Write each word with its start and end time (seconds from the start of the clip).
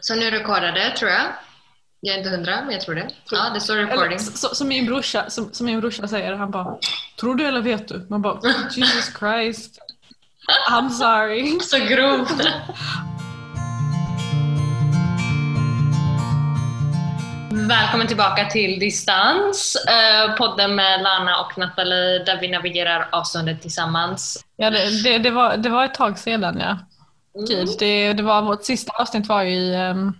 Så 0.00 0.14
nu 0.14 0.30
rekordade 0.30 0.90
tror 0.90 1.10
jag. 1.10 1.22
Jag 2.00 2.14
är 2.14 2.18
inte 2.18 2.30
hundra, 2.30 2.60
men 2.62 2.70
jag 2.72 2.80
tror 2.80 2.94
det. 2.94 3.00
Tror- 3.02 3.12
Ja, 3.30 3.50
det 3.54 3.60
står 3.60 3.76
Eller, 3.76 3.86
recording. 3.86 4.18
så, 4.18 4.48
som, 4.54 4.68
min 4.68 4.86
brorsa, 4.86 5.30
som, 5.30 5.52
som 5.52 5.66
min 5.66 5.80
brorsa 5.80 6.08
säger, 6.08 6.34
han 6.34 6.50
bara 6.50 6.76
Tror 7.20 7.34
du 7.34 7.46
eller 7.46 7.60
vet 7.60 7.88
du? 7.88 8.06
Man 8.10 8.22
bara 8.22 8.40
Jesus 8.70 9.12
Christ. 9.18 9.78
I'm 10.70 10.88
sorry. 10.88 11.58
Så 11.62 11.78
grovt. 11.78 12.46
Välkommen 17.68 18.06
tillbaka 18.06 18.44
till 18.44 18.78
Distans, 18.80 19.76
eh, 19.88 20.34
podden 20.36 20.74
med 20.74 21.02
Lana 21.02 21.40
och 21.40 21.58
Nathalie 21.58 22.24
där 22.24 22.40
vi 22.40 22.48
navigerar 22.48 23.08
avståndet 23.12 23.62
tillsammans. 23.62 24.44
Ja, 24.56 24.70
det, 24.70 25.02
det, 25.02 25.18
det, 25.18 25.30
var, 25.30 25.56
det 25.56 25.68
var 25.68 25.84
ett 25.84 25.94
tag 25.94 26.18
sedan 26.18 26.58
ja. 26.60 26.78
Mm. 27.38 27.46
Gud, 27.48 27.68
det, 27.78 28.12
det 28.12 28.22
var, 28.22 28.42
vårt 28.42 28.64
sista 28.64 28.92
avsnitt 28.92 29.26
var 29.28 29.42
ju 29.42 29.50
i 29.50 29.74
ehm, 29.74 30.12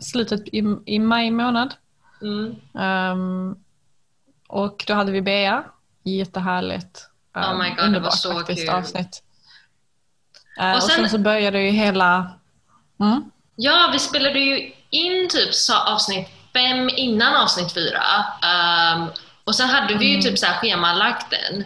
slutet 0.00 0.48
i, 0.48 0.62
i 0.86 0.98
maj 0.98 1.30
månad. 1.30 1.74
Mm. 2.22 2.54
Ehm, 2.78 3.56
och 4.48 4.84
då 4.86 4.94
hade 4.94 5.12
vi 5.12 5.22
Bea. 5.22 5.64
Jättehärligt. 6.04 7.08
Oh 7.34 7.58
my 7.58 7.68
Ehm, 7.68 7.76
God, 7.76 7.92
det 7.92 8.00
var 8.00 8.10
så 8.10 8.34
faktiskt 8.34 8.60
kul. 8.66 8.74
avsnitt. 8.74 9.22
Eh, 10.60 10.70
Och 10.70 10.76
och, 10.76 10.82
sen- 10.82 10.96
sen, 10.96 11.10
så 11.10 11.18
började 11.18 11.60
ju 11.62 11.70
hela... 11.70 12.30
Mm? 13.00 13.30
Ja, 13.56 13.90
vi 13.92 13.98
spelade 13.98 14.38
ju 14.38 14.72
in 14.90 15.28
typ 15.28 15.50
avsnitt 15.86 16.28
fem 16.52 16.88
innan 16.96 17.34
avsnitt 17.36 17.74
fyra. 17.74 18.02
Ehm, 18.42 19.06
och 19.44 19.54
sen 19.54 19.68
hade 19.68 19.94
vi 19.94 20.04
ju 20.06 20.10
Mm. 20.12 20.22
typ 20.22 20.38
så 20.38 20.46
här 20.46 20.54
schemalagt 20.60 21.26
den. 21.30 21.64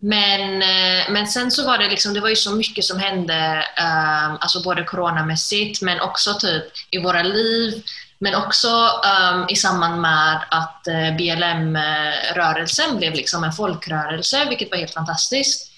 Men, 0.00 0.62
eh, 0.62 1.10
men 1.10 1.26
sen 1.26 1.50
så 1.50 1.66
var 1.66 1.78
det 1.78 1.88
liksom, 1.88 2.14
det 2.14 2.20
var 2.20 2.28
ju 2.28 2.36
så 2.36 2.54
mycket 2.54 2.84
som 2.84 2.98
hände, 2.98 3.64
um, 3.80 4.38
alltså 4.40 4.62
både 4.62 4.84
coronamässigt 4.84 5.82
men 5.82 6.00
också 6.00 6.34
typ 6.34 6.64
i 6.90 6.98
våra 6.98 7.22
liv. 7.22 7.82
Men 8.18 8.34
också 8.34 8.68
ehm, 9.04 9.44
i 9.48 9.56
samband 9.56 10.00
med 10.00 10.40
att 10.50 10.86
eh, 10.86 11.16
BLM-rörelsen 11.16 12.96
blev 12.96 13.14
liksom 13.14 13.44
en 13.44 13.52
folkrörelse, 13.52 14.44
vilket 14.48 14.70
var 14.70 14.78
helt 14.78 14.94
fantastiskt. 14.94 15.70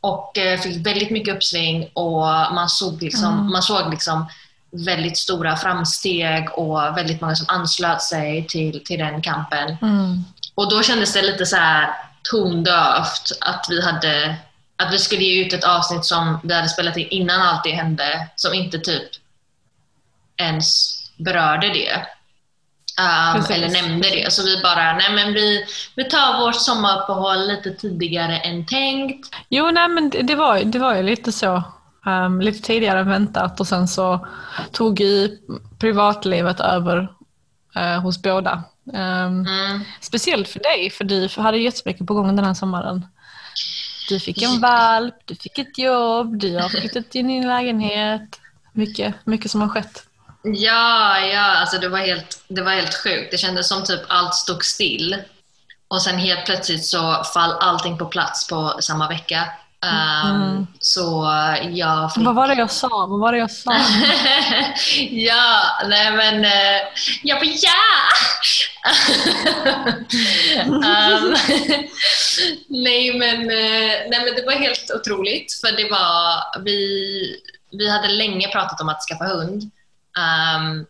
Och 0.00 0.38
eh, 0.38 0.60
fick 0.60 0.86
väldigt 0.86 1.10
mycket 1.10 1.34
uppsving 1.34 1.90
och 1.92 2.20
man 2.54 2.68
såg 2.68 3.02
liksom, 3.02 3.34
Mm. 3.34 3.52
man 3.52 3.62
såg 3.62 3.90
liksom 3.90 4.26
väldigt 4.70 5.18
stora 5.18 5.56
framsteg 5.56 6.58
och 6.58 6.96
väldigt 6.96 7.20
många 7.20 7.36
som 7.36 7.46
anslöt 7.48 8.02
sig 8.02 8.46
till, 8.46 8.84
till 8.84 8.98
den 8.98 9.22
kampen. 9.22 9.76
Mm. 9.82 10.24
Och 10.54 10.70
då 10.70 10.82
kändes 10.82 11.12
det 11.12 11.22
lite 11.22 11.46
så 11.46 11.56
här 11.56 11.90
tondövt 12.30 13.32
att 13.40 13.66
vi 13.68 13.84
hade 13.84 14.36
att 14.76 14.92
vi 14.92 14.98
skulle 14.98 15.22
ge 15.22 15.46
ut 15.46 15.52
ett 15.52 15.64
avsnitt 15.64 16.04
som 16.04 16.40
vi 16.44 16.54
hade 16.54 16.68
spelat 16.68 16.96
in 16.96 17.08
innan 17.08 17.40
allt 17.42 17.64
det 17.64 17.70
hände, 17.70 18.28
som 18.36 18.54
inte 18.54 18.78
typ 18.78 19.08
ens 20.36 20.94
berörde 21.16 21.68
det. 21.68 22.06
Um, 23.00 23.44
eller 23.50 23.68
nämnde 23.68 24.10
det. 24.10 24.32
Så 24.32 24.42
vi 24.44 24.62
bara, 24.62 24.92
nej 24.92 25.14
men 25.14 25.34
vi, 25.34 25.64
vi 25.96 26.04
tar 26.04 26.38
vårt 26.40 26.60
sommaruppehåll 26.60 27.46
lite 27.46 27.70
tidigare 27.70 28.38
än 28.38 28.66
tänkt. 28.66 29.34
Jo, 29.48 29.70
nej 29.70 29.88
men 29.88 30.10
det, 30.10 30.34
var, 30.34 30.60
det 30.64 30.78
var 30.78 30.94
ju 30.94 31.02
lite 31.02 31.32
så. 31.32 31.62
ehm, 32.06 32.40
lite 32.40 32.62
tidigare 32.62 33.00
än 33.00 33.08
väntat 33.08 33.60
och 33.60 33.66
sen 33.66 33.88
så 33.88 34.26
tog 34.72 35.00
ju 35.00 35.38
privatlivet 35.78 36.60
över 36.60 37.08
eh, 37.76 38.00
hos 38.00 38.22
båda. 38.22 38.62
Ehm, 38.92 39.46
Mm. 39.46 39.84
Speciellt 40.00 40.48
för 40.48 40.60
dig, 40.60 40.90
för 40.90 41.04
du 41.04 41.28
hade 41.36 41.58
jättemycket 41.58 42.06
på 42.06 42.14
gång 42.14 42.36
den 42.36 42.44
här 42.44 42.54
sommaren. 42.54 43.06
Du 44.08 44.20
fick 44.20 44.42
en 44.42 44.60
valp, 44.60 45.14
du 45.24 45.34
fick 45.34 45.58
ett 45.58 45.78
jobb, 45.78 46.38
du 46.38 46.56
har 46.58 46.68
flyttat 46.68 47.16
i 47.16 47.22
din 47.22 47.46
lägenhet. 47.48 48.40
Mycket, 48.72 49.14
mycket 49.24 49.50
som 49.50 49.60
har 49.60 49.68
skett. 49.68 50.06
Ja, 50.42 51.18
ja, 51.18 51.40
alltså 51.56 51.78
det 51.78 51.88
var, 51.88 51.98
helt, 51.98 52.44
det 52.48 52.62
var 52.62 52.72
helt 52.72 52.94
sjukt. 52.94 53.30
Det 53.30 53.38
kändes 53.38 53.68
som 53.68 53.84
typ 53.84 54.00
allt 54.08 54.34
stod 54.34 54.64
still. 54.64 55.16
Och 55.88 56.02
sen 56.02 56.18
helt 56.18 56.44
plötsligt 56.46 56.84
så 56.84 57.24
fall 57.34 57.52
allting 57.60 57.98
på 57.98 58.06
plats 58.06 58.48
på 58.48 58.76
samma 58.80 59.08
vecka. 59.08 59.48
Um, 59.84 60.54
Mm. 60.54 60.66
Så 60.80 61.24
jag 61.70 62.14
fick... 62.14 62.24
Vad 62.24 62.34
var 62.34 62.48
det 62.48 62.54
jag 62.54 62.70
sa? 62.70 62.88
Vad 62.88 63.20
var 63.20 63.32
det 63.32 63.38
jag 63.38 63.50
sa? 63.50 63.72
ja, 65.10 65.62
nej 65.88 66.12
men... 66.12 66.44
eh, 66.44 66.82
jag 67.22 67.38
bara 67.38 67.50
ja! 67.62 67.72
um, 70.66 71.34
nej, 72.84 73.18
men, 73.18 73.40
eh, 73.40 73.92
nej 74.10 74.24
men 74.24 74.34
det 74.36 74.44
var 74.46 74.52
helt 74.52 74.90
otroligt 74.94 75.52
för 75.60 75.76
det 75.76 75.90
var... 75.90 76.44
Vi, 76.64 77.36
vi 77.70 77.90
hade 77.90 78.08
länge 78.08 78.48
pratat 78.48 78.80
om 78.80 78.88
att 78.88 79.02
skaffa 79.08 79.24
hund. 79.24 79.62
Um, 79.62 80.86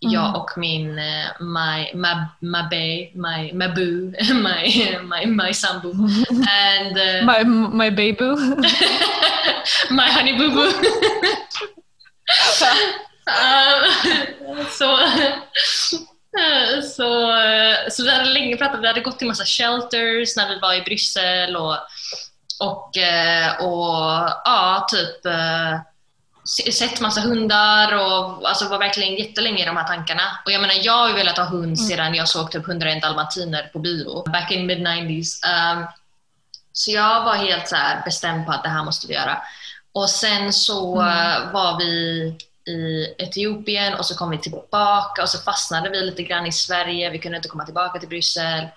Jag 0.00 0.24
Mm. 0.28 0.34
och 0.34 0.50
min 0.56 0.98
eh, 0.98 1.26
my, 1.40 1.90
my, 1.94 2.14
my 2.40 2.62
bae, 2.70 3.10
my, 3.14 3.52
my 3.52 3.68
boo, 3.74 4.12
my, 4.34 4.98
my, 5.02 5.26
my 5.26 5.52
sambo. 5.54 5.90
And, 5.90 6.98
eh, 6.98 7.24
My, 7.24 7.44
my 7.84 7.90
baby. 7.90 8.24
my 9.90 10.10
honey 10.10 10.38
boo 10.38 10.50
boo. 10.50 10.72
Um, 13.28 14.64
så, 14.70 14.98
så, 16.82 17.32
så 17.90 18.02
vi 18.02 18.10
hade 18.10 18.24
länge 18.24 18.56
pratat, 18.56 18.80
vi 18.82 18.86
hade 18.86 19.00
gått 19.00 19.18
till 19.18 19.28
massa 19.28 19.44
shelters 19.44 20.36
när 20.36 20.48
vi 20.48 20.58
var 20.58 20.74
i 20.74 20.82
Bryssel 20.82 21.56
och, 21.56 21.76
och, 22.60 22.96
och 23.60 24.28
ja, 24.44 24.86
typ 24.90 25.26
sett 26.72 27.00
massa 27.00 27.20
hundar 27.20 27.94
och 27.94 28.48
alltså 28.48 28.68
var 28.68 28.78
verkligen 28.78 29.14
jättelänge 29.14 29.62
i 29.62 29.66
de 29.66 29.76
här 29.76 29.86
tankarna. 29.86 30.22
Och 30.44 30.52
jag 30.52 30.60
menar, 30.60 30.74
jag 30.82 30.92
har 30.92 31.08
ju 31.08 31.14
velat 31.14 31.38
ha 31.38 31.44
hund 31.44 31.80
sedan 31.80 32.14
jag 32.14 32.28
såg 32.28 32.50
typ 32.50 32.68
101 32.68 33.02
dalmatiner 33.02 33.70
på 33.72 33.78
bio, 33.78 34.22
back 34.32 34.50
in 34.50 34.66
mid 34.66 34.78
90s. 34.78 35.40
Um, 35.76 35.86
så 36.72 36.90
jag 36.90 37.24
var 37.24 37.34
helt 37.34 37.68
så 37.68 37.76
bestämd 38.04 38.46
på 38.46 38.52
att 38.52 38.62
det 38.62 38.68
här 38.68 38.84
måste 38.84 39.06
vi 39.06 39.14
göra. 39.14 39.42
Och 39.92 40.10
sen 40.10 40.52
så 40.52 41.02
eh, 41.02 41.52
var 41.52 41.78
vi 41.78 41.84
i 42.68 43.14
Etiopien 43.18 43.94
och 43.94 44.06
så 44.06 44.14
kom 44.14 44.30
vi 44.30 44.38
tillbaka 44.38 45.22
och 45.22 45.28
så 45.28 45.38
fastnade 45.38 45.90
vi 45.90 46.00
lite 46.00 46.22
grann 46.22 46.46
i 46.46 46.52
Sverige. 46.52 47.10
Vi 47.10 47.18
kunde 47.18 47.36
inte 47.36 47.48
komma 47.48 47.64
tillbaka 47.64 47.98
till 47.98 48.08
Bryssel. 48.08 48.68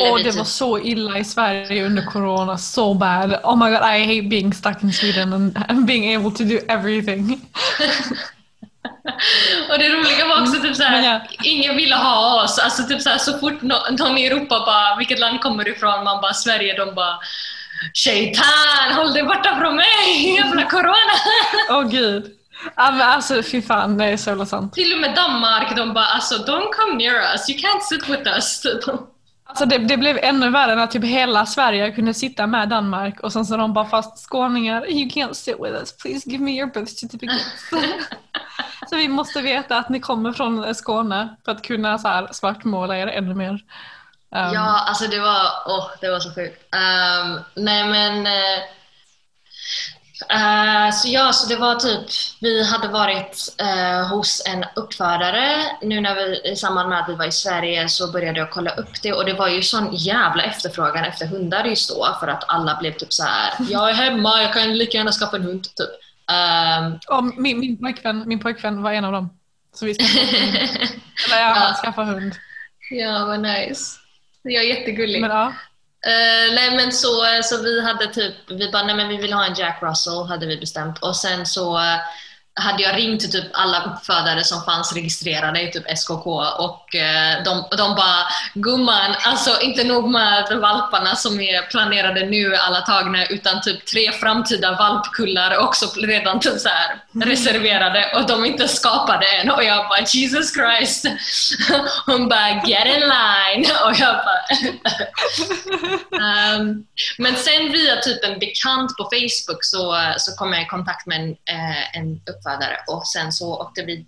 Åh, 0.00 0.18
det 0.18 0.24
typ- 0.24 0.34
var 0.34 0.44
så 0.44 0.78
illa 0.78 1.18
i 1.18 1.24
Sverige 1.24 1.86
under 1.86 2.02
corona. 2.04 2.58
So 2.58 2.94
bad. 2.94 3.40
Oh 3.42 3.56
my 3.56 3.70
god, 3.70 3.82
I 3.82 4.04
hate 4.06 4.28
being 4.28 4.54
stuck 4.54 4.82
in 4.82 4.92
Sweden 4.92 5.32
and, 5.32 5.58
and 5.68 5.86
being 5.86 6.16
able 6.16 6.30
to 6.30 6.44
do 6.44 6.58
everything. 6.68 7.40
Och 9.70 9.78
det 9.78 9.88
roliga 9.88 10.26
var 10.26 10.42
också 10.42 10.62
typ 10.62 10.76
såhär, 10.76 11.02
ja. 11.02 11.20
ingen 11.42 11.76
ville 11.76 11.94
ha 11.94 12.44
oss. 12.44 12.58
Alltså 12.58 12.82
typ 12.82 13.02
såhär, 13.02 13.18
så 13.18 13.38
fort 13.38 13.62
nå- 13.62 13.86
någon 13.90 14.18
i 14.18 14.26
Europa 14.26 14.62
bara, 14.66 14.96
vilket 14.96 15.18
land 15.18 15.40
kommer 15.40 15.64
du 15.64 15.72
ifrån? 15.72 16.04
Man 16.04 16.20
bara, 16.20 16.34
Sverige. 16.34 16.76
De 16.76 16.94
bara, 16.94 17.18
Shaitan, 17.94 18.92
håll 18.96 19.12
dig 19.12 19.22
borta 19.22 19.56
från 19.60 19.76
mig! 19.76 20.34
Jävla 20.36 20.64
corona! 20.64 21.14
Åh 21.70 21.82
gud. 21.82 22.32
Ja, 22.76 22.90
men 22.90 23.00
alltså 23.00 23.42
fy 23.42 23.62
fan, 23.62 23.98
det 23.98 24.04
är 24.04 24.16
så 24.16 24.46
sant. 24.46 24.72
Till 24.72 24.92
och 24.92 24.98
med 24.98 25.14
Danmark, 25.14 25.76
de 25.76 25.94
bara, 25.94 26.04
alltså 26.04 26.34
don't 26.34 26.72
come 26.72 26.96
near 26.96 27.32
us, 27.34 27.50
you 27.50 27.58
can't 27.58 27.80
sit 27.80 28.08
with 28.08 28.28
us. 28.28 28.62
Alltså 29.48 29.66
det, 29.66 29.78
det 29.78 29.96
blev 29.96 30.18
ännu 30.22 30.50
värre 30.50 30.74
när 30.74 30.86
typ 30.86 31.04
hela 31.04 31.46
Sverige 31.46 31.92
kunde 31.92 32.14
sitta 32.14 32.46
med 32.46 32.68
Danmark 32.68 33.20
och 33.20 33.32
sen 33.32 33.44
så 33.46 33.56
de 33.56 33.72
bara 33.72 33.84
fast 33.84 34.18
skåningar, 34.18 34.90
you 34.90 35.08
can't 35.08 35.32
sit 35.32 35.56
with 35.60 35.74
us, 35.74 35.96
please 35.96 36.30
give 36.30 36.44
me 36.44 36.50
your 36.50 36.72
birth 36.72 36.92
certificates. 36.92 37.70
så 38.90 38.96
vi 38.96 39.08
måste 39.08 39.40
veta 39.40 39.78
att 39.78 39.88
ni 39.88 40.00
kommer 40.00 40.32
från 40.32 40.74
Skåne 40.74 41.36
för 41.44 41.52
att 41.52 41.62
kunna 41.62 41.98
så 41.98 42.08
här 42.08 42.28
svartmåla 42.32 42.98
er 42.98 43.06
ännu 43.06 43.34
mer. 43.34 43.50
Um, 43.50 43.60
Ja, 44.30 44.84
alltså 44.88 45.06
det 45.06 45.20
var, 45.20 45.46
åh, 45.66 45.90
det 46.00 46.10
var 46.10 46.20
så 46.20 46.34
sjukt. 46.34 46.74
Ehm, 46.74 47.40
nej 47.54 47.84
men, 47.88 48.26
eh, 48.26 48.62
eh, 50.30 50.90
så 50.92 51.08
ja, 51.08 51.32
så 51.32 51.48
det 51.48 51.56
var 51.56 51.74
typ, 51.74 52.06
vi 52.40 52.64
hade 52.64 52.88
varit 52.88 53.54
eh, 53.60 54.08
hos 54.08 54.42
en 54.46 54.64
uppfödare. 54.76 55.56
Nu 55.82 56.00
när 56.00 56.14
vi, 56.14 56.50
i 56.52 56.56
samband 56.56 56.88
med 56.88 57.00
att 57.00 57.08
vi 57.08 57.14
var 57.14 57.26
i 57.26 57.32
Sverige 57.32 57.88
så 57.88 58.12
började 58.12 58.38
jag 58.38 58.50
kolla 58.50 58.70
upp 58.70 59.02
det 59.02 59.12
och 59.12 59.24
det 59.24 59.32
var 59.32 59.48
ju 59.48 59.62
sån 59.62 59.88
jävla 59.92 60.42
efterfrågan 60.42 61.04
efter 61.04 61.26
hundar 61.26 61.64
just 61.64 61.88
då 61.90 62.16
för 62.20 62.28
att 62.28 62.44
alla 62.48 62.76
blev 62.80 62.92
typ 62.92 63.12
så 63.12 63.24
här: 63.24 63.52
jag 63.70 63.90
är 63.90 63.94
hemma, 63.94 64.42
jag 64.42 64.52
kan 64.52 64.76
lika 64.78 64.98
gärna 64.98 65.12
skaffa 65.12 65.36
en 65.36 65.42
hund. 65.42 65.62
Typ. 65.62 65.88
Ehm, 66.32 66.98
och 67.08 67.24
min, 67.24 67.60
min, 67.60 67.78
pojkvän, 67.78 68.22
min 68.26 68.38
pojkvän 68.38 68.82
var 68.82 68.92
en 68.92 69.04
av 69.04 69.12
dem. 69.12 69.30
Så 69.74 69.86
vi 69.86 69.94
skaffade 69.94 70.26
hund. 70.26 70.56
Eller 71.26 71.40
ja, 71.40 71.52
han 71.54 71.74
skaffade 71.84 72.10
hund. 72.12 72.34
ja, 72.90 73.26
vad 73.26 73.40
nice. 73.40 73.98
Jag 74.42 74.64
är 74.64 74.68
jättegullig. 74.68 75.20
Men 75.20 75.30
ja. 75.30 75.52
Uh, 76.06 76.54
nej 76.54 76.76
men 76.76 76.92
så, 76.92 77.08
så 77.42 77.62
vi 77.62 77.82
hade 77.82 78.06
typ, 78.06 78.34
vi 78.50 78.70
bara 78.70 78.82
nej 78.82 78.96
men 78.96 79.08
vi 79.08 79.16
vill 79.16 79.32
ha 79.32 79.46
en 79.46 79.54
Jack 79.54 79.78
Russell 79.82 80.26
hade 80.28 80.46
vi 80.46 80.56
bestämt. 80.56 80.98
Och 81.02 81.16
sen 81.16 81.46
så 81.46 81.78
hade 82.56 82.82
jag 82.82 82.96
ringt 82.96 83.20
till 83.20 83.32
typ 83.32 83.44
alla 83.52 83.84
uppfödare 83.84 84.44
som 84.44 84.62
fanns 84.62 84.92
registrerade 84.94 85.62
i 85.62 85.70
typ 85.72 85.98
SKK 85.98 86.26
och 86.58 86.94
eh, 86.94 87.42
de, 87.44 87.64
de 87.76 87.94
bara 87.94 88.26
“Gumman, 88.54 89.14
alltså 89.24 89.60
inte 89.60 89.84
nog 89.84 90.10
med 90.10 90.58
valparna 90.60 91.16
som 91.16 91.40
är 91.40 91.62
planerade 91.62 92.26
nu, 92.26 92.54
alla 92.54 92.80
tagna, 92.80 93.26
utan 93.26 93.60
typ 93.60 93.86
tre 93.86 94.12
framtida 94.12 94.76
valpkullar 94.76 95.58
också 95.58 95.86
redan 96.00 96.40
typ 96.40 96.58
så 96.58 96.68
här 96.68 97.02
reserverade 97.24 98.12
och 98.14 98.26
de 98.26 98.44
är 98.44 98.46
inte 98.46 98.68
skapade 98.68 99.26
än” 99.26 99.50
och 99.50 99.64
jag 99.64 99.88
bara 99.88 100.00
“Jesus 100.14 100.54
Christ”. 100.54 101.06
Hon 102.06 102.28
bara 102.28 102.50
“Get 102.50 102.86
in 102.86 103.00
line” 103.00 103.66
och 103.84 103.94
jag 103.98 104.16
bara 104.24 104.42
um, 106.56 106.86
Men 107.18 107.36
sen 107.36 107.72
via 107.72 107.96
typ 107.96 108.24
en 108.24 108.38
bekant 108.38 108.96
på 108.96 109.04
Facebook 109.04 109.64
så, 109.64 110.12
så 110.18 110.36
kom 110.36 110.52
jag 110.52 110.62
i 110.62 110.66
kontakt 110.66 111.06
med 111.06 111.20
en, 111.20 111.30
eh, 111.30 111.96
en 111.98 112.16
uppfödare 112.16 112.45
och 112.86 113.06
sen 113.06 113.32
så 113.32 113.60
åkte 113.60 113.82
vi 113.82 114.06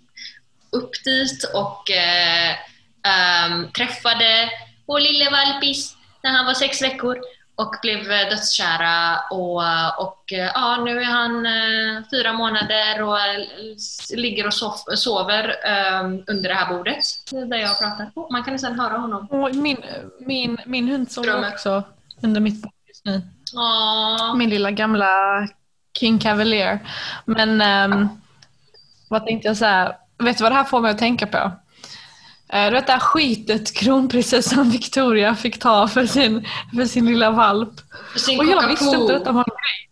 upp 0.71 1.03
dit 1.03 1.43
och 1.53 1.91
eh, 1.91 2.55
um, 3.51 3.71
träffade 3.71 4.49
vår 4.85 4.99
lille 4.99 5.29
valpis 5.29 5.95
när 6.23 6.31
han 6.31 6.45
var 6.45 6.53
sex 6.53 6.81
veckor 6.81 7.17
och 7.55 7.75
blev 7.81 8.03
dödskära 8.03 9.19
och, 9.31 9.61
och 10.07 10.23
ja, 10.27 10.81
nu 10.85 10.99
är 10.99 11.05
han 11.05 11.45
eh, 11.45 12.03
fyra 12.11 12.33
månader 12.33 13.01
och 13.01 13.17
ligger 14.15 14.47
och 14.47 14.53
sov, 14.53 14.75
sover 14.95 15.55
um, 16.01 16.23
under 16.27 16.49
det 16.49 16.55
här 16.55 16.73
bordet 16.77 17.05
där 17.31 17.57
jag 17.57 17.79
pratar. 17.79 18.11
Oh, 18.15 18.31
man 18.31 18.43
kan 18.43 18.53
nästan 18.53 18.79
höra 18.79 18.97
honom. 18.97 19.27
Och 19.29 19.55
min, 19.55 19.77
min, 20.19 20.57
min 20.65 20.87
hund 20.87 21.11
sover 21.11 21.47
också 21.53 21.83
under 22.21 22.41
mitt 22.41 22.61
bord 22.61 22.73
just 22.87 23.05
nu. 23.05 23.21
Min 24.35 24.49
lilla 24.49 24.71
gamla 24.71 25.47
King 25.99 26.19
Cavalier. 26.19 26.79
Men 27.25 27.61
um, 27.91 28.21
vad 29.09 29.25
tänkte 29.25 29.47
jag 29.47 29.57
säga? 29.57 29.95
Vet 30.17 30.37
du 30.37 30.43
vad 30.43 30.51
det 30.51 30.55
här 30.55 30.63
får 30.63 30.81
mig 30.81 30.91
att 30.91 30.97
tänka 30.97 31.27
på? 31.27 31.37
Uh, 32.53 32.65
du 32.65 32.71
vet 32.71 32.87
det 32.87 32.93
här 32.93 32.99
skitet 32.99 33.73
kronprinsessan 33.73 34.69
Victoria 34.71 35.35
fick 35.35 35.59
ta 35.59 35.87
för 35.87 36.05
sin, 36.05 36.47
för 36.75 36.85
sin 36.85 37.05
lilla 37.05 37.31
valp. 37.31 37.73
För 38.11 38.19
sin 38.19 38.39
Och 38.39 38.45
jag 38.45 38.67
visste 38.67 38.95
inte 38.95 39.13
detta 39.13 39.31
var 39.31 39.41
en 39.41 39.45
grej. 39.45 39.88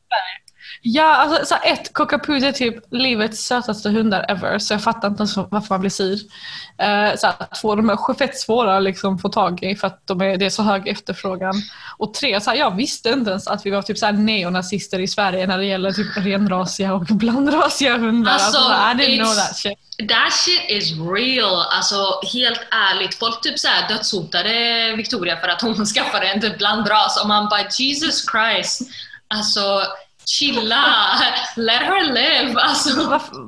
Ja, 0.90 1.16
alltså 1.16 1.46
så 1.46 1.56
ett, 1.64 1.94
cockapoo 1.94 2.36
är 2.36 2.52
typ 2.52 2.76
livets 2.92 3.46
sötaste 3.46 3.90
hundar 3.90 4.26
ever, 4.30 4.60
så 4.60 4.74
jag 4.74 4.84
fattar 4.84 5.08
inte 5.08 5.22
ens 5.22 5.38
varför 5.38 5.68
man 5.70 5.80
blir 5.80 5.90
sur. 5.90 6.14
Uh, 6.14 7.16
så 7.18 7.28
här, 7.28 7.56
två, 7.62 7.76
de 7.76 7.90
är 7.90 8.14
fett 8.14 8.38
svåra 8.38 8.78
att 8.78 8.84
liksom 8.84 9.20
få 9.20 9.30
tag 9.30 9.64
i 9.64 9.76
för 9.76 9.88
att 9.88 10.08
de 10.08 10.22
är, 10.22 10.38
det 10.38 10.46
är 10.46 10.50
så 10.50 10.64
hög 10.64 10.88
efterfrågan. 10.88 11.54
Och 11.98 12.14
tre, 12.14 12.42
så 12.42 12.50
här, 12.50 12.58
jag 12.58 12.76
visste 12.76 13.10
inte 13.10 13.30
ens 13.30 13.48
att 13.48 13.66
vi 13.66 13.70
var 13.70 13.82
typ 13.82 13.98
så 13.98 14.06
här 14.06 14.14
neonazister 14.14 15.00
i 15.00 15.08
Sverige 15.08 15.48
när 15.48 15.58
det 15.58 15.66
gäller 15.66 15.92
typ 15.92 16.18
renrasiga 16.18 16.94
och 16.94 17.06
blandrasiga 17.06 17.98
hundar. 17.98 18.32
Alltså, 18.32 18.52
så 18.52 18.70
här, 18.70 18.96
I 18.96 18.98
didn't 18.98 19.24
know 19.24 19.36
that 19.36 19.56
shit. 19.56 19.78
That 20.10 20.34
shit 20.34 20.70
is 20.70 20.94
real. 20.94 21.66
Alltså 21.72 22.22
helt 22.34 22.62
ärligt. 22.72 23.16
Folk 23.16 23.42
typ 23.42 23.60
såhär 23.60 23.88
dödshotade 23.90 24.94
Victoria 24.98 25.38
för 25.38 25.48
att 25.48 25.62
hon 25.62 25.86
skaffade 25.96 26.28
en 26.28 26.42
typ 26.42 26.58
blandras 26.58 27.22
och 27.22 27.28
man 27.28 27.50
bara 27.50 27.68
Jesus 27.80 28.26
Christ. 28.32 28.82
Alltså 29.28 29.84
chilla. 30.30 31.20
Let 31.56 31.82
her 31.82 32.04
live. 32.14 32.62
Alltså, 32.62 33.10
Varför? 33.10 33.48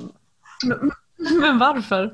Men, 1.40 1.58
varför? 1.58 2.10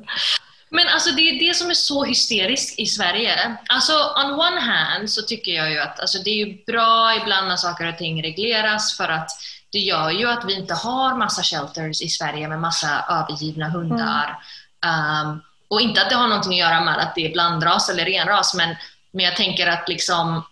men 0.71 0.89
alltså 0.89 1.11
det 1.11 1.23
är 1.23 1.49
det 1.49 1.55
som 1.55 1.71
är 1.71 1.75
så 1.75 2.05
hysteriskt 2.05 2.79
i 2.79 2.87
Sverige. 2.87 3.57
Alltså 3.69 3.93
on 3.93 4.33
one 4.33 4.61
hand 4.61 5.11
så 5.11 5.23
tycker 5.23 5.53
jag 5.53 5.71
ju 5.71 5.79
att 5.79 6.01
alltså, 6.01 6.19
det 6.19 6.31
är 6.31 6.47
ju 6.47 6.65
bra 6.67 7.17
ibland 7.23 7.49
när 7.49 7.57
saker 7.57 7.89
och 7.89 7.99
ting 7.99 8.23
regleras 8.23 8.97
för 8.97 9.09
att 9.09 9.31
det 9.73 9.79
gör 9.79 10.11
ju 10.11 10.31
att 10.31 10.45
vi 10.45 10.55
inte 10.55 10.75
har 10.75 11.17
massa 11.17 11.43
shelters 11.43 12.03
i 12.03 12.09
Sverige 12.09 12.49
med 12.49 12.61
massa 12.61 13.05
övergivna 13.11 13.69
hundar. 13.69 14.39
Um, 14.87 15.43
och 15.69 15.81
inte 15.81 16.03
att 16.03 16.11
det 16.11 16.17
har 16.17 16.29
någonting 16.29 16.53
att 16.53 16.69
göra 16.69 16.81
med 16.81 16.99
att 16.99 17.15
det 17.15 17.27
är 17.27 17.33
blandras 17.33 17.89
eller 17.89 18.05
renras, 18.05 18.55
men, 18.55 18.77
men 19.13 19.25
jag 19.25 19.37
tänker 19.37 19.67
att 19.67 19.89
liksom 19.89 20.45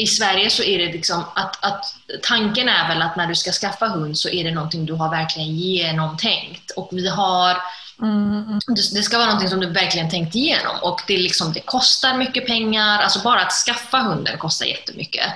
i 0.00 0.06
Sverige 0.06 0.50
så 0.50 0.62
är 0.62 0.78
det 0.78 0.92
liksom 0.92 1.24
att, 1.34 1.64
att 1.64 1.94
tanken 2.22 2.68
är 2.68 2.88
väl 2.88 3.02
att 3.02 3.16
när 3.16 3.26
du 3.26 3.34
ska 3.34 3.52
skaffa 3.52 3.86
hund 3.86 4.18
så 4.18 4.28
är 4.28 4.44
det 4.44 4.50
någonting 4.50 4.86
du 4.86 4.92
har 4.92 5.10
verkligen 5.10 5.56
genomtänkt. 5.56 6.70
Och 6.70 6.88
vi 6.92 7.08
har 7.08 7.56
Mm, 8.02 8.44
mm. 8.48 8.60
det 8.94 9.02
ska 9.02 9.16
vara 9.18 9.26
någonting 9.26 9.48
som 9.48 9.60
du 9.60 9.66
verkligen 9.66 10.10
tänkt 10.10 10.34
igenom 10.34 10.76
och 10.82 11.00
det, 11.06 11.16
liksom, 11.16 11.52
det 11.52 11.60
kostar 11.60 12.14
mycket 12.14 12.46
pengar. 12.46 12.98
Alltså 12.98 13.20
bara 13.22 13.40
att 13.40 13.52
skaffa 13.52 13.98
hunden 13.98 14.38
kostar 14.38 14.66
jättemycket. 14.66 15.26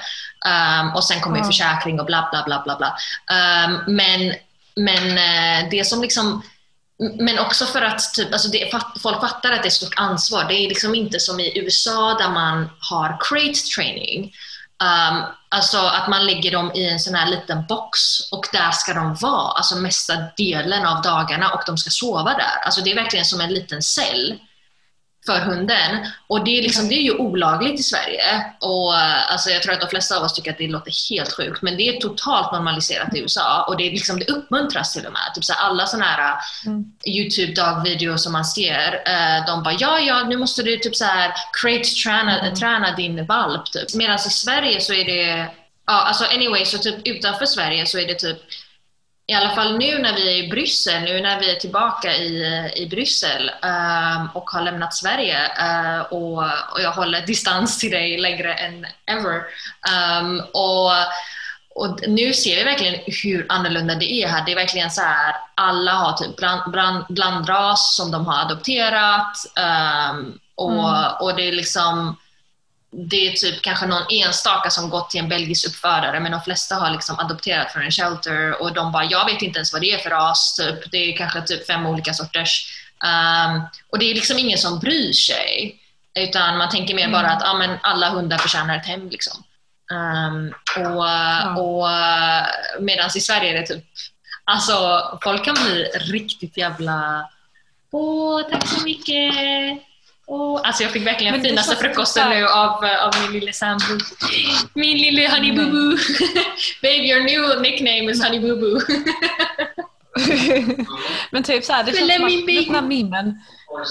Um, 0.46 0.94
och 0.94 1.04
sen 1.04 1.20
kommer 1.20 1.38
Ja. 1.38 1.44
försäkring 1.44 2.00
och 2.00 2.06
bla 2.06 2.28
bla 2.32 2.42
bla 2.44 2.62
bla 2.64 2.76
bla. 2.76 2.96
Um, 3.66 3.94
men, 3.96 4.34
men 4.76 5.18
eh, 5.18 5.70
det 5.70 5.84
som 5.84 6.02
liksom 6.02 6.42
men 6.98 7.38
också 7.38 7.66
för 7.66 7.82
att 7.82 8.14
typ, 8.14 8.32
alltså 8.32 8.48
det, 8.48 8.70
folk 9.02 9.20
fattar 9.20 9.52
att 9.52 9.62
det 9.62 9.66
är 9.66 9.66
ett 9.66 9.72
stort 9.72 9.94
ansvar. 9.96 10.44
Det 10.48 10.54
är 10.54 10.68
liksom 10.68 10.94
inte 10.94 11.20
som 11.20 11.40
i 11.40 11.58
USA 11.58 12.16
där 12.18 12.30
man 12.30 12.70
har 12.80 13.16
crate 13.20 13.60
training. 13.76 14.32
Um, 14.82 15.22
alltså 15.48 15.78
att 15.78 16.08
man 16.08 16.26
lägger 16.26 16.50
dem 16.50 16.72
i 16.74 16.88
en 16.88 17.00
sån 17.00 17.14
här 17.14 17.30
liten 17.30 17.64
box 17.68 17.98
och 18.32 18.48
där 18.52 18.70
ska 18.70 18.94
de 18.94 19.14
vara, 19.14 19.52
alltså 19.52 19.76
mesta 19.76 20.14
delen 20.36 20.86
av 20.86 21.02
dagarna 21.02 21.50
och 21.50 21.62
de 21.66 21.78
ska 21.78 21.90
sova 21.90 22.32
där. 22.32 22.64
Alltså 22.64 22.80
det 22.80 22.92
är 22.92 22.94
verkligen 22.94 23.24
som 23.24 23.40
en 23.40 23.54
liten 23.54 23.82
cell 23.82 24.38
för 25.26 25.40
hunden. 25.40 26.06
Och 26.26 26.44
det 26.44 26.58
är, 26.58 26.62
liksom, 26.62 26.88
det 26.88 26.94
är 26.94 27.02
ju 27.02 27.14
olagligt 27.14 27.80
i 27.80 27.82
Sverige. 27.82 28.44
Och, 28.60 28.94
alltså, 29.32 29.50
jag 29.50 29.62
tror 29.62 29.74
att 29.74 29.80
de 29.80 29.88
flesta 29.88 30.16
av 30.16 30.22
oss 30.22 30.34
tycker 30.34 30.50
att 30.50 30.58
det 30.58 30.68
låter 30.68 30.92
helt 31.14 31.32
sjukt, 31.32 31.62
men 31.62 31.76
det 31.76 31.88
är 31.88 32.00
totalt 32.00 32.52
normaliserat 32.52 33.14
i 33.14 33.18
USA 33.20 33.64
och 33.68 33.76
det, 33.76 33.86
är 33.86 33.90
liksom, 33.90 34.18
det 34.18 34.24
uppmuntras 34.24 34.92
till 34.92 35.06
och 35.06 35.12
med. 35.12 35.34
Typ 35.34 35.44
så 35.44 35.52
här, 35.52 35.68
alla 35.68 35.86
sådana 35.86 36.04
här 36.04 36.34
Mm. 36.66 36.84
Youtube-dagvideos 37.06 38.16
som 38.16 38.32
man 38.32 38.44
ser, 38.44 39.02
eh, 39.06 39.46
de 39.46 39.62
bara 39.62 39.74
ja, 39.78 40.00
ja, 40.00 40.24
nu 40.24 40.36
måste 40.36 40.62
du 40.62 40.76
typ 40.76 40.96
så 40.96 41.04
här 41.04 41.32
crate 41.62 41.88
träna, 42.04 42.40
Mm. 42.40 42.54
träna 42.54 42.96
din 42.96 43.26
valp. 43.26 43.72
Typ. 43.72 43.94
Medan 43.94 44.16
i 44.16 44.18
Sverige 44.18 44.80
så 44.80 44.92
är 44.94 45.04
det, 45.04 45.46
ja, 45.86 46.02
alltså 46.02 46.24
anyway, 46.24 46.64
så 46.64 46.78
typ 46.78 46.96
utanför 47.04 47.46
Sverige 47.46 47.86
så 47.86 47.98
är 47.98 48.06
det 48.06 48.14
typ 48.14 48.38
i 49.26 49.32
alla 49.34 49.50
fall 49.54 49.78
nu 49.78 49.98
när 49.98 50.12
vi 50.14 50.28
är 50.38 50.44
i 50.44 50.48
Bryssel, 50.48 51.02
nu 51.02 51.20
när 51.20 51.40
vi 51.40 51.50
är 51.50 51.54
tillbaka 51.54 52.14
i, 52.16 52.44
i 52.76 52.86
Bryssel 52.86 53.50
ehm, 53.62 54.28
och 54.34 54.50
har 54.50 54.62
lämnat 54.62 54.94
Sverige 54.94 55.46
eh, 55.58 56.00
och, 56.00 56.42
och 56.72 56.80
jag 56.82 56.92
håller 56.92 57.26
distans 57.26 57.78
till 57.78 57.90
dig 57.90 58.18
längre 58.20 58.54
än 58.54 58.86
ever. 59.06 59.42
Ehm, 59.92 60.40
och, 60.40 60.90
och 61.74 62.08
nu 62.08 62.32
ser 62.32 62.56
vi 62.56 62.64
verkligen 62.64 63.00
hur 63.06 63.46
annorlunda 63.48 63.94
det 63.94 64.12
är 64.12 64.28
här. 64.28 64.44
Det 64.46 64.52
är 64.52 64.56
verkligen 64.56 64.90
så 64.90 65.02
här, 65.02 65.34
alla 65.54 65.92
har 65.92 66.12
typ 66.12 66.36
bland, 66.36 66.72
bland, 66.72 67.04
blandras 67.08 67.96
som 67.96 68.10
de 68.10 68.26
har 68.26 68.40
adopterat 68.42 69.36
ehm, 69.56 70.38
och, 70.56 70.72
Mm. 70.72 71.12
och 71.20 71.36
det 71.36 71.48
är 71.48 71.52
liksom 71.52 72.16
det 72.96 73.28
är 73.28 73.32
typ 73.32 73.62
kanske 73.62 73.86
någon 73.86 74.02
enstaka 74.10 74.70
som 74.70 74.90
gått 74.90 75.10
till 75.10 75.20
en 75.20 75.28
belgisk 75.28 75.66
uppfödare 75.68 76.20
men 76.20 76.32
de 76.32 76.40
flesta 76.40 76.74
har 76.74 76.90
liksom 76.90 77.18
adopterat 77.18 77.72
från 77.72 77.82
en 77.82 77.90
shelter 77.90 78.62
och 78.62 78.74
de 78.74 78.92
bara, 78.92 79.04
jag 79.04 79.24
vet 79.24 79.42
inte 79.42 79.58
ens 79.58 79.72
vad 79.72 79.82
det 79.82 79.90
är 79.92 79.98
för 79.98 80.10
ras, 80.10 80.54
typ. 80.56 80.90
det 80.90 80.96
är 80.98 81.16
kanske 81.16 81.42
typ 81.42 81.66
fem 81.66 81.86
olika 81.86 82.14
sorters. 82.14 82.80
Um, 83.04 83.62
och 83.90 83.98
det 83.98 84.10
är 84.10 84.14
liksom 84.14 84.38
ingen 84.38 84.58
som 84.58 84.78
bryr 84.78 85.12
sig. 85.12 85.80
Utan 86.18 86.58
man 86.58 86.68
tänker 86.68 86.94
mer 86.94 87.02
Mm. 87.08 87.12
bara 87.12 87.30
att 87.32 87.42
ah, 87.42 87.54
men 87.54 87.78
alla 87.82 88.08
hundar 88.10 88.38
förtjänar 88.38 88.76
ett 88.76 88.86
hem. 88.86 89.08
Liksom. 89.08 89.44
Um, 89.92 90.54
och 90.76 91.04
Ja. 91.04 91.56
och 91.56 91.88
medan 92.82 93.10
i 93.16 93.20
Sverige 93.20 93.50
är 93.50 93.60
det 93.60 93.66
typ, 93.66 93.84
alltså 94.44 95.18
folk 95.22 95.44
kan 95.44 95.54
bli 95.54 95.84
riktigt 95.84 96.56
jävla 96.56 97.28
Åh, 97.90 98.42
tack 98.50 98.68
så 98.68 98.80
mycket! 98.84 99.34
Åh, 100.36 100.60
alltså 100.64 100.82
jag 100.82 100.92
fick 100.92 101.06
verkligen 101.06 101.32
Men 101.32 101.42
finaste 101.42 101.76
frukosten 101.76 102.30
nu 102.30 102.44
av, 102.46 102.70
av 102.84 103.12
min 103.22 103.32
lille 103.40 103.52
sambo. 103.52 103.84
Min 104.74 104.98
lille 104.98 105.28
Honey 105.30 105.52
Boo 105.52 105.70
Boo. 105.70 105.92
Babe, 106.82 107.06
your 107.08 107.20
new 107.24 107.62
nickname 107.62 108.10
is 108.10 108.24
Honey 108.24 108.40
Boo 108.40 108.56
Boo. 108.60 108.80
Men 111.30 111.42
typ 111.42 111.64
såhär, 111.64 111.84
det 111.84 111.92
känns 111.92 112.14
som 112.14 112.24
att, 112.24 112.30
du 112.30 112.46
vet 112.46 112.66
den 112.66 112.74
här 112.74 112.82
memen, 112.82 113.38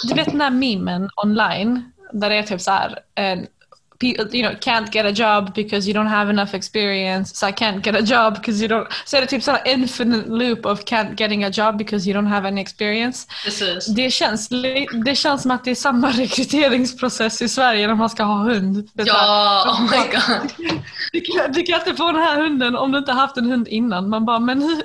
du 0.07 0.13
vet 0.13 0.31
den 0.31 0.41
här 0.41 0.49
memen 0.49 1.09
online, 1.23 1.91
där 2.13 2.29
det 2.29 2.35
är 2.35 2.43
typ 2.43 2.61
såhär, 2.61 2.99
en, 3.15 3.39
pe- 3.39 3.47
you 4.05 4.41
know, 4.43 4.55
can't 4.61 4.91
get 4.91 5.05
a 5.05 5.11
job 5.11 5.53
because 5.55 5.87
you 5.87 5.93
don't 5.93 6.09
have 6.09 6.29
enough 6.29 6.53
experience, 6.53 7.35
so 7.35 7.47
I 7.47 7.51
can't 7.51 7.83
get 7.83 7.95
a 7.95 8.01
job 8.01 8.33
because 8.35 8.61
you 8.63 8.67
don't, 8.67 8.87
så 9.05 9.17
är 9.17 9.21
det 9.21 9.27
typ 9.27 9.43
sån 9.43 9.57
infinite 9.65 10.29
loop 10.29 10.65
of 10.65 10.79
can't 10.83 11.19
getting 11.21 11.43
a 11.43 11.49
job 11.53 11.77
because 11.77 12.09
you 12.09 12.19
don't 12.21 12.27
have 12.29 12.47
any 12.47 12.61
experience. 12.61 13.27
Precis. 13.43 13.85
Det 13.87 14.11
känns, 14.11 14.49
det 15.05 15.15
känns 15.15 15.41
som 15.41 15.51
att 15.51 15.63
det 15.63 15.71
är 15.71 15.75
samma 15.75 16.11
rekryteringsprocess 16.11 17.41
i 17.41 17.49
Sverige 17.49 17.87
när 17.87 17.95
man 17.95 18.09
ska 18.09 18.23
ha 18.23 18.35
hund. 18.43 18.89
Det 18.93 19.05
så 19.05 19.13
här, 19.13 19.25
Ja, 19.25 19.65
oh 19.71 19.81
my 19.81 19.97
god. 19.97 20.53
du, 21.11 21.21
kan, 21.21 21.51
du 21.51 21.63
kan 21.63 21.79
inte 21.79 21.95
få 21.95 22.11
den 22.11 22.21
här 22.21 22.41
hunden 22.41 22.75
om 22.75 22.91
du 22.91 22.97
inte 22.97 23.11
haft 23.11 23.37
en 23.37 23.45
hund 23.51 23.67
innan. 23.67 24.09
Man 24.09 24.25
bara, 24.25 24.39
men 24.39 24.61
hur, 24.61 24.81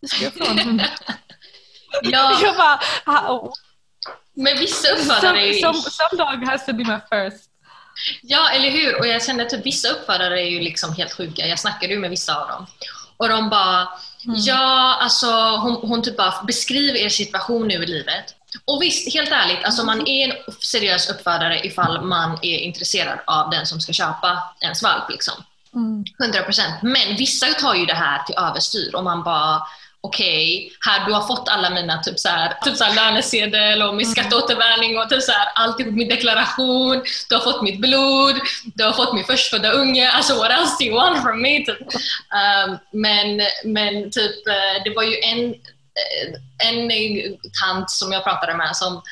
hur 0.00 0.08
ska 0.08 0.24
jag 0.24 0.32
få 0.32 0.44
en 0.50 0.58
hund? 0.58 0.82
Ja, 2.02 2.38
Jag 2.42 2.56
bara, 2.56 2.80
"Ah, 3.04 3.52
men 4.36 4.58
vissa 4.58 4.88
är 4.88 4.96
some, 4.96 5.40
ju... 5.46 5.60
some, 5.60 5.74
some 5.74 6.24
dog 6.24 6.48
has 6.48 6.66
to 6.66 6.72
be 6.72 6.84
my 6.84 6.98
first. 7.10 7.50
Ja, 8.22 8.50
eller 8.50 8.70
hur? 8.70 8.98
Och 8.98 9.06
jag 9.06 9.24
kände 9.24 9.44
typ 9.44 9.66
vissa 9.66 9.88
uppfödare 9.88 10.40
är 10.40 10.50
ju 10.50 10.60
liksom 10.60 10.94
helt 10.94 11.12
sjuka. 11.12 11.46
Jag 11.46 11.58
snackade 11.58 11.92
ju 11.92 11.98
med 11.98 12.10
vissa 12.10 12.36
av 12.36 12.48
dem. 12.48 12.66
Och 13.16 13.28
de 13.28 13.50
bara, 13.50 13.88
Ja, 14.26 14.98
alltså 15.00 15.26
hon, 15.56 15.88
hon 15.88 16.02
typ 16.02 16.16
bara 16.16 16.42
beskriver 16.46 16.98
er 16.98 17.08
situation 17.08 17.68
nu 17.68 17.74
i 17.74 17.86
livet. 17.86 18.34
Och 18.64 18.82
visst, 18.82 19.14
helt 19.14 19.32
ärligt, 19.32 19.64
alltså 19.64 19.84
man 19.84 20.08
är 20.08 20.28
en 20.28 20.54
seriös 20.60 21.10
uppfödare 21.10 21.66
ifall 21.66 22.04
man 22.04 22.38
är 22.42 22.58
intresserad 22.58 23.18
av 23.26 23.50
den 23.50 23.66
som 23.66 23.80
ska 23.80 23.92
köpa 23.92 24.42
ens 24.60 24.82
valp. 24.82 25.10
Liksom. 25.10 25.34
Mm. 25.74 26.04
100%. 26.18 26.62
Men 26.82 27.16
vissa 27.16 27.46
tar 27.46 27.74
ju 27.74 27.86
det 27.86 27.94
här 27.94 28.22
till 28.22 28.34
överstyr 28.38 28.94
och 28.94 29.04
man 29.04 29.22
bara 29.22 29.62
okej, 30.04 30.72
här 30.86 31.06
du 31.06 31.12
har 31.12 31.26
fått 31.26 31.48
alla 31.48 31.70
mina 31.70 32.02
typ 32.02 32.18
så 32.18 32.28
här, 32.28 32.54
typ 32.64 32.76
så 32.76 32.84
här 32.84 32.94
lönesedel 32.94 33.82
och 33.82 33.94
min 33.94 34.06
skatteåterbäring 34.06 34.98
och 34.98 35.08
typ 35.08 35.22
så 35.22 35.32
här, 35.32 35.48
alltihop, 35.54 35.94
min 35.94 36.08
deklaration, 36.08 37.02
du 37.28 37.34
har 37.34 37.42
fått 37.42 37.62
mitt 37.62 37.80
blod, 37.80 38.34
du 38.74 38.84
har 38.84 38.92
fått 38.92 39.14
min 39.14 39.24
förstfödda 39.24 39.72
unge, 39.72 40.10
alltså 40.10 40.34
what 40.34 40.50
else 40.50 40.76
do 40.78 40.84
you 40.84 40.94
want 40.94 41.22
from 41.22 41.42
me? 41.42 41.64
Typ. 41.64 41.80
Um, 41.80 42.78
men, 42.92 43.40
men 43.64 44.10
typ, 44.10 44.46
eh, 44.46 44.82
det 44.84 44.94
var 44.96 45.02
ju 45.02 45.16
en, 45.22 45.44
eh, 46.00 46.68
en 46.68 46.90
tant 47.62 47.90
som 47.90 48.12
jag 48.12 48.24
pratade 48.24 48.54
med 48.54 48.76
som, 48.76 49.02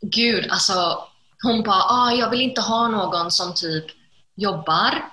gud 0.00 0.46
alltså, 0.50 1.04
hon 1.42 1.62
bara, 1.62 1.82
ah, 1.82 2.12
jag 2.12 2.30
vill 2.30 2.40
inte 2.40 2.60
ha 2.60 2.88
någon 2.88 3.30
som 3.30 3.54
typ 3.54 3.84
jobbar 4.36 5.04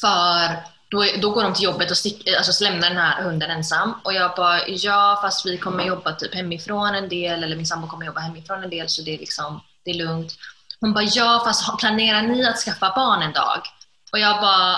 för 0.00 0.56
då, 0.90 1.04
då 1.20 1.30
går 1.30 1.42
de 1.42 1.54
till 1.54 1.64
jobbet 1.64 1.90
och 1.90 1.96
stick, 1.96 2.28
alltså 2.38 2.64
lämnar 2.64 2.88
den 2.88 2.98
här 2.98 3.22
hunden 3.22 3.50
ensam. 3.50 3.94
Och 4.04 4.12
jag 4.12 4.32
bara, 4.36 4.68
ja 4.68 5.18
fast 5.22 5.46
vi 5.46 5.58
kommer 5.58 5.84
jobba 5.84 6.12
typ 6.12 6.34
hemifrån 6.34 6.94
en 6.94 7.08
del, 7.08 7.44
eller 7.44 7.56
min 7.56 7.66
sambo 7.66 7.88
kommer 7.88 8.06
jobba 8.06 8.20
hemifrån 8.20 8.64
en 8.64 8.70
del 8.70 8.88
så 8.88 9.02
det 9.02 9.14
är, 9.14 9.18
liksom, 9.18 9.60
det 9.84 9.90
är 9.90 9.94
lugnt. 9.94 10.32
Hon 10.80 10.92
bara, 10.92 11.04
ja 11.04 11.42
fast 11.44 11.78
planerar 11.78 12.22
ni 12.22 12.46
att 12.46 12.56
skaffa 12.56 12.92
barn 12.96 13.22
en 13.22 13.32
dag? 13.32 13.60
Och 14.12 14.18
jag 14.18 14.40
bara, 14.40 14.76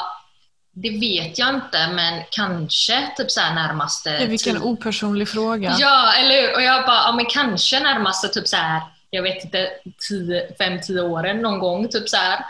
det 0.75 0.91
vet 0.91 1.39
jag 1.39 1.49
inte 1.49 1.89
men 1.89 2.23
kanske 2.31 3.09
typ 3.17 3.31
så 3.31 3.41
närmaste... 3.41 4.11
Ja, 4.11 4.27
vilken 4.27 4.55
tid. 4.55 4.63
opersonlig 4.63 5.29
fråga. 5.29 5.77
Ja, 5.79 6.13
eller 6.13 6.43
hur? 6.43 6.55
Och 6.55 6.63
jag 6.63 6.87
bara, 6.87 7.03
ja 7.07 7.13
men 7.13 7.27
kanske 7.27 7.81
närmaste 7.81 8.29
typ 8.29 8.49
så 8.49 8.57
här, 8.57 8.83
jag 9.11 9.23
vet 9.23 9.45
inte, 9.45 9.71
5-10 10.59 11.01
åren 11.01 11.43
någon 11.43 11.59
gång. 11.59 11.89
Typ 11.89 12.09
så 12.09 12.17
här. 12.17 12.45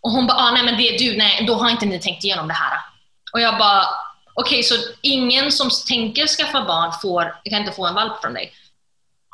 Och 0.00 0.10
hon 0.10 0.26
bara, 0.26 0.38
ah, 0.38 0.50
nej 0.50 0.62
men 0.62 0.76
det 0.76 0.82
är 0.82 0.98
du, 0.98 1.16
nej, 1.16 1.44
då 1.46 1.54
har 1.54 1.70
inte 1.70 1.86
ni 1.86 2.00
tänkt 2.00 2.24
igenom 2.24 2.48
det 2.48 2.54
här. 2.54 2.89
Och 3.32 3.40
jag 3.40 3.58
bara, 3.58 3.86
okej 4.34 4.58
okay, 4.58 4.62
så 4.62 4.74
ingen 5.00 5.52
som 5.52 5.70
tänker 5.88 6.26
skaffa 6.26 6.64
barn 6.64 6.92
får, 7.02 7.34
kan 7.50 7.60
inte 7.60 7.72
få 7.72 7.86
en 7.86 7.94
valp 7.94 8.20
från 8.20 8.34
dig? 8.34 8.52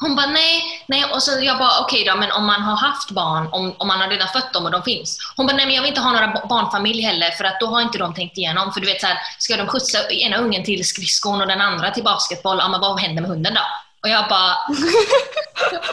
Hon 0.01 0.17
bara 0.17 0.27
nej, 0.27 0.63
nej 0.87 1.05
och 1.05 1.23
så 1.23 1.31
jag 1.41 1.59
bara 1.59 1.81
okej 1.81 2.03
okay 2.03 2.13
då 2.13 2.21
men 2.21 2.33
om 2.33 2.47
man 2.47 2.63
har 2.63 2.77
haft 2.77 3.11
barn, 3.11 3.49
om, 3.53 3.75
om 3.79 3.89
man 3.89 4.01
har 4.01 4.09
redan 4.09 4.29
fött 4.29 4.53
dem 4.53 4.65
och 4.65 4.71
de 4.71 4.83
finns. 4.83 5.19
Hon 5.37 5.47
bara 5.47 5.57
nej 5.57 5.67
men 5.67 5.75
jag 5.75 5.83
vill 5.83 5.89
inte 5.89 6.01
ha 6.01 6.13
några 6.13 6.47
barnfamilj 6.49 7.03
heller 7.03 7.31
för 7.31 7.45
att 7.45 7.61
då 7.61 7.67
har 7.67 7.81
inte 7.81 7.99
de 7.99 8.15
tänkt 8.15 8.39
igenom. 8.39 8.73
För 8.73 8.81
du 8.81 8.87
vet 8.87 9.01
så 9.01 9.07
här, 9.07 9.19
ska 9.39 9.57
de 9.57 9.67
skjutsa 9.67 10.11
ena 10.11 10.37
ungen 10.37 10.65
till 10.65 10.87
skridskon 10.87 11.41
och 11.41 11.47
den 11.47 11.61
andra 11.61 11.91
till 11.91 12.05
basketboll, 12.05 12.59
ja 12.59 12.69
men 12.69 12.81
vad 12.81 13.01
händer 13.01 13.23
med 13.23 13.31
hunden 13.31 13.55
då? 13.55 13.61
Och 14.03 14.09
jag 14.09 14.29
bara 14.29 14.53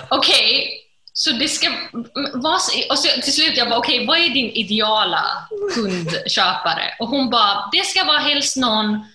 okej, 0.10 0.64
okay, 0.64 0.83
så 1.14 1.32
det 1.32 1.48
ska 1.48 1.68
vad, 2.34 2.60
Och 2.90 3.00
så 3.00 3.22
till 3.22 3.34
slut 3.34 3.58
jag 3.58 3.70
bara, 3.70 3.80
okej, 3.80 3.96
okay, 3.96 4.08
vad 4.08 4.18
är 4.18 4.30
din 4.30 4.50
ideala 4.50 5.48
hundköpare? 5.76 6.96
Och 7.00 7.08
hon 7.08 7.30
bara, 7.30 7.70
det 7.72 7.86
ska 7.86 8.04
vara 8.04 8.20
helst 8.20 8.58
någon 8.58 9.06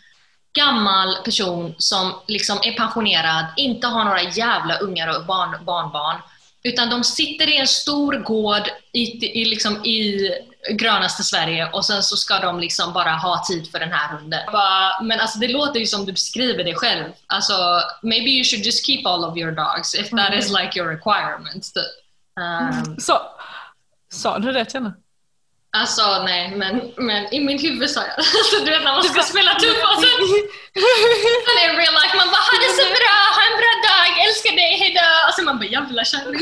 gammal 0.53 1.17
person 1.25 1.75
som 1.79 2.15
liksom 2.27 2.59
är 2.63 2.73
pensionerad, 2.73 3.47
inte 3.57 3.87
har 3.87 4.05
några 4.05 4.23
jävla 4.23 4.79
ungar 4.79 5.17
och 5.17 5.27
barn, 5.27 5.65
barnbarn, 5.65 6.17
utan 6.63 6.91
de 6.91 7.05
sitter 7.05 7.49
i 7.49 7.57
en 7.57 7.67
stor 7.67 8.13
gård 8.15 8.69
i, 8.93 9.27
i, 9.41 9.45
liksom 9.45 9.85
i 9.85 10.31
grönaste 10.71 11.23
Sverige 11.23 11.71
och 11.73 11.85
sen 11.85 12.03
så 12.03 12.17
ska 12.17 12.39
de 12.39 12.61
liksom 12.61 12.93
bara 12.93 13.11
ha 13.11 13.45
tid 13.49 13.71
för 13.71 13.79
den 13.79 13.93
här 13.93 14.17
hunden. 14.17 14.41
Bara, 14.53 15.03
men 15.03 15.21
alltså 15.21 15.39
det 15.39 15.49
låter 15.49 15.81
ju 15.81 15.87
som 15.87 16.07
du 16.07 16.13
beskriver 16.13 16.65
det 16.65 16.75
själv. 16.75 17.05
Alltså, 17.27 17.55
maybe 18.03 18.31
you 18.31 18.45
should 18.45 18.67
just 18.67 18.87
keep 18.87 19.03
all 19.05 19.25
of 19.25 19.37
your 19.37 19.53
dogs 19.53 19.95
if 19.95 20.11
that 20.11 20.35
is 20.35 20.51
mm. 20.51 20.63
like 20.63 20.79
your 20.79 20.91
requirement. 20.91 21.65
Um, 22.41 22.97
så, 22.99 23.21
sa 24.13 24.39
du 24.39 24.53
det 24.53 24.65
till 24.65 24.81
henne? 24.81 24.93
Alltså 25.77 26.23
nej, 26.25 26.57
men, 26.57 26.93
men 26.97 27.35
i 27.35 27.41
min 27.41 27.59
huvud 27.59 27.91
sa 27.91 28.01
jag 28.01 28.19
alltså, 28.19 28.57
Du 28.65 28.71
vet 28.71 28.85
när 28.85 28.93
man 28.93 29.03
ska 29.03 29.23
spela 29.23 29.53
tuff 29.55 29.81
och 29.91 29.99
sen, 30.05 30.19
sen 31.47 31.57
i 31.65 31.67
real 31.81 31.95
life 32.01 32.15
man 32.21 32.29
bara 32.35 32.45
ha 32.51 32.57
det 32.65 32.73
så 32.81 32.87
bra, 32.99 33.17
ha 33.39 33.43
en 33.51 33.57
bra 33.63 33.75
dag, 33.89 34.09
älskar 34.25 34.55
dig, 34.63 34.73
hejdå! 34.83 35.18
Och 35.39 35.41
sen 35.41 35.45
man 35.45 35.59
bara 35.59 35.67
jävla 35.67 36.05
kärring. 36.05 36.41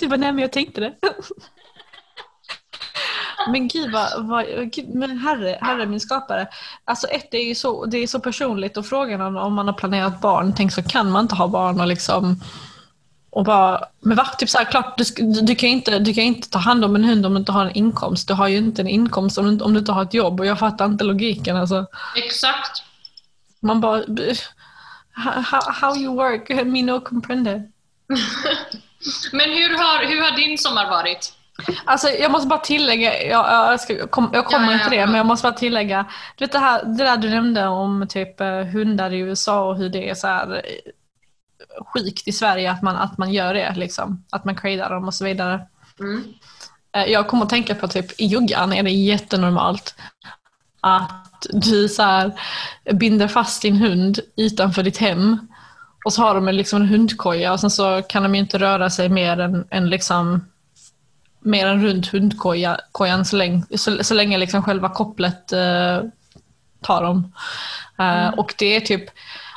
du 0.00 0.08
bara 0.08 0.16
nej 0.16 0.32
men 0.32 0.38
jag 0.38 0.52
tänkte 0.52 0.80
det. 0.80 0.94
Men 3.48 3.68
gud 3.68 3.92
vad, 3.92 4.26
vad 4.26 4.44
men 4.94 5.18
herre, 5.18 5.58
herre 5.60 5.86
min 5.86 6.00
skapare. 6.00 6.48
Alltså 6.84 7.06
ett, 7.06 7.30
det 7.30 7.36
är 7.38 7.48
ju 7.48 7.54
så, 7.54 7.86
det 7.86 7.98
är 7.98 8.06
så 8.06 8.20
personligt 8.20 8.76
och 8.76 8.86
frågan 8.86 9.20
om, 9.20 9.36
om 9.36 9.54
man 9.54 9.66
har 9.66 9.74
planerat 9.74 10.20
barn, 10.20 10.54
tänk 10.56 10.72
så 10.72 10.82
kan 10.82 11.10
man 11.10 11.24
inte 11.24 11.34
ha 11.34 11.48
barn 11.48 11.80
och 11.80 11.86
liksom 11.86 12.40
och 13.30 13.44
bara, 13.44 13.84
men 14.00 14.16
va? 14.16 14.26
Typ 14.38 14.50
så 14.50 14.58
här, 14.58 14.64
klart, 14.64 14.98
du, 14.98 15.04
du, 15.42 15.54
kan 15.54 15.68
inte, 15.68 15.98
du 15.98 16.14
kan 16.14 16.24
inte 16.24 16.50
ta 16.50 16.58
hand 16.58 16.84
om 16.84 16.96
en 16.96 17.04
hund 17.04 17.26
om 17.26 17.34
du 17.34 17.38
inte 17.38 17.52
har 17.52 17.66
en 17.66 17.76
inkomst. 17.76 18.28
Du 18.28 18.34
har 18.34 18.48
ju 18.48 18.56
inte 18.56 18.82
en 18.82 18.88
inkomst 18.88 19.38
om 19.38 19.58
du, 19.58 19.64
om 19.64 19.72
du 19.72 19.78
inte 19.78 19.92
har 19.92 20.02
ett 20.02 20.14
jobb 20.14 20.40
och 20.40 20.46
jag 20.46 20.58
fattar 20.58 20.84
inte 20.86 21.04
logiken. 21.04 21.56
Alltså. 21.56 21.86
Exakt. 22.16 22.82
Man 23.60 23.80
bara, 23.80 24.02
how, 25.12 25.60
how 25.72 25.96
you 25.96 26.16
work, 26.16 26.48
me 26.66 26.82
no 26.82 27.00
comprende. 27.00 27.50
men 29.32 29.50
hur 29.50 29.78
har, 29.78 30.04
hur 30.06 30.22
har 30.22 30.36
din 30.36 30.58
sommar 30.58 30.90
varit? 30.90 31.34
Alltså 31.84 32.08
jag 32.08 32.30
måste 32.30 32.48
bara 32.48 32.58
tillägga, 32.58 33.22
jag, 33.22 33.72
jag, 33.72 33.80
ska, 33.80 34.06
kom, 34.06 34.30
jag 34.32 34.46
kommer 34.46 34.72
ja, 34.72 34.78
ja, 34.78 34.88
till 34.88 34.98
det, 34.98 35.06
men 35.06 35.14
jag 35.14 35.26
måste 35.26 35.46
bara 35.46 35.58
tillägga. 35.58 36.06
Du 36.36 36.44
vet 36.44 36.52
det, 36.52 36.58
här, 36.58 36.84
det 36.84 37.04
där 37.04 37.16
du 37.16 37.30
nämnde 37.30 37.66
om 37.66 38.06
typ 38.08 38.40
eh, 38.40 38.64
hundar 38.64 39.12
i 39.12 39.18
USA 39.18 39.64
och 39.68 39.76
hur 39.76 39.88
det 39.88 40.10
är 40.10 40.14
så 40.14 40.26
här 40.26 40.54
eh, 40.54 40.92
sjukt 41.94 42.28
i 42.28 42.32
Sverige 42.32 42.70
att 42.70 42.82
man, 42.82 42.96
att 42.96 43.18
man 43.18 43.32
gör 43.32 43.54
det. 43.54 43.74
Liksom. 43.76 44.24
Att 44.30 44.44
man 44.44 44.56
cradar 44.56 44.90
dem 44.90 45.04
och 45.04 45.14
så 45.14 45.24
vidare. 45.24 45.66
Mm. 46.00 46.24
Eh, 46.96 47.04
jag 47.04 47.28
kommer 47.28 47.44
att 47.44 47.50
tänka 47.50 47.74
på 47.74 47.88
typ 47.88 48.20
i 48.20 48.24
juggan 48.24 48.72
är 48.72 48.82
det 48.82 48.90
jättenormalt 48.90 49.94
att 50.80 51.31
du 51.50 51.88
så 51.88 52.02
här, 52.02 52.32
binder 52.92 53.28
fast 53.28 53.62
din 53.62 53.76
hund 53.76 54.20
utanför 54.36 54.82
ditt 54.82 54.98
hem 54.98 55.48
och 56.04 56.12
så 56.12 56.22
har 56.22 56.34
de 56.34 56.48
liksom 56.48 56.82
en 56.82 56.88
hundkoja 56.88 57.52
och 57.52 57.60
sen 57.60 57.70
så 57.70 58.02
kan 58.08 58.22
de 58.22 58.34
inte 58.34 58.58
röra 58.58 58.90
sig 58.90 59.08
mer 59.08 59.40
än, 59.40 59.64
än 59.70 59.90
liksom 59.90 60.44
mer 61.40 61.66
än 61.66 61.84
runt 61.84 62.06
hundkojan 62.06 63.24
så 63.24 63.36
länge, 63.36 63.64
så, 63.76 64.04
så 64.04 64.14
länge 64.14 64.38
liksom 64.38 64.62
själva 64.62 64.88
kopplet 64.88 65.52
eh, 65.52 66.00
tar 66.80 67.02
dem. 67.02 67.32
Eh, 67.98 68.24
mm. 68.26 68.38
Och 68.38 68.54
det 68.58 68.76
är 68.76 68.80
typ, 68.80 69.04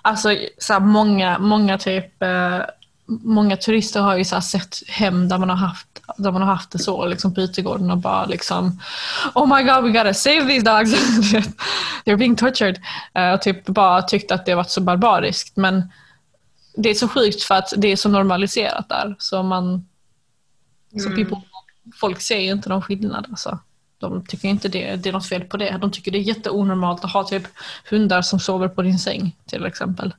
alltså 0.02 0.30
så 0.58 0.80
många, 0.80 1.40
många 1.40 1.78
typ 1.78 2.24
eh, 2.24 2.62
Många 3.08 3.58
turister 3.58 4.02
har 4.02 4.18
ju 4.18 4.26
så 4.26 4.42
sett 4.42 4.78
hem 4.88 5.30
där 5.30 5.38
man 5.38 5.50
har 5.50 5.58
haft, 5.58 5.88
där 6.18 6.32
man 6.32 6.42
har 6.42 6.50
haft 6.50 6.72
det 6.72 6.80
så 6.80 7.06
liksom 7.06 7.34
på 7.34 7.42
utegården 7.42 7.92
och 7.92 7.98
bara 7.98 8.26
liksom 8.26 8.82
Oh 9.36 9.56
my 9.56 9.64
god 9.64 9.84
we 9.84 9.90
gotta 9.90 10.14
save 10.14 10.42
these 10.42 10.66
dogs! 10.66 10.92
They're 12.06 12.18
being 12.18 12.36
tortured. 12.36 12.80
Uh, 13.18 13.32
och 13.32 13.42
typ 13.42 13.66
bara 13.66 14.02
tyckt 14.02 14.32
att 14.32 14.46
det 14.46 14.56
varit 14.56 14.70
så 14.70 14.82
barbariskt 14.82 15.58
men 15.58 15.92
det 16.78 16.90
är 16.90 16.94
så 16.94 17.08
sjukt 17.08 17.44
för 17.44 17.56
att 17.56 17.74
det 17.78 17.88
är 17.88 17.96
så 17.96 18.10
normaliserat 18.10 18.90
där. 18.90 19.16
Så 19.20 19.44
man, 19.44 19.64
mm. 19.64 19.84
så 21.00 21.10
people 21.10 21.42
folk 21.94 22.22
ser 22.22 22.40
ju 22.40 22.52
inte 22.52 22.70
någon 22.70 22.82
skillnad. 22.82 23.26
Alltså. 23.30 23.60
De 23.98 24.26
tycker 24.26 24.48
inte 24.48 24.68
det, 24.68 24.96
det 24.96 25.10
är 25.10 25.14
något 25.14 25.30
fel 25.30 25.44
på 25.44 25.58
det. 25.58 25.78
De 25.82 25.92
tycker 25.92 26.12
det 26.12 26.18
är 26.18 26.22
jätteonormalt 26.22 27.06
att 27.06 27.12
ha 27.12 27.24
typ 27.24 27.44
hundar 27.90 28.22
som 28.22 28.40
sover 28.40 28.68
på 28.68 28.82
din 28.82 29.00
säng 29.00 29.36
till 29.46 29.66
exempel. 29.66 30.14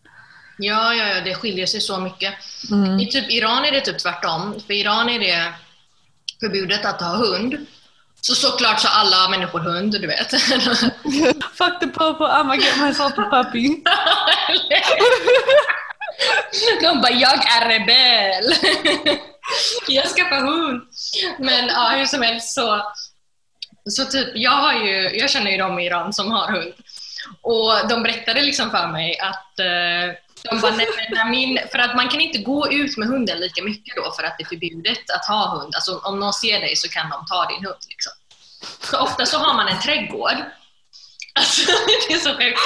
Ja, 0.59 0.95
ja, 0.95 1.09
ja 1.09 1.21
det 1.21 1.35
skiljer 1.35 1.67
sig 1.67 1.81
så 1.81 2.01
mycket. 2.01 2.35
Mm. 2.71 3.01
I 3.01 3.07
typ 3.07 3.31
Iran 3.31 3.65
är 3.65 3.73
det 3.73 3.81
typ 3.81 3.99
tvärtom. 3.99 4.61
För 4.67 4.75
Iran 4.75 5.09
är 5.09 5.19
det 5.21 5.53
förbjudet 6.41 6.85
att 6.85 7.01
ha 7.01 7.17
hund. 7.17 7.67
Så 8.21 8.35
såklart 8.35 8.81
så 8.81 8.89
alla 8.89 9.29
människor 9.29 9.61
hund, 9.61 9.93
du 9.93 10.07
vet. 10.07 10.31
Fuck 11.55 11.81
the 11.81 11.87
popo, 11.87 12.25
I'm 12.25 12.43
gonna 12.43 12.57
get 12.57 12.81
myself 12.81 13.19
a 13.19 13.29
puppy. 13.31 13.69
De 16.81 17.01
bara, 17.01 17.13
jag 17.13 17.33
är 17.33 17.69
rebell. 17.69 18.55
jag 19.89 20.07
skaffar 20.07 20.41
hund. 20.41 20.83
Men 21.39 21.67
ja, 21.67 21.93
hur 21.97 22.07
som 22.07 22.23
helst 22.23 22.55
så, 22.55 22.83
så 23.91 24.05
typ, 24.05 24.29
jag, 24.35 24.51
har 24.51 24.73
ju, 24.73 25.19
jag 25.19 25.31
känner 25.31 25.51
ju 25.51 25.57
de 25.57 25.79
i 25.79 25.87
Iran 25.87 26.13
som 26.13 26.31
har 26.31 26.53
hund. 26.53 26.75
Och 27.43 27.89
de 27.89 28.03
berättade 28.03 28.43
liksom 28.43 28.71
för 28.71 28.87
mig 28.89 29.19
att 29.19 29.59
eh, 29.59 30.26
de 30.51 30.61
bara, 30.61 30.77
nej, 30.77 30.87
men 31.11 31.31
min, 31.31 31.59
för 31.73 31.79
att 31.79 31.97
man 31.97 32.09
kan 32.09 32.21
inte 32.21 32.39
gå 32.39 32.73
ut 32.73 32.97
med 32.97 33.09
hunden 33.09 33.39
lika 33.39 33.63
mycket 33.63 33.97
då 33.97 34.13
för 34.13 34.23
att 34.23 34.39
det 34.39 34.45
är 34.45 34.49
förbjudet 34.49 35.11
att 35.15 35.27
ha 35.27 35.59
hund. 35.59 35.75
Alltså 35.75 35.99
om 35.99 36.21
någon 36.21 36.33
ser 36.33 36.61
dig 36.61 36.77
så 36.77 36.89
kan 36.89 37.11
de 37.11 37.27
ta 37.27 37.49
din 37.49 37.65
hund. 37.65 37.83
Liksom. 37.89 38.13
Så 38.91 38.99
ofta 38.99 39.27
så 39.27 39.39
har 39.39 39.55
man 39.55 39.69
en 39.69 39.81
trädgård 39.81 40.37
Alltså, 41.39 41.73
det 42.09 42.15
är 42.15 42.19
så 42.19 42.31
sjukt. 42.31 42.59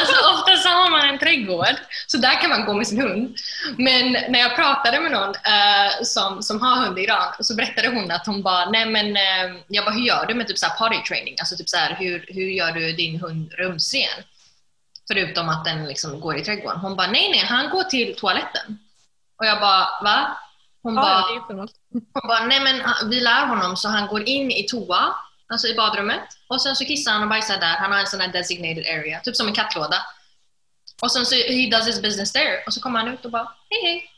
Alltså, 0.00 0.16
ofta 0.34 0.56
så 0.56 0.68
har 0.68 0.90
man 0.90 1.08
en 1.08 1.18
trädgård, 1.18 1.76
så 2.06 2.16
där 2.16 2.40
kan 2.40 2.50
man 2.50 2.64
gå 2.64 2.74
med 2.74 2.86
sin 2.86 3.00
hund. 3.00 3.36
Men 3.78 4.12
när 4.12 4.38
jag 4.38 4.56
pratade 4.56 5.00
med 5.00 5.12
någon 5.12 5.30
eh, 5.30 6.02
som, 6.02 6.42
som 6.42 6.60
har 6.60 6.76
hund 6.76 6.98
i 6.98 7.02
Iran 7.02 7.32
så 7.40 7.54
berättade 7.54 7.88
hon 7.88 8.10
att 8.10 8.26
hon 8.26 8.42
bara, 8.42 8.70
nej 8.70 8.86
men 8.86 9.16
eh, 9.16 9.56
jag 9.68 9.84
bara, 9.84 9.94
hur 9.94 10.06
gör 10.06 10.26
du 10.26 10.34
med 10.34 10.48
typ 10.48 10.58
så 10.58 10.66
här 10.66 10.78
potty 10.78 11.02
training? 11.08 11.34
Alltså 11.38 11.56
typ 11.56 11.68
så 11.68 11.76
här, 11.76 11.96
hur, 11.98 12.24
hur 12.28 12.48
gör 12.48 12.72
du 12.72 12.92
din 12.92 13.20
hund 13.20 13.52
rumsren? 13.52 14.22
Förutom 15.12 15.48
att 15.48 15.64
den 15.64 15.86
liksom 15.86 16.20
går 16.20 16.36
i 16.36 16.44
trädgården. 16.44 16.80
Hon 16.80 16.96
bara, 16.96 17.06
nej 17.06 17.30
nej, 17.30 17.38
han 17.46 17.70
går 17.70 17.84
till 17.84 18.16
toaletten. 18.16 18.78
Och 19.38 19.46
jag 19.46 19.60
bara, 19.60 19.88
va? 20.02 20.36
Hon 20.82 20.94
Ja, 20.94 21.00
bara, 21.02 21.22
hon 22.12 22.28
bara, 22.28 22.46
nej 22.46 22.60
men 22.60 22.80
han- 22.80 23.10
vi 23.10 23.20
lär 23.20 23.46
honom 23.46 23.76
så 23.76 23.88
han 23.88 24.06
går 24.06 24.28
in 24.28 24.50
i 24.50 24.62
toa, 24.68 25.14
alltså 25.48 25.66
i 25.68 25.74
badrummet, 25.74 26.24
och 26.48 26.62
sen 26.62 26.76
så 26.76 26.84
kissar 26.84 27.12
han 27.12 27.22
och 27.22 27.28
bajsar 27.28 27.56
där. 27.60 27.76
Han 27.76 27.92
har 27.92 27.98
en 27.98 28.06
sån 28.06 28.20
här 28.20 28.28
designated 28.32 28.86
area, 28.98 29.20
typ 29.20 29.36
som 29.36 29.48
en 29.48 29.54
kattlåda. 29.54 29.96
Och 31.02 31.12
sen 31.12 31.26
så 31.26 31.34
he 31.34 31.70
does 31.70 31.86
his 31.86 32.02
business 32.02 32.32
there, 32.32 32.62
och 32.66 32.74
så 32.74 32.80
kommer 32.80 32.98
han 33.00 33.08
ut 33.08 33.24
och 33.24 33.30
bara, 33.30 33.48
hej 33.70 33.82
hej. 33.82 34.10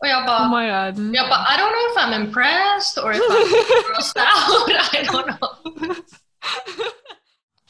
Och 0.00 0.08
jag 0.08 0.26
bara, 0.26 0.38
Oh 0.42 0.60
my 0.60 0.66
god. 0.66 1.14
jag 1.14 1.28
bara, 1.28 1.40
I 1.54 1.58
don't 1.58 1.70
know 1.70 1.86
if 1.90 1.96
I'm 2.04 2.14
impressed 2.14 3.04
or 3.04 3.12
if 3.12 3.20
I'm 3.20 3.48
grossed 3.94 4.22
out, 4.22 4.70
I 4.94 5.06
don't 5.06 5.38
know. 5.38 5.94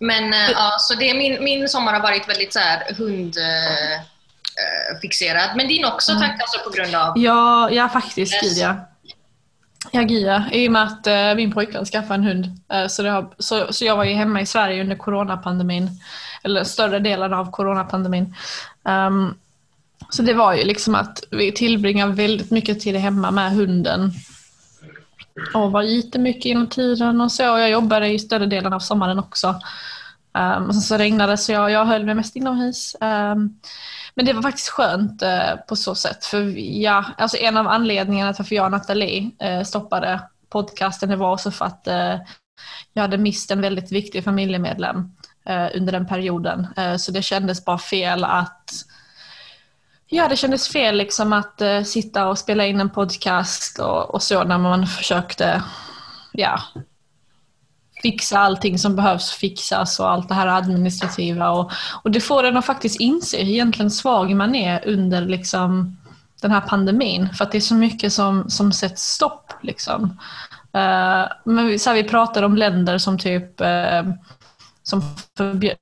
Men 0.00 0.32
eh, 0.32 0.50
ja, 0.50 0.76
så 0.78 0.94
det 0.94 1.10
är 1.10 1.14
min, 1.14 1.44
min 1.44 1.68
sommar 1.68 1.92
har 1.92 2.00
varit 2.00 2.28
väldigt 2.28 2.52
så 2.52 2.58
här 2.58 2.94
hundfixerad. 2.94 4.00
Eh, 4.92 5.00
fixerad. 5.02 5.56
Men 5.56 5.68
din 5.68 5.84
också 5.84 6.12
tack 6.12 6.40
alltså 6.40 6.70
på 6.70 6.76
grund 6.76 6.94
av... 6.94 7.18
Ja, 7.18 7.70
ja 7.70 7.88
faktiskt. 7.88 8.40
Gud 8.42 8.58
ja. 8.58 8.76
Ja, 9.92 10.02
gud 10.02 10.22
ja. 10.22 10.42
I 10.52 10.68
och 10.68 10.72
med 10.72 10.82
att 10.82 11.06
eh, 11.06 11.34
min 11.34 11.52
pojkvän 11.52 11.84
skaffade 11.84 12.14
en 12.14 12.24
hund. 12.24 12.46
Eh, 12.72 12.86
så, 12.86 13.08
har, 13.08 13.34
så, 13.38 13.72
så 13.72 13.84
jag 13.84 13.96
var 13.96 14.04
ju 14.04 14.14
hemma 14.14 14.40
i 14.40 14.46
Sverige 14.46 14.80
under 14.80 14.96
coronapandemin. 14.96 15.90
Eller 16.42 16.64
större 16.64 16.98
delen 16.98 17.32
av 17.32 17.50
coronapandemin. 17.50 18.34
Ehm, 18.88 19.34
så 20.10 20.22
det 20.22 20.34
var 20.34 20.54
ju 20.54 20.64
liksom 20.64 20.94
att 20.94 21.24
vi 21.30 21.52
tillbringade 21.52 22.12
väldigt 22.12 22.50
mycket 22.50 22.80
tid 22.80 22.96
hemma 22.96 23.30
med 23.30 23.52
hunden. 23.52 24.12
Och 25.54 25.72
var 25.72 25.82
jättemycket 25.82 26.44
inom 26.44 26.66
tiden 26.66 27.20
och 27.20 27.32
så. 27.32 27.42
Jag 27.42 27.70
jobbade 27.70 28.08
i 28.08 28.18
större 28.18 28.46
delen 28.46 28.72
av 28.72 28.80
sommaren 28.80 29.18
också. 29.18 29.60
Um, 30.38 30.66
och 30.66 30.74
sen 30.74 30.82
så 30.82 30.96
regnade 30.96 31.32
det 31.32 31.36
så 31.36 31.52
jag, 31.52 31.70
jag 31.70 31.84
höll 31.84 32.04
mig 32.04 32.14
mest 32.14 32.36
inomhus. 32.36 32.96
Um, 33.00 33.60
men 34.14 34.26
det 34.26 34.32
var 34.32 34.42
faktiskt 34.42 34.68
skönt 34.68 35.22
uh, 35.22 35.56
på 35.68 35.76
så 35.76 35.94
sätt. 35.94 36.24
För 36.24 36.58
ja, 36.82 37.04
alltså 37.18 37.36
en 37.36 37.56
av 37.56 37.68
anledningarna 37.68 38.32
till 38.32 38.42
varför 38.42 38.56
jag 38.56 38.64
och 38.64 38.70
Nathalie 38.70 39.30
uh, 39.44 39.64
stoppade 39.64 40.20
podcasten 40.48 41.08
det 41.08 41.16
var 41.16 41.32
också 41.32 41.50
för 41.50 41.64
att 41.64 41.88
uh, 41.88 42.20
jag 42.92 43.02
hade 43.02 43.18
mist 43.18 43.50
en 43.50 43.60
väldigt 43.60 43.92
viktig 43.92 44.24
familjemedlem 44.24 45.10
under 45.74 45.92
den 45.92 46.06
perioden. 46.06 46.66
Så 46.98 47.12
det 47.12 47.22
kändes 47.22 47.64
bara 47.64 47.78
fel 47.78 48.24
att 48.24 48.70
Ja, 50.06 50.28
det 50.28 50.36
kändes 50.36 50.68
fel 50.68 50.96
liksom 50.96 51.32
att 51.32 51.62
uh, 51.62 51.82
sitta 51.82 52.26
och 52.26 52.38
spela 52.38 52.66
in 52.66 52.80
en 52.80 52.90
podcast 52.90 53.78
och, 53.78 54.14
och 54.14 54.22
så 54.22 54.44
när 54.44 54.58
man 54.58 54.86
försökte 54.86 55.62
ja, 56.32 56.60
fixa 58.02 58.38
allting 58.38 58.78
som 58.78 58.96
behövs 58.96 59.30
fixas 59.30 60.00
och 60.00 60.10
allt 60.10 60.28
det 60.28 60.34
här 60.34 60.46
administrativa. 60.46 61.50
Och, 61.50 61.72
och 62.02 62.10
det 62.10 62.20
får 62.20 62.44
en 62.44 62.56
att 62.56 62.64
faktiskt 62.64 63.00
inse 63.00 63.44
hur 63.44 63.52
egentligen 63.52 63.90
svag 63.90 64.36
man 64.36 64.54
är 64.54 64.88
under 64.88 65.20
liksom, 65.20 65.96
den 66.42 66.50
här 66.50 66.60
pandemin. 66.60 67.28
För 67.34 67.44
att 67.44 67.52
det 67.52 67.58
är 67.58 67.60
så 67.60 67.74
mycket 67.74 68.12
som, 68.12 68.50
som 68.50 68.72
sätts 68.72 69.02
stopp. 69.02 69.52
Liksom. 69.62 70.02
Uh, 70.76 71.26
men 71.44 71.66
vi, 71.66 71.78
så 71.78 71.90
här, 71.90 71.94
vi 71.94 72.04
pratar 72.04 72.42
om 72.42 72.56
länder 72.56 72.98
som 72.98 73.18
typ 73.18 73.60
uh, 73.60 74.12
som, 74.82 75.02
förbjö- 75.38 75.76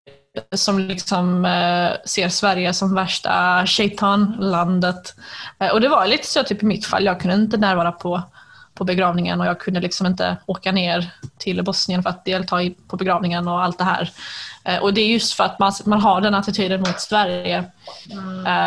som 0.54 0.78
liksom, 0.78 1.44
eh, 1.44 1.92
ser 2.04 2.28
Sverige 2.28 2.72
som 2.72 2.94
värsta 2.94 3.66
shaitan-landet. 3.66 5.14
Eh, 5.58 5.68
och 5.68 5.80
det 5.80 5.88
var 5.88 6.06
lite 6.06 6.26
så 6.26 6.42
typ 6.42 6.62
i 6.62 6.66
mitt 6.66 6.86
fall, 6.86 7.04
jag 7.04 7.20
kunde 7.20 7.36
inte 7.36 7.56
närvara 7.56 7.92
på, 7.92 8.22
på 8.74 8.84
begravningen 8.84 9.40
och 9.40 9.46
jag 9.46 9.60
kunde 9.60 9.80
liksom 9.80 10.06
inte 10.06 10.36
åka 10.46 10.72
ner 10.72 11.10
till 11.38 11.62
Bosnien 11.62 12.02
för 12.02 12.10
att 12.10 12.24
delta 12.24 12.62
i, 12.62 12.70
på 12.70 12.96
begravningen 12.96 13.48
och 13.48 13.62
allt 13.62 13.78
det 13.78 13.84
här. 13.84 14.10
Eh, 14.64 14.78
och 14.78 14.94
det 14.94 15.00
är 15.00 15.06
just 15.06 15.32
för 15.32 15.44
att 15.44 15.58
man, 15.58 15.72
man 15.84 16.00
har 16.00 16.20
den 16.20 16.34
attityden 16.34 16.80
mot 16.80 17.00
Sverige. 17.00 17.64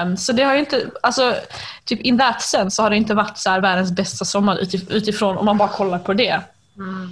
Um, 0.03 0.17
så 0.17 0.31
det 0.31 0.43
har 0.43 0.53
ju 0.53 0.60
inte, 0.60 0.89
alltså 1.03 1.36
typ 1.86 2.01
in 2.01 2.19
that 2.19 2.41
sense 2.41 2.75
så 2.75 2.84
har 2.84 2.89
det 2.89 2.95
inte 2.95 3.13
varit 3.13 3.38
så 3.38 3.60
världens 3.60 3.91
bästa 3.91 4.25
sommar 4.25 4.57
utif- 4.57 4.91
utifrån 4.91 5.38
om 5.38 5.45
man 5.45 5.57
bara 5.57 5.69
kollar 5.69 6.00
på 6.00 6.13
det. 6.13 6.41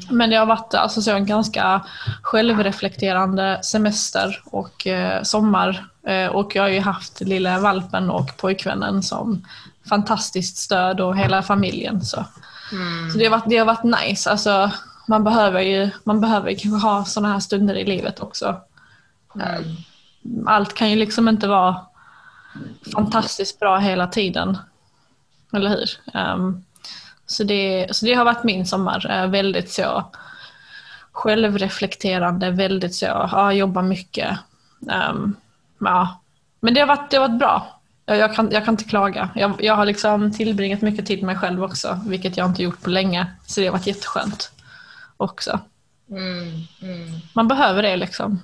Men 0.09 0.29
det 0.29 0.35
har 0.35 0.45
varit 0.45 0.73
alltså, 0.73 1.01
så 1.01 1.11
en 1.11 1.25
ganska 1.25 1.81
självreflekterande 2.21 3.59
semester 3.63 4.41
och 4.45 4.87
eh, 4.87 5.23
sommar. 5.23 5.85
Eh, 6.07 6.27
och 6.27 6.55
jag 6.55 6.63
har 6.63 6.69
ju 6.69 6.79
haft 6.79 7.21
lilla 7.21 7.59
valpen 7.59 8.09
och 8.09 8.37
pojkvännen 8.37 9.03
som 9.03 9.45
fantastiskt 9.89 10.57
stöd 10.57 11.01
och 11.01 11.17
hela 11.17 11.41
familjen. 11.41 12.01
Så, 12.01 12.25
så 13.11 13.17
det, 13.17 13.23
har 13.23 13.31
varit, 13.31 13.49
det 13.49 13.57
har 13.57 13.65
varit 13.65 13.83
nice. 14.01 14.31
Alltså, 14.31 14.71
man 15.07 15.23
behöver 15.23 15.61
ju 15.61 15.89
man 16.03 16.21
behöver 16.21 16.53
kanske 16.53 16.87
ha 16.87 17.05
sådana 17.05 17.33
här 17.33 17.39
stunder 17.39 17.75
i 17.75 17.85
livet 17.85 18.19
också. 18.19 18.61
Eh, 19.39 19.61
Allt 20.45 20.73
kan 20.73 20.89
ju 20.89 20.95
liksom 20.95 21.29
inte 21.29 21.47
vara 21.47 21.85
fantastiskt 22.93 23.59
bra 23.59 23.77
hela 23.77 24.07
tiden. 24.07 24.57
Eller 25.53 25.69
hur? 25.69 25.89
Ehm, 26.13 26.63
så, 27.33 27.43
det, 27.43 27.87
så 27.91 28.05
det 28.05 28.13
har 28.13 28.25
varit 28.25 28.43
min 28.43 28.65
sommar. 28.65 29.11
eh, 29.11 29.27
väldigt 29.27 29.71
så 29.71 30.05
självreflekterande, 31.11 32.51
väldigt 32.51 32.95
så, 32.95 33.05
ja, 33.05 33.53
jobba 33.53 33.81
mycket. 33.81 34.37
Ehm, 34.91 35.35
ja. 35.79 36.19
Men 36.59 36.73
det 36.73 36.79
har 36.79 36.87
varit, 36.87 37.11
det 37.11 37.17
har 37.17 37.27
varit 37.27 37.39
bra. 37.39 37.79
Jag, 38.05 38.17
jag, 38.17 38.35
kan, 38.35 38.51
jag 38.51 38.65
kan 38.65 38.73
inte 38.73 38.83
klaga. 38.83 39.29
Jag, 39.35 39.55
jag 39.59 39.75
har 39.75 39.85
liksom 39.85 40.33
tillbringat 40.33 40.81
mycket 40.81 41.05
tid 41.05 41.19
med 41.19 41.25
mig 41.25 41.35
själv 41.35 41.63
också, 41.63 41.99
vilket 42.05 42.37
jag 42.37 42.49
inte 42.49 42.63
gjort 42.63 42.81
på 42.81 42.89
länge. 42.89 43.27
Så 43.45 43.59
det 43.59 43.67
har 43.67 43.73
varit 43.73 43.87
jätteskönt 43.87 44.51
också. 45.17 45.59
Mm, 46.09 46.61
mm. 46.81 47.19
Man 47.33 47.47
behöver 47.47 47.83
det 47.83 47.95
liksom. 47.95 48.41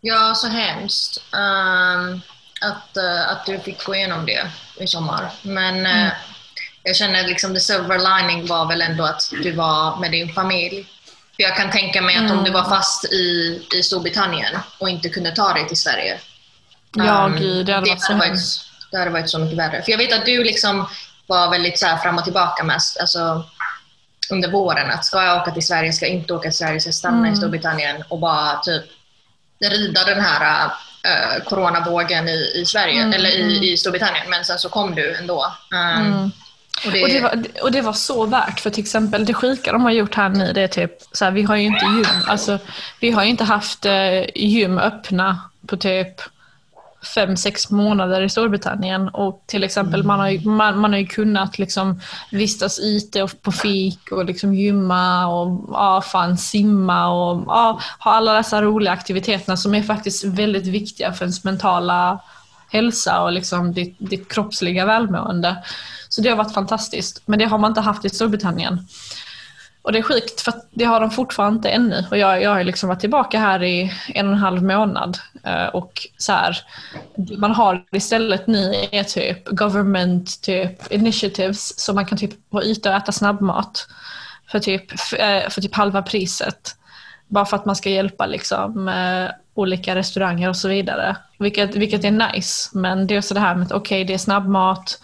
Ja, 0.00 0.34
så 0.34 0.48
hemskt 0.48 1.34
ehm, 1.34 2.20
att, 2.60 2.96
eh, 2.96 3.30
att 3.30 3.46
du 3.46 3.58
fick 3.58 3.84
gå 3.84 3.94
igenom 3.94 4.26
det 4.26 4.50
i 4.84 4.86
sommar. 4.86 5.32
Men 5.42 5.86
eh, 5.86 6.12
jag 6.88 6.96
känner 6.96 7.26
liksom 7.26 7.54
the 7.54 7.60
silver 7.60 7.98
lining 7.98 8.46
var 8.46 8.66
väl 8.66 8.82
ändå 8.82 9.04
att 9.04 9.30
du 9.42 9.52
var 9.52 9.96
med 9.96 10.10
din 10.10 10.32
familj. 10.32 10.86
För 11.36 11.42
jag 11.42 11.56
kan 11.56 11.70
tänka 11.70 12.02
mig 12.02 12.16
att 12.16 12.30
om 12.30 12.44
du 12.44 12.50
var 12.50 12.64
fast 12.64 13.04
i, 13.04 13.60
i 13.76 13.82
Storbritannien 13.82 14.58
och 14.78 14.88
inte 14.88 15.08
kunde 15.08 15.30
ta 15.30 15.52
dig 15.52 15.68
till 15.68 15.76
Sverige. 15.76 16.18
Ja, 16.96 17.26
ehm, 17.26 17.36
gud, 17.36 17.66
det 17.66 17.72
hade 17.72 17.90
varit 17.90 18.02
så 18.02 18.14
varit, 18.14 18.40
det 18.90 18.98
hade 18.98 19.10
varit 19.10 19.30
så 19.30 19.38
mycket 19.38 19.58
värre. 19.58 19.82
För 19.82 19.90
jag 19.90 19.98
vet 19.98 20.12
att 20.12 20.26
du 20.26 20.44
liksom 20.44 20.88
var 21.26 21.50
väldigt 21.50 21.78
så 21.78 21.86
här 21.86 21.96
fram 21.96 22.18
och 22.18 22.24
tillbaka 22.24 22.64
mest. 22.64 23.00
Alltså, 23.00 23.44
under 24.30 24.50
våren 24.50 24.90
att 24.90 25.04
ska 25.04 25.24
jag 25.24 25.42
åka 25.42 25.50
till 25.50 25.66
Sverige, 25.66 25.92
ska 25.92 26.06
jag 26.06 26.14
inte 26.14 26.34
åka 26.34 26.48
till 26.50 26.58
Sverige, 26.58 26.80
ska 26.80 26.88
jag 26.88 26.94
stanna 26.94 27.18
Mm. 27.18 27.32
i 27.32 27.36
Storbritannien 27.36 28.04
och 28.08 28.18
bara 28.18 28.56
typ 28.58 28.84
rida 29.60 30.04
den 30.04 30.20
här 30.20 30.64
uh, 30.66 31.44
coronavågen 31.44 32.28
i, 32.28 32.52
i 32.54 32.64
Sverige, 32.66 33.00
Mm, 33.02 33.12
eller 33.12 33.36
mm. 33.36 33.48
i, 33.50 33.72
i 33.72 33.76
Storbritannien, 33.76 34.30
men 34.30 34.44
sen 34.44 34.58
så 34.58 34.68
kom 34.68 34.94
du 34.94 35.14
ändå. 35.16 35.52
Um, 35.74 36.06
Mm 36.06 36.30
och 36.86 36.92
det, 36.92 37.02
Och 37.02 37.08
det, 37.08 37.20
var, 37.20 37.62
och 37.62 37.72
det 37.72 37.80
var 37.80 37.92
så 37.92 38.26
värt, 38.26 38.60
för 38.60 38.70
till 38.70 38.82
exempel 38.82 39.24
det 39.24 39.34
sjuka 39.34 39.72
de 39.72 39.82
har 39.82 39.90
gjort 39.90 40.14
här 40.14 40.28
nu, 40.28 40.52
det 40.52 40.60
är 40.60 40.68
typ 40.68 40.92
så 41.12 41.24
här, 41.24 41.32
vi 41.32 41.42
har 41.42 41.56
ju 41.56 41.66
inte 41.66 41.84
gym, 41.84 42.22
alltså 42.26 42.58
vi 43.00 43.10
har 43.10 43.24
ju 43.24 43.30
inte 43.30 43.44
haft 43.44 43.86
eh, 43.86 44.24
gym 44.34 44.78
öppna 44.78 45.40
på 45.66 45.76
typ 45.76 46.20
fem, 47.14 47.36
sex 47.36 47.70
månader 47.70 48.22
i 48.22 48.28
Storbritannien. 48.28 49.08
Och 49.08 49.42
till 49.46 49.64
exempel 49.64 50.04
man 50.04 50.20
har 50.20 50.28
ju, 50.28 50.48
man, 50.48 50.78
man 50.78 50.92
har 50.92 50.98
ju 50.98 51.06
kunnat 51.06 51.58
liksom 51.58 52.00
vistas 52.30 52.78
ute 52.78 53.22
och 53.22 53.42
på 53.42 53.52
fik 53.52 54.12
och 54.12 54.24
liksom 54.24 54.54
gymma 54.54 55.26
och 55.26 55.68
ja, 55.72 56.02
fan 56.02 56.38
simma 56.38 57.08
och 57.08 57.44
ja, 57.46 57.80
ha 57.98 58.12
alla 58.12 58.32
dessa 58.32 58.62
roliga 58.62 58.92
aktiviteterna 58.92 59.56
som 59.56 59.74
är 59.74 59.82
faktiskt 59.82 60.24
väldigt 60.24 60.66
viktiga 60.66 61.12
för 61.12 61.24
ens 61.24 61.44
mentala 61.44 62.18
hälsa 62.68 63.22
och 63.22 63.32
liksom 63.32 63.72
ditt, 63.72 63.96
ditt 63.98 64.32
kroppsliga 64.32 64.86
välmående. 64.86 65.56
Så 66.08 66.20
det 66.20 66.28
har 66.28 66.36
varit 66.36 66.54
fantastiskt. 66.54 67.22
Men 67.26 67.38
det 67.38 67.44
har 67.44 67.58
man 67.58 67.70
inte 67.70 67.80
haft 67.80 68.04
i 68.04 68.08
Storbritannien. 68.08 68.86
Och 69.82 69.92
det 69.92 69.98
är 69.98 70.02
sjukt 70.02 70.40
för 70.40 70.54
det 70.70 70.84
har 70.84 71.00
de 71.00 71.10
fortfarande 71.10 71.56
inte 71.56 71.68
ännu. 71.68 72.04
Och 72.10 72.18
jag, 72.18 72.42
jag 72.42 72.50
har 72.50 72.64
liksom 72.64 72.88
varit 72.88 73.00
tillbaka 73.00 73.38
här 73.38 73.62
i 73.62 73.92
en 74.14 74.26
och 74.26 74.32
en 74.32 74.38
halv 74.38 74.62
månad. 74.62 75.18
Eh, 75.44 75.66
och 75.66 76.06
så 76.16 76.32
här, 76.32 76.58
man 77.38 77.50
har 77.50 77.84
istället 77.92 78.46
nu 78.46 78.74
är 78.92 79.02
typ 79.02 79.48
government 79.48 80.42
typ 80.42 80.92
initiatives 80.92 81.80
så 81.80 81.92
man 81.92 82.06
kan 82.06 82.18
typ 82.18 82.30
vara 82.50 82.64
ute 82.64 82.88
och 82.88 82.94
äta 82.94 83.12
snabbmat 83.12 83.88
för 84.50 84.58
typ, 84.58 84.90
eh, 85.18 85.48
för 85.50 85.60
typ 85.60 85.74
halva 85.74 86.02
priset. 86.02 86.76
Bara 87.26 87.46
för 87.46 87.56
att 87.56 87.66
man 87.66 87.76
ska 87.76 87.90
hjälpa 87.90 88.26
liksom, 88.26 88.88
eh, 88.88 89.30
olika 89.58 89.94
restauranger 89.94 90.48
och 90.48 90.56
så 90.56 90.68
vidare. 90.68 91.16
Vilket, 91.38 91.76
vilket 91.76 92.04
är 92.04 92.32
nice. 92.32 92.78
Men 92.78 93.06
det 93.06 93.16
är 93.16 93.20
så 93.20 93.34
det 93.34 93.40
här 93.40 93.54
med 93.54 93.66
att 93.66 93.72
okej, 93.72 94.04
det 94.04 94.14
är 94.14 94.18
snabbmat. 94.18 95.00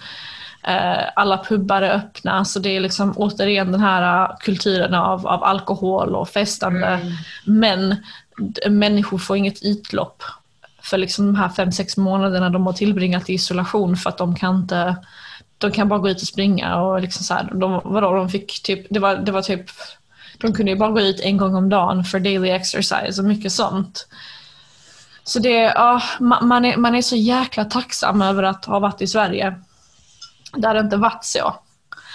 Eh, 0.63 1.03
alla 1.17 1.45
pubbar 1.45 1.83
är 1.83 1.95
öppna, 1.95 2.45
så 2.45 2.59
det 2.59 2.77
är 2.77 2.81
liksom 2.81 3.15
återigen 3.17 3.73
den 3.73 3.81
här 3.81 4.23
eh, 4.23 4.37
kulturen 4.41 4.95
av, 4.95 5.27
av 5.27 5.45
alkohol 5.45 6.15
och 6.15 6.29
festande. 6.29 7.01
Men 7.45 7.97
människor 8.71 9.19
får 9.19 9.37
inget 9.37 9.63
utlopp 9.63 10.23
för 10.83 10.99
liksom 10.99 11.27
de 11.27 11.37
här 11.37 11.49
fem, 11.49 11.73
sex 11.73 11.97
månaderna 11.97 12.51
de 12.51 12.67
har 12.67 12.73
tillbringat 12.73 13.31
i 13.31 13.35
isolation 13.35 13.97
för 13.97 14.11
att 14.11 14.19
de 14.19 14.37
kan 14.37 14.57
inte 14.57 14.97
de 15.59 15.73
kan 15.73 15.89
bara 15.89 15.99
gå 15.99 16.09
ut 16.09 16.23
och 16.23 16.29
springa 16.29 16.81
och 16.81 17.01
liksom 17.01 17.25
så 17.25 17.35
här, 17.35 17.51
de, 17.55 17.81
vadå, 17.85 18.15
de 18.15 18.29
fick 18.29 18.63
typ, 18.63 18.87
det 18.91 18.99
var, 18.99 19.17
det 19.17 19.33
var 19.33 19.43
typ, 19.43 19.67
de 20.39 20.53
kunde 20.53 20.73
ju 20.73 20.79
bara 20.79 20.91
gå 20.91 21.01
ut 21.01 21.21
en 21.21 21.37
gång 21.37 21.55
om 21.55 21.69
dagen 21.69 22.05
för 22.05 22.21
daily 22.21 22.51
exercise 22.51 23.21
och 23.21 23.29
mycket 23.29 23.53
sånt. 23.53 24.07
Så 25.25 25.39
det, 25.39 25.51
ja, 25.51 26.03
man, 26.21 26.65
är, 26.65 26.77
man 26.77 26.95
är 26.95 27.03
så 27.03 27.17
jäkla 27.17 27.65
tacksam 27.65 28.23
över 28.23 28.43
att 28.43 28.65
ha 28.65 28.79
varit 28.79 29.03
i 29.03 29.07
Sverige. 29.07 29.55
Där 30.57 30.75
det 30.75 30.81
inte 30.81 30.97
varit 30.97 31.25
så. 31.25 31.55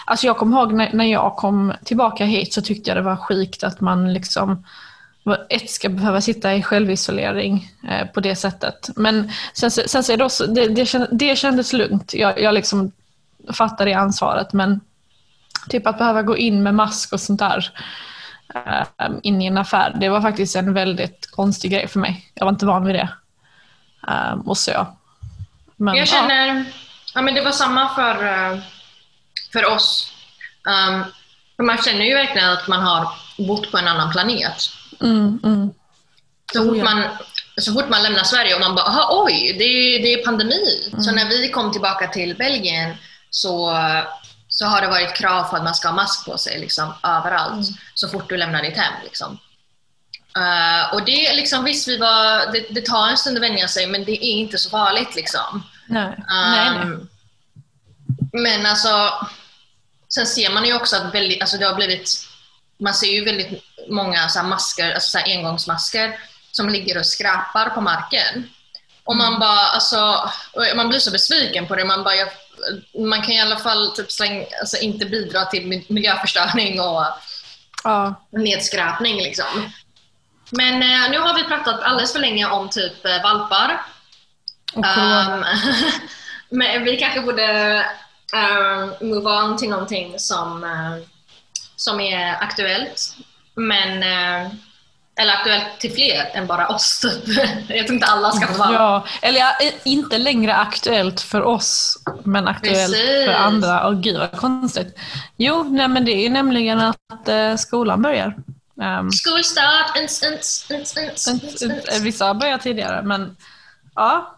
Alltså 0.06 0.28
jag 0.28 0.38
kommer 0.38 0.58
ihåg 0.58 0.74
när, 0.74 0.94
när 0.94 1.06
jag 1.06 1.36
kom 1.36 1.74
tillbaka 1.84 2.26
hit 2.26 2.54
så 2.54 2.62
tyckte 2.62 2.90
jag 2.90 2.98
det 2.98 3.02
var 3.02 3.16
skikt 3.16 3.64
att 3.64 3.82
man 3.82 4.14
liksom 4.14 4.64
ett 5.50 5.70
ska 5.70 5.90
behöva 5.90 6.22
sitta 6.22 6.56
i 6.56 6.64
självisolering 6.64 7.72
eh, 7.90 8.08
på 8.08 8.20
det 8.20 8.36
sättet. 8.36 8.90
Men 8.96 9.32
sen, 9.54 9.72
sen 9.72 10.04
så 10.04 10.14
är 10.14 10.18
det, 10.18 10.26
också, 10.26 10.48
det, 10.48 10.68
det, 10.68 11.08
det 11.12 11.36
kändes 11.36 11.74
lugnt. 11.74 12.14
Jag, 12.14 12.42
jag 12.42 12.54
liksom 12.54 12.92
fattar 13.54 13.86
det 13.86 13.94
ansvaret 13.94 14.54
men 14.54 14.80
typ 15.70 15.88
att 15.88 15.98
behöva 15.98 16.24
gå 16.24 16.38
in 16.38 16.64
med 16.64 16.76
mask 16.76 17.14
och 17.14 17.20
sånt 17.20 17.40
där 17.40 17.72
eh, 18.56 19.10
in 19.24 19.42
i 19.42 19.46
en 19.46 19.58
affär, 19.58 19.96
det 20.00 20.10
var 20.10 20.22
faktiskt 20.22 20.56
en 20.56 20.74
väldigt 20.74 21.32
konstig 21.32 21.72
grej 21.72 21.88
för 21.88 22.00
mig. 22.00 22.32
Jag 22.34 22.46
var 22.46 22.52
inte 22.52 22.66
van 22.66 22.86
vid 22.86 22.96
det. 22.96 23.10
Eh, 24.08 24.34
och 24.46 24.58
så. 24.58 24.88
Men, 25.76 25.96
jag 25.96 26.08
känner, 26.08 26.48
ja. 26.48 26.64
ja. 27.16 27.22
men 27.22 27.36
det 27.36 27.42
var 27.42 27.52
samma 27.52 27.90
för, 27.90 28.26
eh, 28.26 28.60
för 29.54 29.66
oss. 29.66 30.14
Um, 30.66 31.04
för 31.56 31.64
man 31.64 31.78
känner 31.78 32.06
ju 32.06 32.14
verkligen 32.14 32.50
att 32.50 32.68
man 32.68 32.82
har 32.82 33.08
bott 33.38 33.72
på 33.72 33.78
en 33.78 33.88
annan 33.88 34.12
planet. 34.12 34.70
Mm, 35.02 35.40
mm. 35.44 35.70
Så, 36.54 36.66
fort 36.66 36.84
man, 36.84 37.04
så 37.58 37.74
fort 37.74 37.90
man 37.90 38.04
lämnar 38.04 38.24
Sverige 38.24 38.56
och 38.56 38.62
man 38.62 38.76
bara, 38.76 39.08
oj, 39.10 39.56
det 39.60 39.64
är, 39.64 40.02
det 40.02 40.14
är 40.14 40.26
pandemi. 40.26 40.90
Mm. 40.92 41.02
Så 41.02 41.12
när 41.12 41.30
vi 41.30 41.50
kom 41.50 41.72
tillbaka 41.72 42.08
till 42.08 42.36
Belgien 42.36 42.96
så, 43.30 43.72
så 44.60 44.66
har 44.66 44.82
det 44.82 44.88
varit 44.88 45.14
krav 45.14 45.44
på 45.44 45.56
att 45.56 45.64
man 45.64 45.76
ska 45.76 45.88
ha 45.88 45.96
mask 45.96 46.26
på 46.26 46.38
sig 46.38 46.60
liksom, 46.60 46.94
överallt 47.04 47.54
mm. 47.54 47.78
så 47.94 48.10
fort 48.10 48.30
du 48.30 48.38
lämnar 48.38 48.62
ditt 48.62 48.78
hem. 48.78 48.94
Liksom. 49.04 49.40
Uh, 50.38 50.94
och 50.94 51.06
det 51.06 51.34
liksom, 51.34 51.64
visst, 51.64 51.88
vi 51.88 51.98
var, 51.98 52.52
det, 52.52 52.66
det, 52.70 52.86
tar 52.86 53.08
en 53.08 53.18
stund 53.18 53.38
att 53.38 53.44
vänja 53.44 53.68
sig 53.68 53.88
men 53.88 54.06
det 54.06 54.26
är 54.26 54.32
inte 54.32 54.58
så 54.58 54.70
farligt. 54.70 55.16
Liksom. 55.16 55.64
Nej. 55.88 56.06
Um, 56.08 56.24
nej, 56.28 56.76
nej. 56.76 56.98
Men 58.34 58.66
alltså, 58.66 59.12
sen 60.10 60.26
ser 60.26 60.54
man 60.54 60.66
ju 60.66 60.76
också 60.76 60.96
att 60.96 61.14
väldigt, 61.14 61.42
alltså 61.42 61.58
det 61.58 61.66
har 61.66 61.76
blivit, 61.76 62.28
man 62.80 62.94
ser 62.94 63.12
ju 63.12 63.26
väldigt 63.26 63.64
många 63.90 64.30
så 64.30 64.44
masker, 64.44 64.94
alltså 64.94 65.18
så 65.18 65.26
engångsmasker 65.26 66.20
som 66.52 66.70
ligger 66.70 66.98
och 66.98 67.06
skrapar 67.06 67.70
på 67.70 67.82
marken. 67.82 68.50
Och 69.04 69.18
man 69.18 69.28
mm. 69.28 69.40
bara, 69.40 69.68
alltså, 69.68 70.30
man 70.76 70.90
blir 70.90 71.00
så 71.00 71.12
besviken 71.12 71.68
på 71.68 71.76
det. 71.76 71.86
Man 71.86 72.04
bara, 72.04 72.16
jag, 72.16 72.28
man 72.94 73.22
kan 73.22 73.32
i 73.32 73.42
alla 73.42 73.58
fall 73.58 73.92
typ 73.92 74.12
släng, 74.12 74.46
alltså 74.60 74.78
inte 74.78 75.06
bidra 75.06 75.46
till 75.46 75.84
miljöförstöring 75.88 76.82
och 76.82 77.06
ja. 77.84 78.28
nedskräpning. 78.30 79.18
Liksom. 79.18 79.72
Men 80.50 80.74
eh, 80.74 81.12
nu 81.12 81.20
har 81.20 81.36
vi 81.36 81.44
pratat 81.44 81.84
alldeles 81.84 82.14
för 82.14 82.20
länge 82.20 82.46
om 82.46 82.70
typ 82.70 83.06
eh, 83.06 83.24
valpar. 83.24 83.82
Um, 84.76 85.46
men 86.50 86.84
vi 86.84 86.98
kanske 86.98 87.22
borde 87.22 87.86
um, 88.34 89.10
move 89.10 89.30
on 89.30 89.58
till 89.58 89.70
någonting 89.70 90.20
som, 90.20 90.64
uh, 90.64 90.98
som 91.76 92.00
är 92.00 92.44
aktuellt. 92.44 93.16
Men 93.56 94.04
uh, 94.04 94.52
eller 95.20 95.34
aktuellt 95.34 95.80
till 95.80 95.94
fler 95.94 96.32
än 96.34 96.48
bara 96.48 96.68
oss. 96.68 97.06
Jag 97.68 97.88
tror 97.88 97.94
inte 97.94 98.06
alla 98.06 98.32
ska 98.32 98.48
få 98.48 98.60
vara. 98.60 98.74
Ja, 98.74 99.06
eller 99.22 99.44
inte 99.84 100.18
längre 100.18 100.56
aktuellt 100.56 101.22
för 101.22 101.42
oss, 101.42 101.98
men 102.24 102.48
aktuellt 102.48 102.94
Precis. 102.94 103.26
för 103.26 103.34
andra. 103.34 103.88
Åh 103.88 104.00
gud 104.00 104.18
vad 104.18 104.32
konstigt. 104.32 105.00
Jo, 105.38 105.64
nej, 105.64 105.88
men 105.88 106.06
det 106.06 106.26
är 106.26 106.30
nämligen 106.30 106.80
att 106.80 107.30
uh, 107.30 107.56
skolan 107.56 108.02
börjar. 108.02 108.36
Um, 108.76 109.12
Skolstart! 109.12 109.98
Vissa 112.02 112.34
börjar 112.34 112.58
tidigare, 112.58 113.02
men 113.02 113.38
ja, 113.96 114.36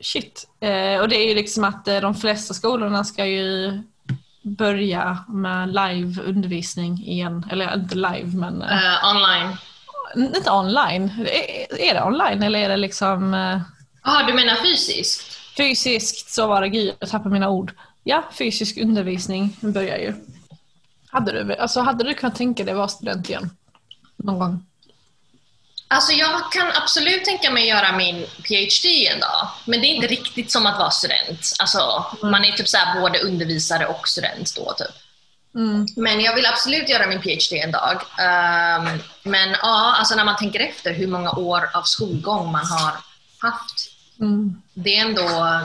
shit. 0.00 0.48
Uh, 0.64 1.00
och 1.00 1.08
det 1.08 1.16
är 1.16 1.28
ju 1.28 1.34
liksom 1.34 1.64
att 1.64 1.88
uh, 1.88 2.00
de 2.00 2.14
flesta 2.14 2.54
skolorna 2.54 3.04
ska 3.04 3.26
ju 3.26 3.82
börja 4.42 5.18
med 5.28 5.68
live-undervisning 5.68 6.98
igen. 6.98 7.46
Eller 7.50 7.74
inte 7.74 7.94
live, 7.94 8.36
men... 8.36 8.64
online 9.14 9.56
inte 10.16 10.50
online. 10.50 11.26
Är 11.78 11.94
det 11.94 12.02
online 12.02 12.42
eller 12.42 12.58
är 12.58 12.68
det 12.68 12.76
liksom... 12.76 13.34
Eh, 13.34 13.60
Jaha, 14.04 14.26
du 14.26 14.34
menar 14.34 14.56
fysiskt? 14.56 15.38
Fysiskt, 15.56 16.30
så 16.30 16.46
var 16.46 16.60
det. 16.60 16.68
Gud, 16.68 16.94
jag 16.98 17.10
tappade 17.10 17.30
mina 17.30 17.50
ord. 17.50 17.72
Ja, 18.04 18.24
fysisk 18.38 18.78
undervisning 18.78 19.56
börjar 19.60 19.98
ju. 19.98 20.14
Hade 21.08 21.44
du, 21.44 21.54
alltså, 21.54 21.80
hade 21.80 22.04
du 22.04 22.14
kunnat 22.14 22.36
tänka 22.36 22.64
dig 22.64 22.72
att 22.72 22.78
vara 22.78 22.88
student 22.88 23.28
igen? 23.28 23.50
Någon 24.16 24.38
gång? 24.38 24.66
Alltså 25.88 26.12
jag 26.12 26.52
kan 26.52 26.66
absolut 26.82 27.24
tänka 27.24 27.50
mig 27.50 27.68
göra 27.68 27.96
min 27.96 28.26
PhD 28.48 29.06
en 29.06 29.20
dag, 29.20 29.48
men 29.64 29.80
det 29.80 29.86
är 29.86 29.94
inte 29.94 30.06
riktigt 30.06 30.50
som 30.50 30.66
att 30.66 30.78
vara 30.78 30.90
student. 30.90 31.52
Alltså, 31.58 32.06
mm. 32.18 32.30
Man 32.30 32.44
är 32.44 32.52
typ 32.52 32.68
så 32.68 32.78
både 33.00 33.18
undervisare 33.18 33.86
och 33.86 34.08
student 34.08 34.56
då. 34.56 34.72
Typ. 34.72 34.94
Mm. 35.54 35.86
Men 35.96 36.20
jag 36.20 36.34
vill 36.34 36.46
absolut 36.46 36.88
göra 36.88 37.06
min 37.06 37.20
PhD 37.20 37.60
en 37.60 37.72
dag. 37.72 37.94
Um, 37.96 38.98
men 39.22 39.50
ja, 39.62 39.94
alltså 39.98 40.14
när 40.14 40.24
man 40.24 40.36
tänker 40.36 40.60
efter 40.60 40.94
hur 40.94 41.06
många 41.06 41.30
år 41.30 41.70
av 41.74 41.82
skolgång 41.82 42.52
man 42.52 42.66
har 42.66 42.92
haft. 43.38 43.92
Mm. 44.20 44.62
Det 44.74 44.96
är 44.96 45.00
ändå 45.00 45.60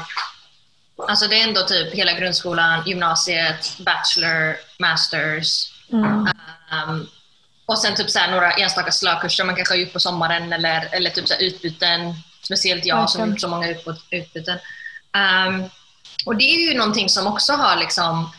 Alltså 1.08 1.28
det 1.28 1.40
är 1.40 1.48
ändå 1.48 1.62
typ 1.62 1.94
hela 1.94 2.14
grundskolan, 2.14 2.84
gymnasiet, 2.86 3.78
bachelor, 3.80 4.56
masters. 4.80 5.74
Mm. 5.92 6.28
Um, 6.90 7.08
och 7.66 7.80
sen 7.80 7.96
typ 7.96 8.10
så 8.10 8.20
några 8.32 8.52
enstaka 8.52 8.92
slagkurser 8.92 9.44
man 9.44 9.56
kanske 9.56 9.74
har 9.74 9.80
gjort 9.80 9.94
på 9.94 10.00
sommaren 10.00 10.54
eller, 10.54 10.90
eller 10.92 11.10
typ 11.10 11.28
så 11.28 11.36
utbyten. 11.40 12.14
Speciellt 12.42 12.86
jag 12.86 12.98
okay. 12.98 13.08
som 13.08 13.22
har 13.22 13.28
gjort 13.28 13.42
så 13.42 13.48
många 13.48 13.76
utbyten. 14.12 14.60
Um, 15.18 15.70
och 16.26 16.36
det 16.36 16.44
är 16.44 16.72
ju 16.72 16.78
någonting 16.78 17.10
som 17.10 17.28
också 17.28 17.54
har 17.54 17.78
liksom 17.78 18.32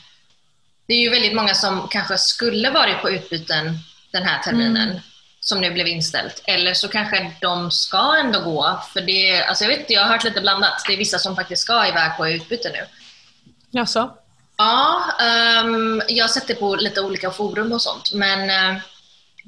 det 0.88 0.94
är 0.94 0.98
ju 0.98 1.10
väldigt 1.10 1.34
många 1.34 1.54
som 1.54 1.88
kanske 1.88 2.18
skulle 2.18 2.70
varit 2.70 3.02
på 3.02 3.10
utbyten 3.10 3.78
den 4.10 4.22
här 4.22 4.42
terminen 4.42 4.90
mm. 4.90 5.00
som 5.40 5.60
nu 5.60 5.70
blev 5.70 5.86
inställt. 5.86 6.42
Eller 6.44 6.74
så 6.74 6.88
kanske 6.88 7.32
de 7.40 7.70
ska 7.70 8.16
ändå 8.24 8.40
gå. 8.40 8.80
För 8.92 9.00
det, 9.00 9.44
alltså 9.44 9.64
jag, 9.64 9.68
vet, 9.68 9.90
jag 9.90 10.02
har 10.02 10.08
hört 10.08 10.24
lite 10.24 10.40
blandat. 10.40 10.84
Det 10.86 10.92
är 10.92 10.96
vissa 10.96 11.18
som 11.18 11.36
faktiskt 11.36 11.62
ska 11.62 11.88
iväg 11.88 12.16
på 12.16 12.28
utbyte 12.28 12.70
nu. 12.72 12.86
Jaså? 13.70 14.10
Ja, 14.56 15.02
um, 15.64 16.02
jag 16.08 16.24
har 16.24 16.28
sett 16.28 16.46
det 16.46 16.54
på 16.54 16.76
lite 16.76 17.00
olika 17.00 17.30
forum 17.30 17.72
och 17.72 17.82
sånt. 17.82 18.12
Men 18.14 18.74
uh, 18.74 18.80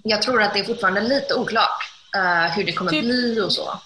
jag 0.03 0.23
tror 0.23 0.43
att 0.43 0.55
det 0.55 0.61
är 0.61 0.65
fortfarande 0.65 1.01
lite 1.01 1.35
oklart 1.35 1.93
uh, 2.17 2.57
hur 2.57 2.65
det 2.65 2.73
kommer 2.73 2.91
typ, 2.91 3.05
bli 3.05 3.41
och 3.41 3.53
så 3.53 3.81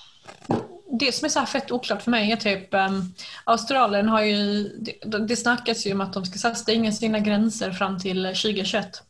det 0.99 1.15
som 1.15 1.25
är 1.25 1.29
så 1.29 1.47
fett 1.47 1.71
oklart 1.71 2.03
för 2.03 2.11
mig 2.11 2.33
är 2.33 2.37
typ 2.37 2.75
um, 2.75 3.15
Australien 3.45 4.09
har 4.09 4.23
ju, 4.23 4.63
det, 4.79 5.19
det 5.19 5.37
snackas 5.37 5.87
ju 5.87 5.93
om 5.93 6.01
att 6.01 6.13
de 6.13 6.25
ska 6.27 6.55
stänga 6.55 6.93
sina 6.93 7.19
gränser 7.19 7.73
fram 7.73 8.01
till 8.01 8.23
2021. 8.23 9.03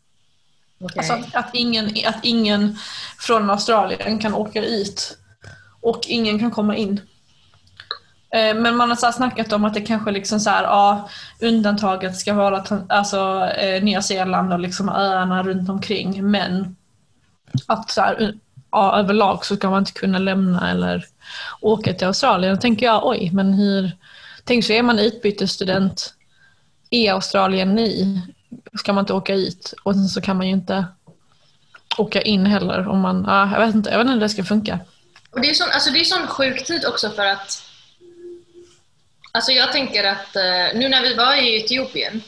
Okay. 0.80 0.98
Alltså 0.98 1.12
att, 1.12 1.34
att, 1.34 1.54
ingen, 1.54 1.86
att 2.06 2.18
ingen 2.22 2.78
från 3.18 3.50
Australien 3.50 4.18
kan 4.18 4.34
åka 4.34 4.64
ut 4.64 5.18
och 5.80 6.00
ingen 6.06 6.38
kan 6.38 6.50
komma 6.50 6.76
in. 6.76 7.00
Eh, 8.30 8.54
men 8.54 8.76
man 8.76 8.88
har 8.88 8.96
så 8.96 9.12
snackat 9.12 9.52
om 9.52 9.64
att 9.64 9.74
det 9.74 9.80
kanske 9.80 10.10
liksom 10.10 10.40
så 10.40 10.50
här, 10.50 10.62
ja, 10.62 11.08
undantaget 11.40 12.16
ska 12.16 12.34
vara 12.34 12.64
alltså, 12.88 13.46
eh, 13.46 13.82
Nya 13.82 14.02
Zeeland 14.02 14.52
och 14.52 14.60
liksom 14.60 14.88
öarna 14.88 15.42
runt 15.42 15.68
omkring 15.68 16.30
men 16.30 16.76
att 17.66 17.90
så 17.90 18.00
här, 18.00 18.34
ja, 18.74 18.98
överlag 18.98 19.44
så 19.44 19.56
ska 19.56 19.70
man 19.70 19.82
inte 19.82 19.92
kunna 19.92 20.18
lämna 20.18 20.70
eller 20.70 21.06
åka 21.60 21.94
till 21.94 22.06
Australien. 22.06 22.54
Då 22.54 22.60
tänker 22.60 22.86
jag, 22.86 23.06
oj, 23.06 23.30
men 23.32 23.52
hur... 23.54 23.92
Tänk 24.44 24.64
så 24.64 24.72
är 24.72 24.82
man 24.82 24.98
utbytesstudent 24.98 26.14
i 26.90 27.08
Australien 27.08 27.78
i, 27.78 28.20
ska 28.78 28.92
man 28.92 29.02
inte 29.02 29.12
åka 29.12 29.34
ut 29.34 29.74
och 29.82 29.94
sen 29.94 30.08
så 30.08 30.20
kan 30.20 30.36
man 30.36 30.46
ju 30.46 30.52
inte 30.52 30.84
åka 31.98 32.22
in 32.22 32.46
heller 32.46 32.88
om 32.88 33.00
man, 33.00 33.24
ja, 33.26 33.50
jag 33.52 33.66
vet 33.66 33.74
inte, 33.74 33.90
jag 33.90 33.98
vet 33.98 34.04
inte 34.04 34.14
hur 34.14 34.20
det 34.20 34.28
ska 34.28 34.44
funka. 34.44 34.78
Och 35.30 35.40
det 35.40 35.50
är 35.50 35.54
sån, 35.54 35.68
alltså 35.72 35.90
det 35.90 36.00
är 36.00 36.04
sån 36.04 36.26
sjuk 36.26 36.66
tid 36.66 36.86
också 36.86 37.10
för 37.10 37.26
att 37.26 37.62
Alltså 39.32 39.52
jag 39.52 39.72
tänker 39.72 40.04
att 40.04 40.36
eh, 40.36 40.78
nu 40.78 40.88
när 40.88 41.02
vi 41.02 41.14
var 41.14 41.34
i 41.34 41.56
Etiopien 41.56 42.22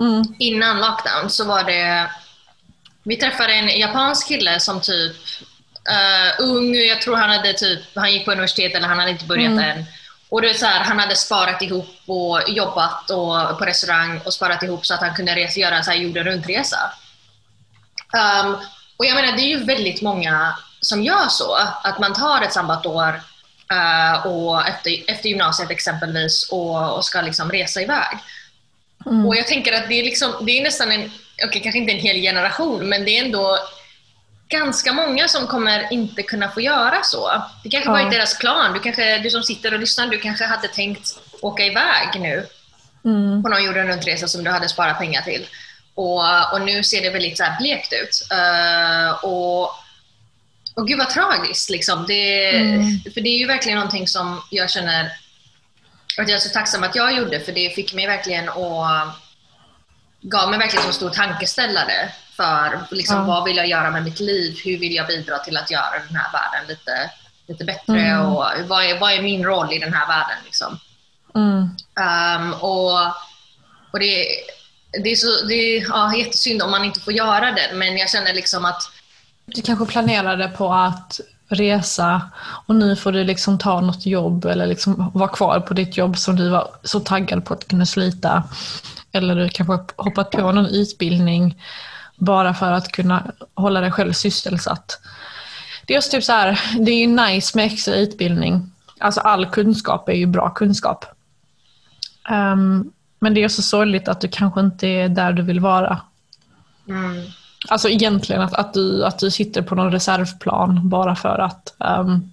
mm. 0.00 0.22
innan 0.38 0.80
lockdown 0.80 1.30
så 1.30 1.44
var 1.44 1.64
det 1.64 2.10
Vi 3.02 3.16
träffade 3.16 3.52
en 3.52 3.78
japansk 3.78 4.28
kille 4.28 4.60
som 4.60 4.80
typ 4.80 5.16
uh, 5.90 6.44
ung, 6.44 6.74
jag 6.74 7.02
tror 7.02 7.16
han 7.16 7.30
hade 7.30 7.52
typ, 7.52 7.80
han 7.94 8.12
gick 8.12 8.24
på 8.24 8.32
universitet 8.32 8.74
eller 8.74 8.88
han 8.88 8.98
hade 8.98 9.10
inte 9.10 9.24
börjat 9.24 9.52
mm. 9.52 9.78
än. 9.78 9.84
Och 10.28 10.42
det 10.42 10.50
är 10.50 10.54
så 10.54 10.66
här, 10.66 10.84
han 10.84 10.98
hade 10.98 11.16
sparat 11.16 11.62
ihop 11.62 11.96
och 12.06 12.40
jobbat 12.48 13.10
och, 13.10 13.58
på 13.58 13.64
restaurang 13.64 14.20
och 14.24 14.34
sparat 14.34 14.62
ihop 14.62 14.86
så 14.86 14.94
att 14.94 15.00
han 15.00 15.14
kunde 15.14 15.34
resa, 15.36 15.60
göra 15.60 15.76
en 15.76 15.84
så 15.84 15.90
här 15.90 15.98
jorden 15.98 16.24
runt-resa. 16.24 16.90
Um, 18.12 18.56
och 18.96 19.04
jag 19.06 19.14
menar, 19.14 19.36
det 19.36 19.42
är 19.42 19.48
ju 19.48 19.64
väldigt 19.64 20.02
många 20.02 20.56
som 20.80 21.02
gör 21.02 21.28
så, 21.28 21.54
att 21.84 21.98
man 21.98 22.12
tar 22.12 22.42
ett 22.42 22.52
sabbatår 22.52 23.20
uh, 23.72 24.26
och 24.26 24.68
efter, 24.68 25.10
efter 25.10 25.28
gymnasiet 25.28 25.70
exempelvis 25.70 26.48
och, 26.52 26.96
och 26.96 27.04
ska 27.04 27.20
liksom 27.20 27.52
resa 27.52 27.80
iväg. 27.80 28.18
Mm. 29.06 29.26
Och 29.26 29.36
jag 29.36 29.46
tänker 29.46 29.72
att 29.72 29.88
det 29.88 30.00
är, 30.00 30.04
liksom, 30.04 30.32
det 30.46 30.58
är 30.58 30.62
nästan 30.62 30.92
en, 30.92 31.10
okay, 31.44 31.60
kanske 31.60 31.78
inte 31.78 31.92
en 31.92 31.98
hel 31.98 32.16
generation, 32.16 32.88
men 32.88 33.04
det 33.04 33.18
är 33.18 33.24
ändå 33.24 33.58
ganska 34.52 34.92
många 34.92 35.28
som 35.28 35.46
kommer 35.46 35.92
inte 35.92 36.22
kunna 36.22 36.50
få 36.50 36.60
göra 36.60 37.02
så. 37.02 37.42
Det 37.62 37.70
kanske 37.70 37.88
ja. 37.88 37.92
varit 37.92 38.10
deras 38.10 38.38
plan. 38.38 38.72
Du, 38.72 38.80
kanske, 38.80 39.18
du 39.18 39.30
som 39.30 39.42
sitter 39.42 39.74
och 39.74 39.80
lyssnar, 39.80 40.06
du 40.06 40.18
kanske 40.18 40.44
hade 40.44 40.68
tänkt 40.68 41.18
åka 41.40 41.64
iväg 41.64 42.20
nu 42.20 42.46
mm. 43.04 43.42
på 43.42 43.48
någon 43.48 43.64
jorden 43.64 43.86
runt-resa 43.86 44.28
som 44.28 44.44
du 44.44 44.50
hade 44.50 44.68
sparat 44.68 44.98
pengar 44.98 45.22
till. 45.22 45.46
Och, 45.94 46.52
och 46.52 46.60
nu 46.60 46.82
ser 46.82 47.02
det 47.02 47.10
väldigt 47.10 47.38
så 47.38 47.44
blekt 47.60 47.92
ut. 47.92 48.28
Uh, 48.32 49.24
och, 49.24 49.62
och 50.74 50.86
gud 50.86 50.98
vad 50.98 51.10
tragiskt. 51.10 51.70
Liksom. 51.70 52.04
Det, 52.08 52.56
mm. 52.56 53.00
För 53.14 53.20
det 53.20 53.28
är 53.28 53.38
ju 53.38 53.46
verkligen 53.46 53.78
någonting 53.78 54.08
som 54.08 54.42
jag 54.50 54.70
känner 54.70 55.04
att 56.18 56.28
jag 56.28 56.36
är 56.36 56.38
så 56.38 56.48
tacksam 56.48 56.82
att 56.82 56.96
jag 56.96 57.16
gjorde, 57.16 57.40
för 57.40 57.52
det 57.52 57.74
fick 57.74 57.94
mig 57.94 58.06
verkligen 58.06 58.48
att 58.48 59.16
gav 60.22 60.50
mig 60.50 60.58
verkligen 60.58 60.86
en 60.86 60.92
stor 60.92 61.10
tankeställare 61.10 62.12
för 62.42 62.94
liksom, 62.94 63.16
ja. 63.16 63.24
vad 63.24 63.44
vill 63.44 63.56
jag 63.56 63.66
göra 63.66 63.90
med 63.90 64.04
mitt 64.04 64.20
liv? 64.20 64.60
Hur 64.64 64.78
vill 64.78 64.94
jag 64.94 65.06
bidra 65.06 65.38
till 65.38 65.56
att 65.56 65.70
göra 65.70 65.92
den 66.08 66.16
här 66.16 66.32
världen 66.32 66.68
lite, 66.68 67.10
lite 67.48 67.64
bättre? 67.64 68.00
Mm. 68.00 68.26
Och 68.26 68.44
vad 68.66 68.84
är, 68.84 68.98
vad 69.00 69.12
är 69.12 69.22
min 69.22 69.44
roll 69.44 69.72
i 69.72 69.78
den 69.78 69.92
här 69.92 70.06
världen? 70.06 70.36
Liksom? 70.44 70.78
Mm. 71.34 71.60
Um, 72.42 72.52
och, 72.52 73.06
och 73.92 73.98
det, 73.98 74.26
det 75.02 75.10
är, 75.10 75.16
så, 75.16 75.46
det 75.48 75.54
är 75.54 75.82
ja, 75.88 76.14
jättesynd 76.14 76.62
om 76.62 76.70
man 76.70 76.84
inte 76.84 77.00
får 77.00 77.12
göra 77.12 77.52
det, 77.52 77.70
men 77.74 77.96
jag 77.96 78.10
känner 78.10 78.34
liksom 78.34 78.64
att... 78.64 78.82
Du 79.46 79.62
kanske 79.62 79.86
planerade 79.86 80.48
på 80.48 80.72
att 80.72 81.20
resa 81.48 82.30
och 82.66 82.74
nu 82.74 82.96
får 82.96 83.12
du 83.12 83.24
liksom 83.24 83.58
ta 83.58 83.80
något 83.80 84.06
jobb 84.06 84.44
eller 84.44 84.66
liksom 84.66 85.10
vara 85.14 85.28
kvar 85.28 85.60
på 85.60 85.74
ditt 85.74 85.96
jobb 85.96 86.18
som 86.18 86.36
du 86.36 86.48
var 86.48 86.68
så 86.82 87.00
taggad 87.00 87.44
på 87.44 87.54
att 87.54 87.68
kunna 87.68 87.86
slita. 87.86 88.42
Eller 89.12 89.34
du 89.34 89.48
kanske 89.48 89.94
hoppat 89.96 90.30
på 90.30 90.52
någon 90.52 90.66
utbildning 90.66 91.56
bara 92.16 92.54
för 92.54 92.72
att 92.72 92.92
kunna 92.92 93.30
hålla 93.54 93.80
dig 93.80 93.90
själv 93.90 94.12
sysselsatt. 94.12 95.00
Det 95.86 95.92
är 95.92 95.96
just 95.96 96.10
typ 96.10 96.24
så 96.24 96.32
här, 96.32 96.60
det 96.78 96.92
är 96.92 96.98
ju 96.98 97.06
nice 97.06 97.58
med 97.58 97.66
extra 97.66 97.94
utbildning. 97.94 98.70
Alltså 98.98 99.20
all 99.20 99.46
kunskap 99.46 100.08
är 100.08 100.12
ju 100.12 100.26
bra 100.26 100.50
kunskap. 100.50 101.04
Um, 102.30 102.92
men 103.18 103.34
det 103.34 103.44
är 103.44 103.48
så 103.48 103.62
sorgligt 103.62 104.08
att 104.08 104.20
du 104.20 104.28
kanske 104.28 104.60
inte 104.60 104.86
är 104.86 105.08
där 105.08 105.32
du 105.32 105.42
vill 105.42 105.60
vara. 105.60 106.00
Mm. 106.88 107.24
Alltså 107.68 107.88
egentligen 107.88 108.42
att, 108.42 108.54
att, 108.54 108.74
du, 108.74 109.04
att 109.04 109.18
du 109.18 109.30
sitter 109.30 109.62
på 109.62 109.74
någon 109.74 109.92
reservplan 109.92 110.88
bara 110.88 111.16
för 111.16 111.38
att. 111.38 111.74
Um, 111.78 112.32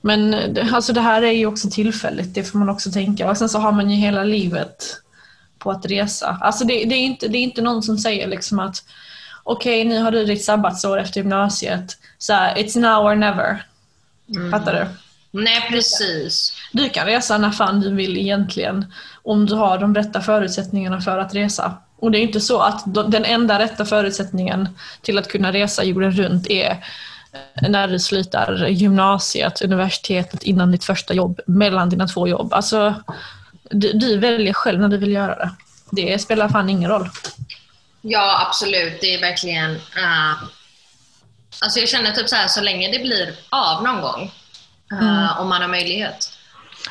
men 0.00 0.34
alltså 0.72 0.92
det 0.92 1.00
här 1.00 1.22
är 1.22 1.32
ju 1.32 1.46
också 1.46 1.70
tillfälligt, 1.70 2.34
det 2.34 2.44
får 2.44 2.58
man 2.58 2.68
också 2.68 2.90
tänka. 2.90 3.30
Och 3.30 3.36
sen 3.36 3.48
så 3.48 3.58
har 3.58 3.72
man 3.72 3.90
ju 3.90 3.96
hela 3.96 4.24
livet 4.24 4.84
på 5.58 5.70
att 5.70 5.86
resa. 5.86 6.38
Alltså 6.40 6.64
det, 6.64 6.84
det 6.84 6.94
är, 6.94 7.02
inte, 7.02 7.28
det 7.28 7.38
är 7.38 7.42
inte 7.42 7.62
någon 7.62 7.82
som 7.82 7.98
säger 7.98 8.28
liksom 8.28 8.58
att 8.58 8.84
okej, 9.42 9.80
okay, 9.80 9.94
nu 9.94 10.02
har 10.02 10.10
du 10.10 10.24
ditt 10.24 10.44
sabbatsår 10.44 10.98
efter 11.00 11.20
gymnasiet. 11.20 11.98
Så 12.18 12.32
här, 12.32 12.54
it's 12.54 12.78
now 12.78 13.06
or 13.06 13.14
never. 13.14 13.64
Mm. 14.28 14.50
Fattar 14.50 14.72
du? 14.72 14.86
Nej, 15.30 15.66
precis. 15.70 16.52
Du 16.72 16.88
kan 16.88 17.06
resa 17.06 17.38
när 17.38 17.50
fan 17.50 17.80
du 17.80 17.94
vill 17.94 18.16
egentligen. 18.16 18.92
Om 19.22 19.46
du 19.46 19.54
har 19.54 19.78
de 19.78 19.94
rätta 19.94 20.20
förutsättningarna 20.20 21.00
för 21.00 21.18
att 21.18 21.34
resa. 21.34 21.74
Och 21.96 22.10
det 22.10 22.18
är 22.18 22.22
inte 22.22 22.40
så 22.40 22.60
att 22.60 22.82
den 22.94 23.24
enda 23.24 23.58
rätta 23.58 23.84
förutsättningen 23.84 24.68
till 25.02 25.18
att 25.18 25.28
kunna 25.28 25.52
resa 25.52 25.84
jorden 25.84 26.12
runt 26.12 26.50
är 26.50 26.84
när 27.68 27.88
du 27.88 27.98
slutar 27.98 28.66
gymnasiet, 28.66 29.62
universitetet, 29.62 30.42
innan 30.42 30.72
ditt 30.72 30.84
första 30.84 31.14
jobb, 31.14 31.40
mellan 31.46 31.88
dina 31.88 32.06
två 32.06 32.28
jobb. 32.28 32.54
Alltså, 32.54 32.94
du, 33.70 33.92
du 33.92 34.18
väljer 34.18 34.52
själv 34.52 34.80
när 34.80 34.88
du 34.88 34.96
vill 34.96 35.12
göra 35.12 35.34
det. 35.34 35.50
Det 35.90 36.18
spelar 36.18 36.48
fan 36.48 36.70
ingen 36.70 36.90
roll. 36.90 37.08
Ja, 38.00 38.46
absolut. 38.48 39.00
Det 39.00 39.14
är 39.14 39.20
verkligen... 39.20 39.70
Uh, 39.70 40.42
alltså 41.60 41.80
jag 41.80 41.88
känner 41.88 42.12
typ 42.12 42.28
så 42.28 42.36
här, 42.36 42.48
så 42.48 42.60
länge 42.60 42.92
det 42.92 42.98
blir 42.98 43.34
av 43.48 43.82
någon 43.82 44.00
gång, 44.00 44.32
uh, 44.92 45.02
mm. 45.02 45.38
om 45.38 45.48
man 45.48 45.62
har 45.62 45.68
möjlighet. 45.68 46.32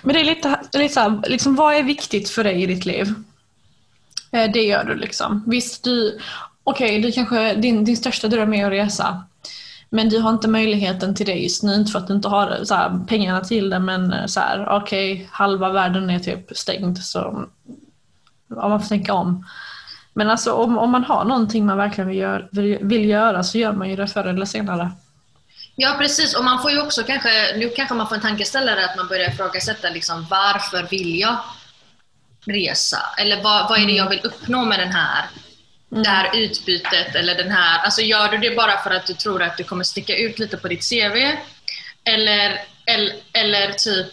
Men 0.01 0.13
det 0.13 0.21
är 0.21 0.25
lite, 0.25 0.59
lite 0.73 0.93
så 0.93 0.99
här, 0.99 1.29
liksom, 1.29 1.55
vad 1.55 1.75
är 1.75 1.83
viktigt 1.83 2.29
för 2.29 2.43
dig 2.43 2.63
i 2.63 2.65
ditt 2.65 2.85
liv? 2.85 3.13
Eh, 4.31 4.51
det 4.51 4.61
gör 4.63 4.83
du 4.83 4.95
liksom. 4.95 5.43
Visst, 5.47 5.83
du, 5.83 6.19
okej, 6.63 6.99
okay, 6.99 7.11
kanske, 7.11 7.53
din, 7.53 7.85
din 7.85 7.97
största 7.97 8.27
dröm 8.27 8.53
är 8.53 8.65
att 8.65 8.71
resa. 8.71 9.23
Men 9.89 10.09
du 10.09 10.19
har 10.19 10.29
inte 10.29 10.47
möjligheten 10.47 11.15
till 11.15 11.25
det 11.25 11.33
just 11.33 11.63
nu, 11.63 11.75
inte 11.75 11.91
för 11.91 11.99
att 11.99 12.07
du 12.07 12.13
inte 12.13 12.27
har 12.27 12.63
så 12.63 12.75
här, 12.75 12.99
pengarna 13.07 13.41
till 13.41 13.69
det, 13.69 13.79
men 13.79 14.13
eh, 14.13 14.25
så 14.25 14.39
här, 14.39 14.67
okej, 14.69 15.13
okay, 15.13 15.27
halva 15.31 15.69
världen 15.69 16.09
är 16.09 16.19
typ 16.19 16.57
stängd, 16.57 16.97
så 16.97 17.45
ja, 18.47 18.69
man 18.69 18.81
får 18.81 18.87
tänka 18.87 19.13
om. 19.13 19.45
Men 20.13 20.29
alltså 20.29 20.53
om, 20.53 20.77
om 20.77 20.91
man 20.91 21.03
har 21.03 21.25
någonting 21.25 21.65
man 21.65 21.77
verkligen 21.77 22.07
vill, 22.07 22.17
gör, 22.17 22.49
vill, 22.51 22.77
vill 22.81 23.09
göra 23.09 23.43
så 23.43 23.57
gör 23.57 23.73
man 23.73 23.89
ju 23.89 23.95
det 23.95 24.07
förr 24.07 24.25
eller 24.25 24.45
senare. 24.45 24.91
Ja 25.75 25.95
precis, 25.99 26.35
och 26.35 26.43
man 26.43 26.61
får 26.61 26.71
ju 26.71 26.81
också 26.81 27.03
kanske, 27.03 27.29
nu 27.57 27.69
kanske 27.69 27.95
man 27.95 28.07
får 28.07 28.15
en 28.15 28.21
tankeställare 28.21 28.85
att 28.85 28.97
man 28.97 29.07
börjar 29.07 29.29
ifrågasätta 29.29 29.89
liksom, 29.89 30.25
varför 30.29 30.87
vill 30.89 31.19
jag 31.19 31.37
resa? 32.45 32.97
Eller 33.17 33.43
vad, 33.43 33.69
vad 33.69 33.79
är 33.79 33.85
det 33.85 33.91
jag 33.91 34.09
vill 34.09 34.21
uppnå 34.23 34.65
med 34.65 34.79
den 34.79 34.91
här 34.91 35.25
Mm. 35.91 36.03
det 36.03 36.09
här 36.09 36.35
utbytet 36.35 37.15
eller 37.15 37.35
den 37.35 37.51
här, 37.51 37.79
alltså 37.79 38.01
gör 38.01 38.29
du 38.29 38.37
det 38.37 38.55
bara 38.55 38.77
för 38.77 38.91
att 38.91 39.05
du 39.05 39.13
tror 39.13 39.43
att 39.43 39.57
du 39.57 39.63
kommer 39.63 39.83
sticka 39.83 40.15
ut 40.15 40.39
lite 40.39 40.57
på 40.57 40.67
ditt 40.67 40.89
CV? 40.89 41.15
Eller, 42.03 42.61
eller, 42.85 43.15
eller 43.33 43.71
typ, 43.71 44.07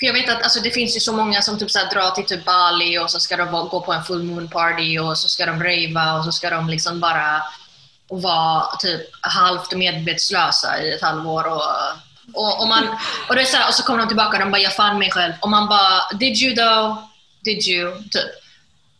för 0.00 0.06
jag 0.06 0.12
vet 0.12 0.30
att 0.30 0.42
alltså, 0.42 0.60
det 0.60 0.70
finns 0.70 0.96
ju 0.96 1.00
så 1.00 1.12
många 1.12 1.42
som 1.42 1.58
typ 1.58 1.70
så 1.70 1.78
här, 1.78 1.90
drar 1.90 2.10
till 2.10 2.24
typ 2.24 2.44
Bali 2.44 2.98
och 2.98 3.10
så 3.10 3.20
ska 3.20 3.36
de 3.36 3.50
gå 3.50 3.80
på 3.80 3.92
en 3.92 4.04
full 4.04 4.22
moon 4.22 4.48
party 4.48 4.98
och 4.98 5.18
så 5.18 5.28
ska 5.28 5.46
de 5.46 5.64
rava 5.64 6.18
och 6.18 6.24
så 6.24 6.32
ska 6.32 6.50
de 6.50 6.68
liksom 6.68 7.00
bara 7.00 7.42
vara 8.08 8.76
typ 8.76 9.00
halvt 9.20 9.76
medvetslösa 9.76 10.82
i 10.82 10.92
ett 10.92 11.02
halvår. 11.02 11.46
Och, 11.46 11.62
och, 12.34 12.60
och, 12.60 12.68
man, 12.68 12.88
och, 13.28 13.34
det 13.34 13.40
är 13.40 13.44
så 13.44 13.56
här, 13.56 13.68
och 13.68 13.74
så 13.74 13.82
kommer 13.82 13.98
de 13.98 14.08
tillbaka 14.08 14.36
och 14.36 14.44
de 14.44 14.50
bara 14.50 14.62
“jag 14.62 14.76
fann 14.76 14.98
mig 14.98 15.10
själv” 15.10 15.32
och 15.40 15.50
man 15.50 15.68
bara 15.68 16.18
“did 16.18 16.42
you 16.42 16.56
though? 16.56 16.98
Did 17.44 17.68
you?” 17.68 18.02
typ. 18.10 18.45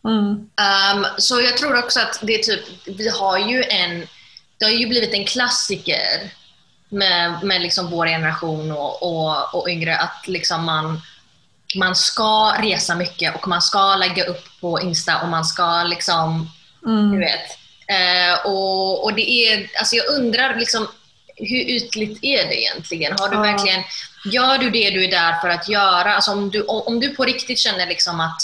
Mm. 0.05 0.27
Um, 0.27 1.05
så 1.17 1.41
jag 1.41 1.57
tror 1.57 1.79
också 1.79 1.99
att 1.99 2.19
det 2.21 2.35
är 2.35 2.43
typ, 2.43 2.63
vi 2.85 3.09
har 3.09 3.37
ju 3.37 3.63
en, 3.63 4.07
det 4.57 4.65
har 4.65 4.71
ju 4.71 4.87
blivit 4.87 5.13
en 5.13 5.25
klassiker 5.25 6.33
med, 6.89 7.43
med 7.43 7.61
liksom 7.61 7.89
vår 7.89 8.07
generation 8.07 8.71
och, 8.71 9.03
och, 9.03 9.55
och 9.55 9.69
yngre 9.69 9.97
att 9.97 10.27
liksom 10.27 10.65
man, 10.65 11.01
man 11.75 11.95
ska 11.95 12.55
resa 12.59 12.95
mycket 12.95 13.35
och 13.35 13.47
man 13.47 13.61
ska 13.61 13.95
lägga 13.95 14.25
upp 14.25 14.45
på 14.61 14.81
Insta 14.81 15.21
och 15.21 15.27
man 15.27 15.45
ska 15.45 15.83
liksom, 15.83 16.51
mm. 16.85 17.11
du 17.11 17.19
vet. 17.19 17.57
Uh, 17.91 18.45
och, 18.45 19.03
och 19.03 19.13
det 19.13 19.29
är, 19.29 19.69
alltså 19.79 19.95
jag 19.95 20.07
undrar 20.07 20.55
liksom, 20.55 20.87
hur 21.35 21.59
ytligt 21.59 22.19
är 22.21 22.47
det 22.47 22.61
egentligen? 22.61 23.15
Har 23.19 23.29
du 23.29 23.37
verkligen, 23.37 23.83
gör 24.25 24.57
du 24.57 24.69
det 24.69 24.89
du 24.89 25.05
är 25.05 25.11
där 25.11 25.41
för 25.41 25.49
att 25.49 25.69
göra? 25.69 26.15
Alltså 26.15 26.31
om, 26.31 26.51
du, 26.51 26.61
om 26.63 26.99
du 26.99 27.15
på 27.15 27.25
riktigt 27.25 27.59
känner 27.59 27.87
liksom 27.87 28.19
att 28.19 28.41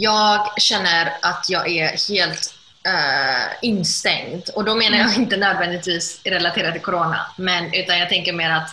jag 0.00 0.60
känner 0.60 1.12
att 1.22 1.46
jag 1.48 1.68
är 1.68 2.08
helt 2.08 2.54
uh, 2.88 3.54
instängd. 3.62 4.48
Och 4.54 4.64
då 4.64 4.74
menar 4.74 4.98
jag 4.98 5.08
mm. 5.08 5.22
inte 5.22 5.36
nödvändigtvis 5.36 6.20
relaterat 6.24 6.72
till 6.72 6.82
corona, 6.82 7.26
men 7.36 7.74
utan 7.74 7.98
jag 7.98 8.08
tänker 8.08 8.32
mer 8.32 8.50
att 8.50 8.70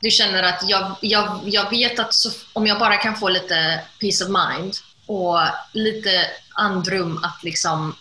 du 0.00 0.10
känner 0.10 0.42
att 0.42 0.64
jag, 0.68 0.96
jag, 1.00 1.40
jag 1.44 1.70
vet 1.70 1.98
att 1.98 2.14
så, 2.14 2.30
om 2.52 2.66
jag 2.66 2.78
bara 2.78 2.96
kan 2.96 3.16
få 3.16 3.28
lite 3.28 3.80
peace 4.00 4.24
of 4.24 4.30
mind 4.30 4.74
och 5.06 5.40
lite 5.72 6.26
andrum 6.54 7.24
att 7.24 7.44
liksom 7.44 7.94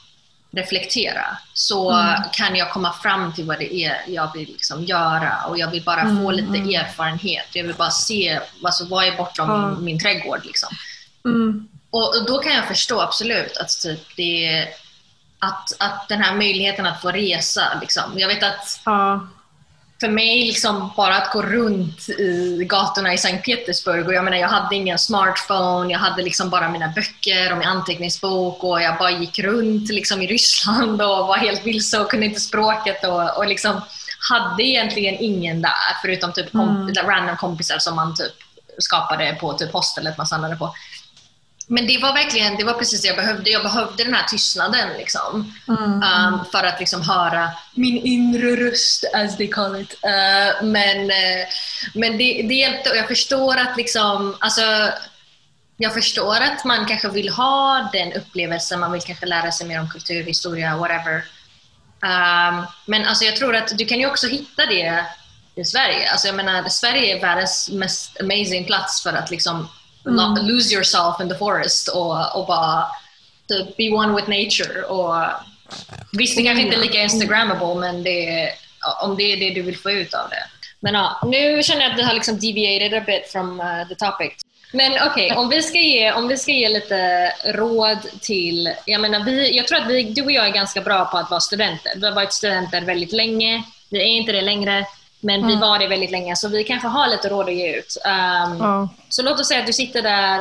reflektera 0.51 1.37
så 1.53 1.91
mm. 1.91 2.21
kan 2.33 2.55
jag 2.55 2.71
komma 2.71 2.93
fram 2.93 3.33
till 3.33 3.45
vad 3.45 3.59
det 3.59 3.75
är 3.75 4.01
jag 4.07 4.33
vill 4.33 4.47
liksom 4.47 4.83
göra 4.83 5.45
och 5.47 5.59
jag 5.59 5.71
vill 5.71 5.83
bara 5.83 6.01
mm, 6.01 6.23
få 6.23 6.31
lite 6.31 6.57
mm. 6.57 6.69
erfarenhet. 6.69 7.47
Jag 7.53 7.63
vill 7.63 7.75
bara 7.75 7.91
se 7.91 8.39
alltså, 8.63 8.85
vad 8.85 9.07
är 9.07 9.17
bortom 9.17 9.75
min, 9.75 9.85
min 9.85 9.99
trädgård. 9.99 10.45
Liksom. 10.45 10.69
Mm. 11.25 11.67
Och 11.89 12.25
då 12.27 12.39
kan 12.39 12.53
jag 12.53 12.67
förstå 12.67 13.01
absolut 13.01 13.57
att, 13.57 13.69
typ 13.81 14.15
det, 14.15 14.67
att, 15.39 15.75
att 15.79 16.09
den 16.09 16.21
här 16.21 16.35
möjligheten 16.35 16.85
att 16.85 17.01
få 17.01 17.11
resa. 17.11 17.61
Liksom. 17.81 18.03
Jag 18.15 18.27
vet 18.27 18.43
att 18.43 18.81
ja. 18.85 19.27
för 19.99 20.09
mig, 20.09 20.45
liksom, 20.45 20.91
bara 20.97 21.17
att 21.17 21.31
gå 21.31 21.41
runt 21.41 22.09
i 22.09 22.65
gatorna 22.69 23.13
i 23.13 23.17
Sankt 23.17 23.45
Petersburg 23.45 24.07
och 24.07 24.13
jag 24.13 24.23
menar, 24.23 24.37
jag 24.37 24.49
hade 24.49 24.75
ingen 24.75 24.99
smartphone, 24.99 25.93
jag 25.93 25.99
hade 25.99 26.23
liksom 26.23 26.49
bara 26.49 26.69
mina 26.69 26.87
böcker 26.87 27.51
och 27.51 27.57
min 27.57 27.67
anteckningsbok 27.67 28.63
och 28.63 28.81
jag 28.81 28.97
bara 28.97 29.11
gick 29.11 29.39
runt 29.39 29.89
liksom, 29.89 30.21
i 30.21 30.27
Ryssland 30.27 31.01
och 31.01 31.27
var 31.27 31.37
helt 31.37 31.65
vilse 31.65 31.99
och 31.99 32.09
kunde 32.09 32.25
inte 32.25 32.39
språket 32.39 33.03
och, 33.03 33.37
och 33.37 33.47
liksom 33.47 33.81
hade 34.29 34.63
egentligen 34.63 35.15
ingen 35.19 35.61
där 35.61 35.71
förutom 36.01 36.33
typ 36.33 36.51
komp 36.51 36.97
mm. 36.97 37.07
random 37.07 37.37
kompisar 37.37 37.77
som 37.79 37.95
man 37.95 38.15
typ 38.15 38.33
skapade 38.77 39.37
på 39.39 39.53
typ 39.53 39.73
hostelet 39.73 40.17
man 40.17 40.27
stannade 40.27 40.55
på. 40.55 40.73
Men 41.69 41.87
det 41.87 41.97
var 41.97 42.13
verkligen, 42.13 42.55
det 42.55 42.63
var 42.63 42.73
precis 42.73 43.01
det 43.01 43.07
jag 43.07 43.17
behövde. 43.17 43.49
Jag 43.49 43.63
behövde 43.63 44.03
den 44.03 44.13
här 44.13 44.27
tystnaden 44.27 44.97
liksom. 44.97 45.53
Mm. 45.67 45.83
Um, 45.83 46.45
för 46.51 46.63
att 46.63 46.79
liksom 46.79 47.01
höra 47.01 47.49
min 47.73 47.97
inre 47.97 48.55
röst, 48.55 49.05
as 49.13 49.37
they 49.37 49.47
call 49.47 49.81
it. 49.81 49.93
Uh, 49.93 50.65
men 50.67 51.01
uh, 51.01 51.47
men 51.93 52.17
det, 52.17 52.45
det 52.47 52.53
hjälpte 52.53 52.89
och 52.89 52.95
jag 52.95 53.07
förstår 53.07 53.57
att 53.57 53.77
liksom, 53.77 54.35
alltså, 54.39 54.61
jag 55.77 55.93
förstår 55.93 56.35
att 56.35 56.65
man 56.65 56.85
kanske 56.85 57.09
vill 57.09 57.29
ha 57.29 57.89
den 57.93 58.13
upplevelsen, 58.13 58.79
man 58.79 58.91
vill 58.91 59.01
kanske 59.01 59.25
lära 59.25 59.51
sig 59.51 59.67
mer 59.67 59.79
om 59.79 59.89
kultur, 59.89 60.23
historia, 60.23 60.77
whatever. 60.77 61.15
Um, 62.01 62.65
men 62.85 63.05
alltså 63.05 63.25
jag 63.25 63.35
tror 63.35 63.55
att 63.55 63.77
du 63.77 63.85
kan 63.85 63.99
ju 63.99 64.07
också 64.07 64.27
hitta 64.27 64.65
det 64.65 65.05
i 65.55 65.65
Sverige. 65.65 66.11
Alltså 66.11 66.27
jag 66.27 66.35
menar, 66.35 66.69
Sverige 66.69 67.17
är 67.17 67.21
världens 67.21 67.69
mest 67.69 68.21
amazing 68.21 68.65
plats 68.65 69.03
för 69.03 69.13
att 69.13 69.31
liksom 69.31 69.67
mm. 70.07 70.45
lose 70.45 70.73
yourself 70.73 71.21
in 71.21 71.29
the 71.29 71.35
forest 71.35 71.87
och, 71.87 72.35
och 72.35 72.47
bara 72.47 72.85
to 73.47 73.53
be 73.77 73.89
one 73.89 74.15
with 74.15 74.29
nature. 74.29 74.83
Och, 74.83 75.25
visst, 76.11 76.37
det 76.37 76.43
kanske 76.43 76.63
inte 76.63 76.75
är 76.75 76.81
lika 76.81 77.01
instagrammable, 77.01 77.75
men 77.75 78.03
det, 78.03 78.49
om 79.01 79.17
det 79.17 79.23
är 79.23 79.37
det 79.37 79.49
du 79.49 79.61
vill 79.61 79.77
få 79.77 79.91
ut 79.91 80.13
av 80.13 80.29
det. 80.29 80.43
Men 80.79 80.93
ja, 80.93 81.21
nu 81.25 81.63
känner 81.63 81.81
jag 81.81 81.91
att 81.91 81.97
vi 81.97 82.03
har 82.03 82.13
liksom 82.13 82.39
deviated 82.39 82.93
a 82.93 83.03
bit 83.05 83.31
from 83.31 83.59
uh, 83.59 83.87
the 83.87 83.95
topic. 83.95 84.33
Men 84.73 84.91
okej, 84.91 85.07
okay, 85.07 85.37
om, 85.37 85.49
vi 85.49 85.61
ska 85.61 85.77
ge, 85.77 86.11
om 86.11 86.27
vi 86.27 86.37
ska 86.37 86.51
ge 86.51 86.69
lite 86.69 87.31
råd 87.45 87.97
till... 88.21 88.73
Jag, 88.85 89.01
menar, 89.01 89.23
vi, 89.23 89.57
jag 89.57 89.67
tror 89.67 89.79
att 89.79 89.87
vi, 89.87 90.03
du 90.03 90.21
och 90.21 90.31
jag 90.31 90.45
är 90.45 90.51
ganska 90.51 90.81
bra 90.81 91.05
på 91.05 91.17
att 91.17 91.29
vara 91.29 91.39
studenter. 91.39 91.91
Vi 91.95 92.05
har 92.05 92.13
varit 92.13 92.33
studenter 92.33 92.81
väldigt 92.81 93.11
länge. 93.11 93.63
Vi 93.89 93.99
är 93.99 94.05
inte 94.05 94.31
det 94.31 94.41
längre. 94.41 94.85
Men 95.19 95.39
mm. 95.39 95.47
vi 95.47 95.55
var 95.55 95.79
det 95.79 95.87
väldigt 95.87 96.11
länge, 96.11 96.35
så 96.35 96.47
vi 96.47 96.63
kanske 96.63 96.87
har 96.87 97.07
lite 97.07 97.29
råd 97.29 97.49
att 97.49 97.55
ge 97.55 97.75
ut. 97.75 97.97
Um, 98.05 98.61
oh. 98.61 98.87
Så 99.09 99.21
låt 99.21 99.39
oss 99.39 99.47
säga 99.47 99.59
att 99.59 99.67
du 99.67 99.73
sitter 99.73 100.01
där, 100.01 100.39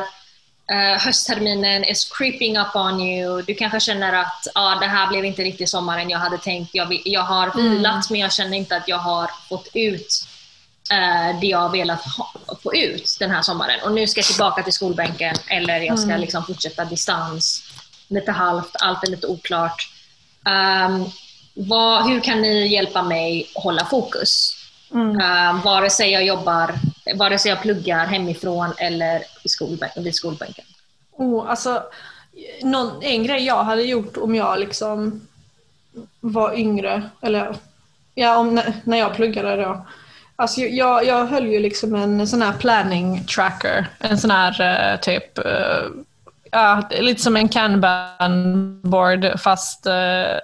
uh, 0.71 0.99
höstterminen 0.99 1.83
is 1.83 2.11
creeping 2.17 2.57
up 2.57 2.75
on 2.75 3.01
you. 3.01 3.41
Du 3.41 3.53
kanske 3.53 3.79
känner 3.79 4.13
att 4.13 4.47
ah, 4.55 4.75
det 4.75 4.85
här 4.85 5.07
blev 5.07 5.25
inte 5.25 5.43
riktigt 5.43 5.69
sommaren 5.69 6.09
jag 6.09 6.19
hade 6.19 6.37
tänkt. 6.37 6.69
Jag, 6.73 7.01
jag 7.05 7.23
har 7.23 7.43
mm. 7.43 7.69
vilat, 7.69 7.93
mm. 7.93 8.03
men 8.09 8.19
jag 8.19 8.33
känner 8.33 8.57
inte 8.57 8.75
att 8.75 8.87
jag 8.87 8.97
har 8.97 9.31
fått 9.49 9.67
ut 9.73 10.25
uh, 10.93 11.39
det 11.39 11.47
jag 11.47 11.59
har 11.59 11.69
velat 11.69 12.05
ha, 12.05 12.31
få 12.63 12.75
ut 12.75 13.17
den 13.19 13.31
här 13.31 13.41
sommaren. 13.41 13.79
Och 13.83 13.91
nu 13.91 14.07
ska 14.07 14.19
jag 14.19 14.25
tillbaka 14.25 14.63
till 14.63 14.73
skolbänken, 14.73 15.35
eller 15.47 15.79
jag 15.79 15.99
ska 15.99 16.09
mm. 16.09 16.21
liksom 16.21 16.45
fortsätta 16.45 16.85
distans. 16.85 17.63
Lite 18.07 18.31
halvt, 18.31 18.75
allt 18.79 19.03
är 19.03 19.07
lite 19.07 19.27
oklart. 19.27 19.89
Um, 20.45 21.11
vad, 21.53 22.07
hur 22.07 22.19
kan 22.19 22.41
ni 22.41 22.67
hjälpa 22.67 23.03
mig 23.03 23.49
hålla 23.55 23.85
fokus? 23.85 24.56
Mm. 24.93 25.09
Uh, 25.09 25.63
vare 25.63 25.89
sig 25.89 26.11
jag 26.11 26.25
jobbar, 26.25 26.73
vare 27.15 27.39
sig 27.39 27.49
jag 27.49 27.61
pluggar 27.61 28.05
hemifrån 28.05 28.73
eller 28.77 29.23
i 29.43 29.49
skolbänken, 29.49 30.03
vid 30.03 30.15
skolbänken. 30.15 30.65
Oh, 31.11 31.49
alltså, 31.49 31.83
någon, 32.63 33.03
en 33.03 33.23
grej 33.23 33.45
jag 33.45 33.63
hade 33.63 33.81
gjort 33.81 34.17
om 34.17 34.35
jag 34.35 34.59
liksom 34.59 35.27
var 36.19 36.59
yngre, 36.59 37.09
eller 37.21 37.55
ja, 38.15 38.37
om, 38.37 38.61
när 38.83 38.97
jag 38.97 39.15
pluggade 39.15 39.55
då. 39.55 39.85
Alltså, 40.35 40.61
jag, 40.61 41.05
jag 41.05 41.25
höll 41.25 41.47
ju 41.47 41.59
liksom 41.59 41.95
en 41.95 42.27
sån 42.27 42.41
här 42.41 42.53
planning 42.53 43.25
tracker, 43.25 43.87
en 43.99 44.17
sån 44.17 44.31
här 44.31 44.61
uh, 44.93 44.99
typ 44.99 45.39
uh, 45.39 46.03
ja, 46.51 46.89
lite 46.99 47.21
som 47.21 47.35
en 47.35 47.49
kanban 47.49 48.81
board 48.83 49.39
fast 49.39 49.87
uh, 49.87 50.39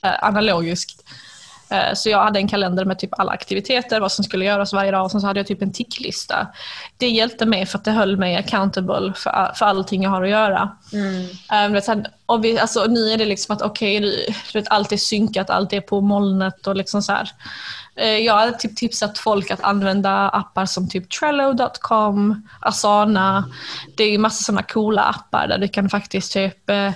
analogiskt. 0.00 1.04
Eh, 1.68 1.94
så 1.94 2.08
jag 2.08 2.24
hade 2.24 2.38
en 2.38 2.48
kalender 2.48 2.84
med 2.84 2.98
typ 2.98 3.10
alla 3.20 3.32
aktiviteter, 3.32 4.00
vad 4.00 4.12
som 4.12 4.24
skulle 4.24 4.44
göras 4.44 4.72
varje 4.72 4.90
dag 4.90 5.04
och 5.04 5.10
sen 5.10 5.20
så 5.20 5.26
hade 5.26 5.40
jag 5.40 5.46
typ 5.46 5.62
en 5.62 5.72
ticklista. 5.72 6.46
Det 6.96 7.08
hjälpte 7.08 7.46
mig 7.46 7.66
för 7.66 7.78
att 7.78 7.84
det 7.84 7.90
höll 7.90 8.16
mig 8.16 8.36
accountable 8.36 9.12
för, 9.16 9.52
för 9.54 9.66
allting 9.66 10.02
jag 10.02 10.10
har 10.10 10.22
att 10.22 10.28
göra. 10.28 10.76
Mm. 10.92 11.74
Um, 11.74 11.82
sen, 11.82 12.06
och 12.26 12.44
vi, 12.44 12.58
alltså, 12.58 12.84
nu 12.84 13.10
är 13.10 13.16
det 13.16 13.24
liksom 13.24 13.56
att 13.56 13.62
okej, 13.62 13.98
okay, 13.98 14.64
allt 14.66 14.92
är 14.92 14.96
synkat, 14.96 15.50
allt 15.50 15.72
är 15.72 15.80
på 15.80 16.00
molnet 16.00 16.66
och 16.66 16.76
liksom 16.76 17.02
så 17.02 17.12
här. 17.12 17.30
Uh, 18.00 18.18
jag 18.18 18.36
hade 18.36 18.52
typ 18.52 18.76
tipsat 18.76 19.18
folk 19.18 19.50
att 19.50 19.60
använda 19.60 20.28
appar 20.28 20.66
som 20.66 20.88
typ 20.88 21.10
Trello.com, 21.10 22.48
Asana. 22.60 23.50
Det 23.96 24.04
är 24.04 24.10
ju 24.10 24.18
massa 24.18 24.44
sådana 24.44 24.62
coola 24.62 25.02
appar 25.02 25.48
där 25.48 25.58
du 25.58 25.68
kan 25.68 25.88
faktiskt 25.88 26.32
typ 26.32 26.70
uh, 26.70 26.90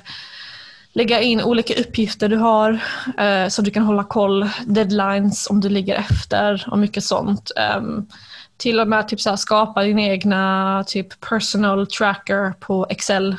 lägga 0.92 1.20
in 1.20 1.42
olika 1.42 1.74
uppgifter 1.74 2.28
du 2.28 2.36
har 2.36 2.80
eh, 3.18 3.48
så 3.48 3.62
du 3.62 3.70
kan 3.70 3.82
hålla 3.82 4.04
koll, 4.04 4.48
deadlines 4.66 5.50
om 5.50 5.60
du 5.60 5.68
ligger 5.68 5.94
efter 5.94 6.66
och 6.70 6.78
mycket 6.78 7.04
sånt. 7.04 7.50
Um, 7.78 8.08
till 8.56 8.80
och 8.80 8.88
med 8.88 9.08
typ 9.08 9.20
så 9.20 9.36
skapa 9.36 9.82
din 9.82 9.98
egna 9.98 10.84
typ 10.86 11.20
personal 11.20 11.86
tracker 11.86 12.52
på 12.60 12.86
Excel 12.90 13.36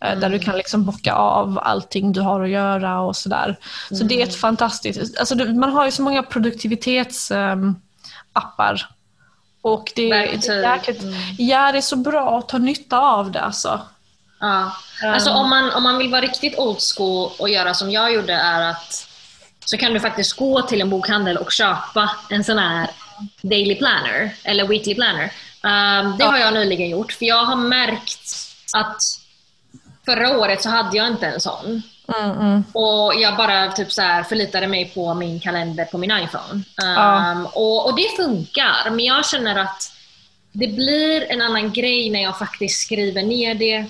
mm. 0.00 0.20
där 0.20 0.30
du 0.30 0.38
kan 0.38 0.56
liksom 0.56 0.84
bocka 0.84 1.14
av 1.14 1.58
allting 1.62 2.12
du 2.12 2.20
har 2.20 2.40
att 2.40 2.50
göra 2.50 3.00
och 3.00 3.16
sådär. 3.16 3.56
Så 3.88 3.94
mm. 3.94 4.08
det 4.08 4.14
är 4.14 4.22
ett 4.22 4.28
mm. 4.28 4.38
fantastiskt, 4.38 5.18
alltså 5.18 5.34
man 5.34 5.72
har 5.72 5.84
ju 5.84 5.90
så 5.90 6.02
många 6.02 6.22
produktivitetsappar 6.22 8.72
um, 8.72 8.78
och 9.62 9.92
det, 9.96 10.08
det, 10.08 10.48
är 10.48 10.72
jäkligt, 10.72 11.02
mm. 11.02 11.14
ja, 11.38 11.72
det 11.72 11.78
är 11.78 11.82
så 11.82 11.96
bra 11.96 12.38
att 12.38 12.48
ta 12.48 12.58
nytta 12.58 12.98
av 12.98 13.32
det 13.32 13.40
alltså. 13.40 13.80
Ja. 14.40 14.76
Alltså 15.02 15.30
om 15.30 15.50
man, 15.50 15.72
om 15.72 15.82
man 15.82 15.98
vill 15.98 16.10
vara 16.10 16.20
riktigt 16.20 16.58
old 16.58 16.78
school 16.96 17.30
och 17.38 17.48
göra 17.48 17.74
som 17.74 17.90
jag 17.90 18.12
gjorde 18.12 18.32
är 18.32 18.70
att 18.70 19.06
så 19.64 19.76
kan 19.76 19.92
du 19.92 20.00
faktiskt 20.00 20.36
gå 20.36 20.62
till 20.62 20.80
en 20.80 20.90
bokhandel 20.90 21.36
och 21.36 21.52
köpa 21.52 22.10
en 22.30 22.44
sån 22.44 22.58
här 22.58 22.90
daily 23.42 23.74
planner 23.74 24.30
eller 24.44 24.66
weekly 24.66 24.94
planner. 24.94 25.24
Um, 25.62 26.18
det 26.18 26.24
har 26.24 26.38
jag 26.38 26.54
nyligen 26.54 26.88
gjort 26.88 27.12
för 27.12 27.24
jag 27.26 27.44
har 27.44 27.56
märkt 27.56 28.36
att 28.76 29.02
förra 30.04 30.38
året 30.38 30.62
så 30.62 30.68
hade 30.68 30.96
jag 30.96 31.06
inte 31.06 31.26
en 31.26 31.40
sån. 31.40 31.82
Mm, 32.18 32.30
mm. 32.30 32.64
Och 32.72 33.14
jag 33.14 33.36
bara 33.36 33.72
typ 33.72 33.92
så 33.92 34.02
här 34.02 34.22
förlitade 34.22 34.66
mig 34.66 34.90
på 34.94 35.14
min 35.14 35.40
kalender 35.40 35.84
på 35.84 35.98
min 35.98 36.10
iPhone. 36.10 36.62
Um, 36.82 37.46
och, 37.46 37.86
och 37.86 37.96
det 37.96 38.16
funkar, 38.16 38.90
men 38.90 39.04
jag 39.04 39.26
känner 39.26 39.58
att 39.58 39.92
det 40.52 40.66
blir 40.66 41.32
en 41.32 41.42
annan 41.42 41.72
grej 41.72 42.10
när 42.10 42.22
jag 42.22 42.38
faktiskt 42.38 42.82
skriver 42.82 43.22
ner 43.22 43.54
det 43.54 43.86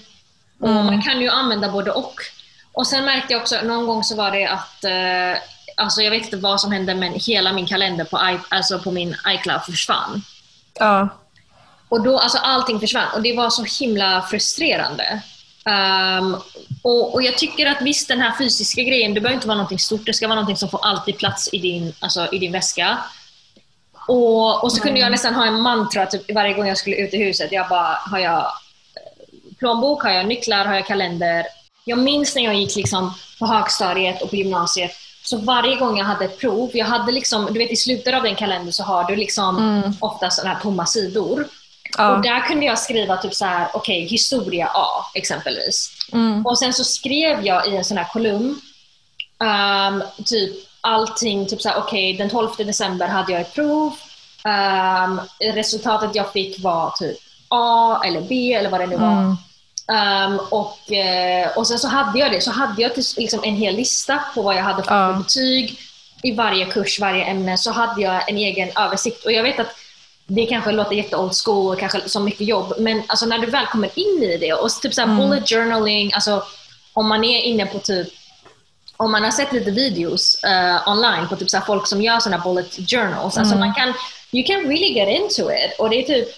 Mm. 0.63 0.77
Och 0.77 0.85
man 0.85 1.03
kan 1.03 1.21
ju 1.21 1.29
använda 1.29 1.69
både 1.69 1.91
och. 1.91 2.15
Och 2.73 2.87
sen 2.87 3.05
märkte 3.05 3.33
jag 3.33 3.43
också, 3.43 3.61
någon 3.63 3.87
gång 3.87 4.05
så 4.05 4.17
var 4.17 4.31
det 4.31 4.47
att, 4.47 4.85
eh, 4.85 5.43
alltså 5.77 6.03
jag 6.03 6.11
vet 6.11 6.25
inte 6.25 6.37
vad 6.37 6.61
som 6.61 6.73
hände 6.73 6.95
men 6.95 7.13
hela 7.15 7.53
min 7.53 7.67
kalender 7.67 8.05
på, 8.05 8.17
I, 8.17 8.39
alltså 8.49 8.79
på 8.79 8.91
min 8.91 9.17
iCloud 9.29 9.63
försvann. 9.63 10.23
Ja. 10.75 11.09
Och 11.89 12.03
då, 12.03 12.19
alltså 12.19 12.39
allting 12.39 12.81
försvann 12.81 13.09
och 13.15 13.23
det 13.23 13.37
var 13.37 13.51
så 13.51 13.85
himla 13.85 14.23
frustrerande. 14.23 15.23
Um, 15.65 16.37
och, 16.83 17.15
och, 17.15 17.23
jag 17.23 17.39
tycker 17.39 17.67
att 17.67 17.83
visst, 17.83 18.09
den 18.09 18.21
här 18.21 18.33
fysiska 18.39 18.83
grejen, 18.83 19.15
det 19.15 19.21
behöver 19.21 19.35
inte 19.35 19.49
vara 19.49 19.59
något 19.59 19.81
stort, 19.81 20.07
det 20.07 20.13
ska 20.13 20.29
vara 20.29 20.41
något 20.41 20.59
som 20.59 20.69
får 20.69 20.87
alltid 20.87 21.19
plats 21.19 21.49
i 21.53 21.59
din, 21.59 21.93
alltså, 22.01 22.29
i 22.33 22.39
din 22.39 22.53
väska. 22.53 22.99
Och, 24.09 24.65
och 24.65 24.73
så 24.73 24.81
kunde 24.81 25.01
jag 25.01 25.07
mm. 25.07 25.13
nästan 25.13 25.35
ha 25.35 25.47
en 25.47 25.61
mantra 25.61 26.07
typ, 26.07 26.35
varje 26.35 26.55
gång 26.55 26.69
jag 26.69 26.79
skulle 26.79 26.97
ut 26.97 27.15
i 27.15 27.17
huset. 27.17 27.53
Jag 27.53 27.69
bara, 27.69 27.99
har 28.11 28.19
jag 28.19 28.47
plånbok, 29.61 30.03
har 30.03 30.11
jag 30.11 30.27
nycklar, 30.27 30.65
har 30.65 30.75
jag 30.75 30.87
kalender. 30.87 31.47
Jag 31.85 31.99
minns 31.99 32.35
när 32.35 32.43
jag 32.43 32.55
gick 32.55 32.77
liksom 32.77 33.15
på 33.39 33.47
högstadiet 33.47 34.23
och 34.23 34.31
på 34.31 34.37
gymnasiet, 34.37 34.91
så 35.23 35.39
varje 35.39 35.77
gång 35.77 35.99
jag 35.99 36.05
hade 36.05 36.25
ett 36.25 36.39
prov, 36.39 36.71
jag 36.75 36.87
hade 36.87 37.13
liksom, 37.13 37.49
du 37.51 37.59
vet 37.59 37.71
i 37.71 37.77
slutet 37.77 38.15
av 38.15 38.23
den 38.23 38.37
kalendern 38.37 38.73
så 38.73 38.83
har 38.83 39.05
du 39.05 39.17
liksom 39.17 39.57
mm. 39.57 39.93
ofta 40.01 40.31
sådana 40.31 40.55
här 40.55 40.63
tomma 40.63 40.87
sidor. 40.87 41.49
Ja. 41.99 42.11
Och 42.11 42.23
där 42.23 42.41
kunde 42.41 42.67
jag 42.67 42.79
skriva 42.79 43.17
typ 43.17 43.35
så 43.35 43.45
här, 43.45 43.69
okej, 43.75 44.05
okay, 44.05 44.09
historia 44.09 44.71
A 44.75 45.05
exempelvis. 45.15 45.93
Mm. 46.13 46.47
Och 46.47 46.59
sen 46.59 46.73
så 46.73 46.85
skrev 46.85 47.47
jag 47.47 47.69
i 47.69 47.77
en 47.77 47.85
sån 47.85 47.97
här 47.97 48.09
kolumn, 48.13 48.61
um, 49.39 50.03
typ 50.25 50.53
allting, 50.81 51.47
typ 51.47 51.63
så 51.63 51.69
här, 51.69 51.79
okej, 51.79 52.15
okay, 52.15 52.19
den 52.19 52.31
12 52.31 52.51
december 52.59 53.09
hade 53.09 53.33
jag 53.33 53.41
ett 53.41 53.55
prov. 53.55 53.93
Um, 54.45 55.21
resultatet 55.55 56.15
jag 56.15 56.33
fick 56.33 56.65
var 56.65 56.91
typ 56.91 57.19
A 57.49 58.01
eller 58.05 58.21
B 58.21 58.55
eller 58.55 58.71
vad 58.71 58.81
det 58.81 58.87
nu 58.87 58.97
var. 58.97 59.13
Mm. 59.13 59.37
Um, 59.91 60.41
och, 60.51 60.93
eh, 60.93 61.49
och 61.57 61.67
sen 61.67 61.79
så 61.79 61.89
hade 61.89 62.19
jag 62.19 62.33
det, 62.33 62.41
så 62.41 62.51
hade 62.51 62.83
jag 62.83 62.93
liksom 63.17 63.41
en 63.43 63.57
hel 63.57 63.75
lista 63.75 64.21
på 64.35 64.43
vad 64.43 64.57
jag 64.57 64.63
hade 64.63 64.77
fått 64.77 64.89
för 64.89 65.13
betyg 65.13 65.79
i 66.23 66.33
varje 66.33 66.65
kurs, 66.65 67.01
varje 67.01 67.25
ämne, 67.25 67.59
så 67.59 67.71
hade 67.71 68.03
jag 68.03 68.31
en 68.31 68.37
egen 68.37 68.71
översikt. 68.77 69.25
Och 69.25 69.33
jag 69.33 69.43
vet 69.43 69.61
att 69.61 69.77
det 70.27 70.47
kanske 70.47 70.73
låter 70.73 70.95
jätte 70.95 71.17
old 71.17 71.33
school 71.45 71.73
och 71.73 71.79
kanske 71.79 72.09
som 72.09 72.25
mycket 72.25 72.47
jobb, 72.47 72.75
men 72.79 73.03
alltså 73.07 73.27
när 73.27 73.39
du 73.39 73.47
väl 73.47 73.67
kommer 73.67 73.91
in 73.95 74.23
i 74.23 74.37
det 74.37 74.53
och 74.53 74.71
typ 74.71 74.95
så 74.95 75.03
mm. 75.03 75.17
bullet 75.17 75.49
journaling, 75.49 76.11
alltså 76.15 76.43
om 76.93 77.09
man 77.09 77.25
är 77.25 77.41
inne 77.41 77.67
på 77.67 77.79
typ 77.79 78.09
om 78.97 79.13
man 79.13 79.25
har 79.25 79.31
sett 79.31 79.53
lite 79.53 79.71
videos 79.71 80.41
uh, 80.47 80.89
online 80.89 81.29
på 81.29 81.37
typ 81.37 81.51
så 81.51 81.61
folk 81.61 81.87
som 81.87 82.03
gör 82.03 82.21
såna 82.21 82.39
bullet 82.39 82.91
journals, 82.91 83.39
alltså 83.39 83.41
mm. 83.41 83.43
alltså 83.43 83.59
man 83.59 83.75
kan, 83.75 83.95
you 84.33 84.47
can 84.47 84.61
really 84.61 84.93
get 84.93 85.09
into 85.09 85.51
it. 85.53 85.79
Och 85.79 85.91
det 85.91 85.97
är 85.97 86.03
typ 86.03 86.29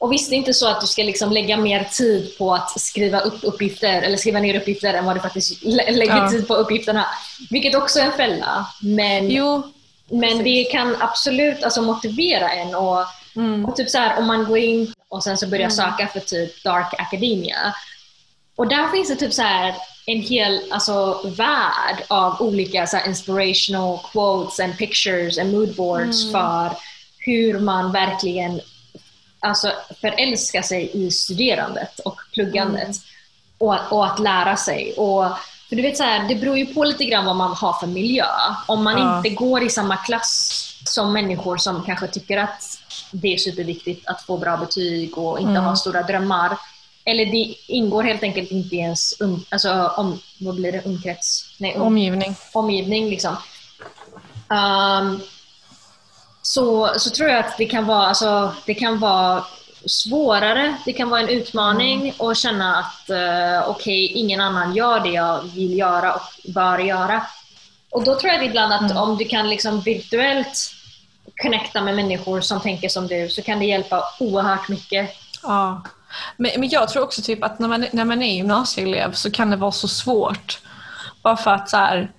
och 0.00 0.12
visst, 0.12 0.30
det 0.30 0.36
är 0.36 0.38
inte 0.38 0.54
så 0.54 0.68
att 0.68 0.80
du 0.80 0.86
ska 0.86 1.02
liksom 1.02 1.32
lägga 1.32 1.56
mer 1.56 1.84
tid 1.84 2.38
på 2.38 2.54
att 2.54 2.80
skriva 2.80 3.20
upp 3.20 3.38
uppgifter 3.42 4.02
eller 4.02 4.16
skriva 4.16 4.38
ner 4.38 4.60
uppgifter 4.60 4.94
än 4.94 5.04
vad 5.04 5.16
du 5.16 5.20
faktiskt 5.20 5.64
lägger 5.64 6.16
ja. 6.16 6.30
tid 6.30 6.48
på 6.48 6.54
uppgifterna. 6.54 7.06
Vilket 7.50 7.74
också 7.74 7.98
är 7.98 8.04
en 8.04 8.12
fälla. 8.12 8.66
Men, 8.82 9.30
jo, 9.30 9.62
men 10.08 10.44
det 10.44 10.64
kan 10.64 10.96
absolut 11.00 11.64
alltså, 11.64 11.82
motivera 11.82 12.50
en. 12.50 12.74
Och, 12.74 13.04
mm. 13.36 13.64
och 13.64 13.76
typ 13.76 13.90
så 13.90 13.98
här, 13.98 14.18
om 14.18 14.26
man 14.26 14.44
går 14.44 14.58
in 14.58 14.92
och 15.08 15.22
sen 15.22 15.38
så 15.38 15.46
börjar 15.46 15.70
mm. 15.70 15.76
söka 15.76 16.08
för 16.08 16.20
typ 16.20 16.64
dark 16.64 16.94
academia. 16.98 17.74
Och 18.56 18.68
där 18.68 18.88
finns 18.88 19.08
det 19.08 19.16
typ 19.16 19.32
så 19.32 19.42
här 19.42 19.74
en 20.06 20.20
hel 20.20 20.60
alltså, 20.70 21.20
värld 21.24 22.04
av 22.08 22.42
olika 22.42 22.86
så 22.86 22.96
här, 22.96 23.08
inspirational 23.08 23.98
quotes 24.12 24.60
and 24.60 24.78
pictures 24.78 25.38
and 25.38 25.52
moodboards 25.52 26.24
Mm. 26.24 26.32
för 26.32 26.76
hur 27.18 27.58
man 27.58 27.92
verkligen 27.92 28.60
alltså, 29.40 29.72
förälskar 30.00 30.62
sig 30.62 30.90
i 31.06 31.10
studerandet 31.10 31.98
och 31.98 32.20
pluggandet. 32.34 32.82
Mm. 32.82 32.94
Och, 33.58 33.92
och 33.92 34.06
att 34.06 34.18
lära 34.18 34.56
sig. 34.56 34.92
Och, 34.96 35.24
för 35.68 35.76
du 35.76 35.82
vet 35.82 35.96
så 35.96 36.02
här, 36.02 36.28
det 36.28 36.34
beror 36.34 36.58
ju 36.58 36.66
på 36.66 36.84
lite 36.84 37.04
grann 37.04 37.24
vad 37.24 37.36
man 37.36 37.52
har 37.56 37.72
för 37.72 37.86
miljö. 37.86 38.24
Om 38.66 38.84
man 38.84 38.98
Ja. 38.98 39.16
inte 39.16 39.30
går 39.30 39.62
i 39.62 39.70
samma 39.70 39.96
klass 39.96 40.66
som 40.84 41.12
människor 41.12 41.56
som 41.56 41.82
kanske 41.84 42.06
tycker 42.06 42.38
att 42.38 42.78
det 43.12 43.34
är 43.34 43.38
superviktigt 43.38 44.06
att 44.08 44.22
få 44.22 44.38
bra 44.38 44.56
betyg 44.56 45.18
och 45.18 45.38
inte 45.40 45.50
Mm. 45.50 45.64
ha 45.64 45.76
stora 45.76 46.02
drömmar. 46.02 46.56
Eller 47.04 47.26
det 47.26 47.54
ingår 47.66 48.02
helt 48.02 48.22
enkelt 48.22 48.50
inte 48.50 48.76
i 48.76 48.78
ens 48.78 49.20
um, 49.20 49.44
alltså, 49.48 49.92
om, 49.96 50.18
vad 50.40 50.54
blir 50.54 50.72
det, 50.72 50.82
umkrets? 50.84 51.54
Nej, 51.58 51.74
um, 51.76 51.82
Omgivning. 51.82 52.34
omgivning. 52.52 53.10
Liksom. 53.10 53.36
Ehm, 54.50 55.20
så, 56.50 56.90
så 56.96 57.10
tror 57.10 57.28
jag 57.28 57.38
att 57.38 57.58
det 57.58 57.66
kan 57.66 57.86
vara, 57.86 58.06
alltså, 58.06 58.54
det 58.66 58.74
kan 58.74 58.98
vara 58.98 59.44
svårare, 59.86 60.76
det 60.84 60.92
kan 60.92 61.10
vara 61.10 61.20
en 61.20 61.28
utmaning 61.28 62.14
att 62.18 62.36
känna 62.36 62.76
att 62.76 63.10
uh, 63.10 63.70
okej, 63.70 64.06
ingen 64.06 64.40
annan 64.40 64.74
gör 64.74 65.00
det 65.00 65.08
jag 65.08 65.42
vill 65.42 65.78
göra 65.78 66.14
och 66.14 66.52
bör 66.54 66.78
göra. 66.78 67.26
Och 67.90 68.04
då 68.04 68.14
tror 68.14 68.32
jag 68.32 68.44
ibland 68.44 68.72
att 68.72 68.90
Mm. 68.90 68.96
om 68.96 69.16
du 69.16 69.24
kan 69.24 69.50
liksom 69.50 69.80
virtuellt 69.80 70.72
connecta 71.42 71.82
med 71.82 71.94
människor 71.96 72.40
som 72.40 72.60
tänker 72.60 72.88
som 72.88 73.06
du 73.06 73.28
så 73.28 73.42
kan 73.42 73.58
det 73.58 73.64
hjälpa 73.64 74.04
oerhört 74.20 74.68
mycket. 74.68 75.10
Ja. 75.42 75.82
Men, 76.36 76.50
men 76.56 76.68
jag 76.68 76.88
tror 76.88 77.02
också 77.02 77.22
typ 77.22 77.44
att 77.44 77.58
när 77.58 77.68
man, 77.68 77.86
när 77.92 78.04
man 78.04 78.22
är 78.22 78.34
gymnasieelev 78.34 79.12
så 79.12 79.30
kan 79.30 79.50
det 79.50 79.56
vara 79.56 79.72
så 79.72 79.88
svårt. 79.88 80.60
Bara 81.22 81.36
för 81.36 81.50
att 81.50 81.70
så 81.70 81.76
här, 81.76 82.10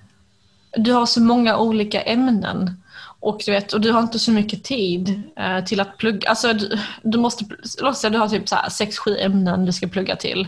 du 0.77 0.93
har 0.93 1.05
så 1.05 1.21
många 1.21 1.57
olika 1.57 2.01
ämnen. 2.01 2.80
Och 3.21 3.41
du, 3.45 3.51
vet, 3.51 3.73
och 3.73 3.81
du 3.81 3.91
har 3.91 4.01
inte 4.01 4.19
så 4.19 4.31
mycket 4.31 4.63
tid 4.63 5.21
eh, 5.37 5.63
till 5.63 5.79
att 5.79 5.97
plugga. 5.97 6.29
Alltså, 6.29 6.53
du, 6.53 6.79
du 7.03 7.17
måste, 7.17 7.45
låt 7.81 7.97
säga 7.97 8.11
du 8.11 8.17
har 8.17 8.27
typ 8.27 8.49
så 8.49 8.55
här 8.55 8.69
sex, 8.69 8.97
sju 8.97 9.17
ämnen 9.17 9.65
du 9.65 9.71
ska 9.71 9.87
plugga 9.87 10.15
till. 10.15 10.47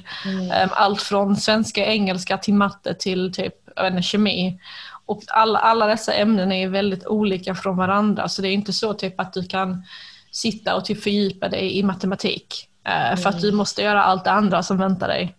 Eh, 0.53 0.69
allt 0.71 1.01
från 1.01 1.35
svenska, 1.35 1.85
engelska 1.85 2.37
till 2.37 2.53
matte 2.53 2.93
till 2.93 3.33
typ 3.33 3.53
inte, 3.79 4.01
kemi. 4.01 4.59
Och 5.05 5.23
alla, 5.27 5.59
alla 5.59 5.85
dessa 5.87 6.13
ämnen 6.13 6.51
är 6.51 6.67
väldigt 6.67 7.07
olika 7.07 7.55
från 7.55 7.77
varandra. 7.77 8.29
Så 8.29 8.41
det 8.41 8.47
är 8.47 8.53
inte 8.53 8.73
så 8.73 8.93
typ 8.93 9.19
att 9.19 9.33
du 9.33 9.43
kan 9.43 9.83
sitta 10.31 10.75
och 10.75 10.85
typ 10.85 11.03
fördjupa 11.03 11.49
dig 11.49 11.77
i 11.77 11.83
matematik. 11.83 12.67
eh, 12.87 13.17
För 13.17 13.29
att 13.29 13.41
du 13.41 13.51
måste 13.51 13.81
göra 13.81 14.03
allt 14.03 14.23
det 14.23 14.31
andra 14.31 14.63
som 14.63 14.77
väntar 14.77 15.07
dig. 15.07 15.35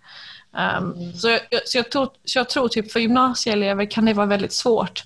Um, 0.78 1.12
så, 1.14 1.28
jag, 1.28 1.68
så, 1.68 1.78
jag 1.78 1.90
tror, 1.90 2.09
så 2.24 2.38
jag 2.38 2.48
tror 2.48 2.68
typ 2.68 2.92
för 2.92 3.00
gymnasieelever 3.00 3.90
kan 3.90 4.05
det 4.05 4.12
vara 4.12 4.26
väldigt 4.26 4.52
svårt. 4.52 5.05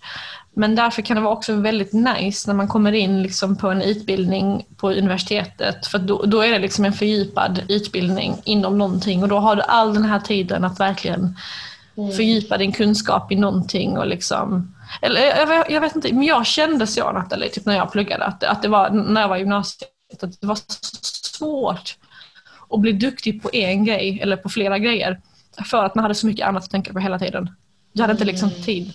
Men 0.55 0.75
därför 0.75 1.03
kan 1.03 1.17
det 1.17 1.23
vara 1.23 1.33
också 1.33 1.53
väldigt 1.53 1.93
nice 1.93 2.51
när 2.51 2.55
man 2.55 2.69
kommer 2.69 2.93
in 2.93 3.23
liksom 3.23 3.57
på 3.57 3.71
en 3.71 3.83
utbildning 3.83 4.67
på 4.77 4.91
universitetet. 4.93 5.87
För 5.87 5.99
då, 5.99 6.23
då 6.23 6.41
är 6.41 6.53
det 6.53 6.59
liksom 6.59 6.85
en 6.85 6.93
fördjupad 6.93 7.63
utbildning 7.69 8.37
inom 8.45 8.79
någonting 8.79 9.23
och 9.23 9.29
då 9.29 9.39
har 9.39 9.57
du 9.57 9.63
all 9.63 9.95
den 9.95 10.05
här 10.05 10.21
tiden 10.21 10.65
att 10.65 10.81
verkligen 10.81 11.37
fördjupa 12.17 12.59
din 12.59 12.73
kunskap 12.73 13.33
i 13.33 13.37
någonting. 13.37 13.99
Och 13.99 14.07
liksom, 14.07 14.75
eller 15.03 15.21
jag, 15.21 15.71
jag 15.71 15.81
vet 15.81 15.97
inte, 15.97 16.13
men 16.13 16.23
jag 16.23 16.47
kände 16.47 16.87
så 16.87 17.13
Nathalie, 17.13 17.49
typ 17.49 17.67
när 17.67 17.77
jag 17.77 17.93
pluggade, 17.93 18.25
att, 18.25 18.45
att 18.45 18.63
det 18.63 18.69
var, 18.69 18.91
när 18.91 19.21
jag 19.21 19.29
var 19.29 19.37
i 19.37 19.41
gymnasiet, 19.41 19.91
att 20.23 20.41
det 20.41 20.47
var 20.47 20.55
så 20.55 20.65
svårt 21.39 21.97
att 22.71 22.81
bli 22.81 22.93
duktig 22.93 23.43
på 23.43 23.51
en 23.53 23.85
grej 23.85 24.21
eller 24.23 24.37
på 24.37 24.49
flera 24.49 24.79
grejer. 24.79 25.21
För 25.67 25.85
att 25.85 25.95
man 25.95 26.03
hade 26.05 26.15
så 26.15 26.27
mycket 26.27 26.47
annat 26.47 26.65
att 26.65 26.71
tänka 26.71 26.93
på 26.93 26.99
hela 26.99 27.19
tiden. 27.19 27.51
Du 27.93 28.03
hade 28.03 28.13
inte 28.13 28.25
liksom 28.25 28.51
tid. 28.51 28.93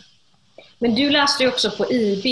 Men 0.79 0.95
du 0.95 1.09
läste 1.09 1.43
ju 1.43 1.49
också 1.49 1.71
på 1.71 1.91
IB 1.91 2.25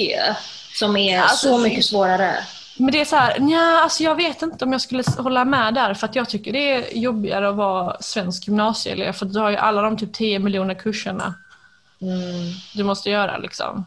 som 0.74 0.98
är 0.98 1.22
Alltså, 1.22 1.48
så 1.48 1.58
mycket 1.58 1.86
svårare. 1.86 2.36
Men 2.78 2.92
det 2.92 3.02
är 3.02 3.06
så 3.06 3.16
här, 3.16 3.40
nja, 3.40 3.80
alltså 3.84 4.04
jag 4.04 4.16
vet 4.16 4.42
inte 4.42 4.66
om 4.66 4.72
jag 4.72 4.82
skulle 4.82 5.04
hålla 5.18 5.46
med 5.46 5.74
där 5.74 5.94
för 5.94 6.08
att 6.08 6.16
jag 6.16 6.30
tycker 6.30 6.54
det 6.54 6.74
är 6.74 6.98
jobbigare 6.98 7.50
att 7.50 7.56
vara 7.56 7.98
svensk 8.02 8.48
gymnasieelev 8.48 9.12
för 9.14 9.26
du 9.26 9.40
har 9.40 9.50
ju 9.50 9.58
alla 9.58 9.82
de 9.82 9.98
typ 9.98 10.14
10 10.14 10.40
miljoner 10.40 10.74
kurserna 10.74 11.34
Mm. 12.02 12.20
du 12.76 12.84
måste 12.84 13.10
göra 13.10 13.38
liksom. 13.38 13.86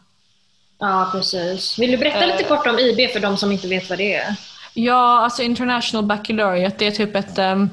Ja, 0.79 1.09
precis. 1.11 1.79
Vill 1.79 1.91
du 1.91 1.97
berätta 1.97 2.25
lite 2.25 2.43
Eh. 2.43 2.47
kort 2.47 2.67
om 2.67 2.79
IB 2.79 3.11
för 3.13 3.19
de 3.19 3.37
som 3.37 3.51
inte 3.51 3.67
vet 3.67 3.89
vad 3.89 3.97
det 3.97 4.15
är? 4.15 4.35
Ja, 4.73 5.19
alltså 5.23 5.41
International 5.43 6.05
Baccalaureate 6.05 6.75
det 6.79 6.87
är 6.87 6.91
typ 6.91 7.15
ett, 7.15 7.37
em, 7.37 7.69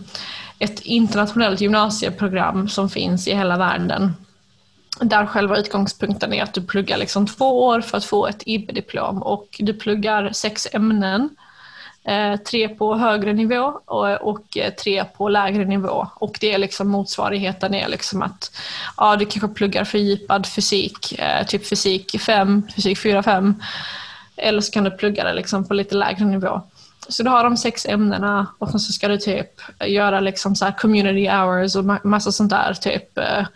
ett 0.63 0.81
internationellt 0.81 1.61
gymnasieprogram 1.61 2.69
som 2.69 2.91
finns 2.91 3.29
i 3.29 3.35
hela 3.35 3.59
världen. 3.59 4.13
Där 5.01 5.27
själva 5.27 5.59
utgångspunkten 5.59 6.33
är 6.33 6.43
att 6.43 6.55
du 6.55 6.63
pluggar 6.63 6.99
liksom 6.99 7.27
två 7.27 7.65
år 7.65 7.81
för 7.81 7.99
att 7.99 8.05
få 8.05 8.27
ett 8.27 8.43
IB-diplom 8.47 9.23
och 9.23 9.47
du 9.59 9.75
pluggar 9.75 10.33
sex 10.33 10.69
ämnen. 10.73 11.29
Eh, 12.05 12.37
tre 12.37 12.69
på 12.69 12.95
högre 12.95 13.33
nivå 13.33 13.81
och, 14.21 14.57
eh, 14.57 14.73
tre 14.75 15.05
på 15.05 15.29
lägre 15.29 15.65
nivå. 15.65 16.09
Och 16.15 16.37
det 16.41 16.53
är 16.53 16.59
liksom 16.59 16.89
motsvarigheten 16.89 17.75
är 17.75 17.89
liksom 17.89 18.23
att 18.23 18.57
ja, 18.97 19.17
du 19.17 19.27
kanske 19.27 19.49
pluggar 19.49 19.85
fördjupad 19.85 20.47
fysik, 20.47 21.19
eh, 21.19 21.47
typ 21.47 21.67
fysik 21.67 22.21
5, 22.21 22.63
fysik 22.75 22.99
4, 22.99 23.23
5. 23.23 23.55
Eller 24.37 24.61
så 24.61 24.73
kan 24.73 24.85
du 24.85 24.91
plugga 24.91 25.25
det 25.25 25.35
liksom 25.35 25.65
på 25.65 25.75
lite 25.75 25.95
lägre 25.95 26.25
nivå. 26.25 26.61
Så 27.09 27.23
du 27.23 27.31
har 27.31 27.45
de 27.45 27.57
sex 27.57 27.87
ämnena 27.87 28.47
och 28.59 28.71
sen 28.71 28.81
så 28.81 28.93
ska 28.93 29.09
du 29.09 29.19
typ 29.19 29.61
göra 29.87 30.21
liksom 30.21 30.57
så 30.57 30.65
här 30.65 30.79
community 30.79 31.29
hours 31.29 31.77
och 31.77 31.85
massa 32.05 32.33
sånt 32.33 32.51
där. 32.51 32.75
Typ, 32.75 33.19
eh, 33.19 33.47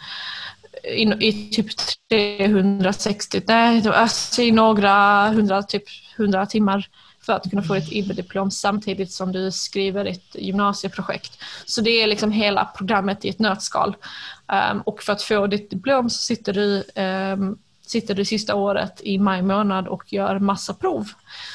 i, 0.85 1.03
i 1.29 1.51
typ 1.53 1.67
360, 2.11 3.43
nej, 3.47 3.89
alltså 3.89 4.43
i 4.43 4.51
några 4.51 5.29
hundra, 5.29 5.63
typ 5.63 5.85
100 6.17 6.47
timmar 6.47 6.87
för 7.27 7.33
att 7.33 7.51
kunna 7.51 7.63
få 7.63 7.75
ett 7.75 7.93
IB-diplom 7.93 8.51
samtidigt 8.51 9.13
som 9.13 9.33
du 9.33 9.53
skriver 9.53 10.05
ett 10.05 10.35
gymnasieprojekt. 10.35 11.39
Så 11.65 11.81
det 11.81 12.03
är 12.03 12.07
liksom 12.07 12.33
hela 12.33 12.65
programmet 12.65 13.25
i 13.25 13.29
ett 13.29 13.39
nötskal. 13.39 13.97
Um, 14.73 14.81
och 14.81 15.03
för 15.03 15.13
att 15.13 15.23
få 15.23 15.47
ditt 15.47 15.71
diplom 15.71 16.11
så 16.11 16.23
sitter 16.23 16.53
du, 16.53 16.85
um, 17.35 17.59
sitter 17.87 18.15
du 18.15 18.25
sista 18.25 18.55
året 18.55 19.01
i 19.05 19.19
maj 19.19 19.43
månad 19.43 19.89
och 19.89 20.13
gör 20.13 20.39
massa 20.39 20.75
prov. 20.75 21.09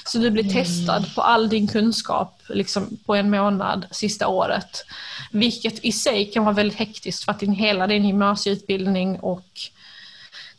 Så 0.06 0.18
du 0.18 0.32
blir 0.32 0.44
testad 0.44 1.16
på 1.16 1.22
all 1.22 1.50
din 1.50 1.68
kunskap 1.68 2.42
liksom 2.50 2.98
på 3.06 3.16
en 3.16 3.30
månad 3.30 3.86
sista 3.92 4.28
året. 4.28 4.86
Vilket 5.32 5.86
i 5.86 5.92
sig 5.92 6.26
kan 6.26 6.46
vara 6.46 6.56
väldigt 6.56 6.78
hektiskt 6.78 7.24
för 7.24 7.32
att 7.32 7.40
din, 7.40 7.54
hela 7.54 7.88
din 7.88 8.06
gymnasieutbildning 8.06 9.20
och 9.20 9.48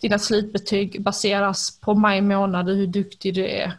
dina 0.01 0.19
slutbetyg 0.19 1.03
baseras 1.03 1.81
på 1.81 1.95
maj 1.95 2.21
månad 2.21 2.69
och 2.69 2.77
hur 2.77 2.87
duktig 2.87 3.35
du 3.35 3.47
är 3.47 3.73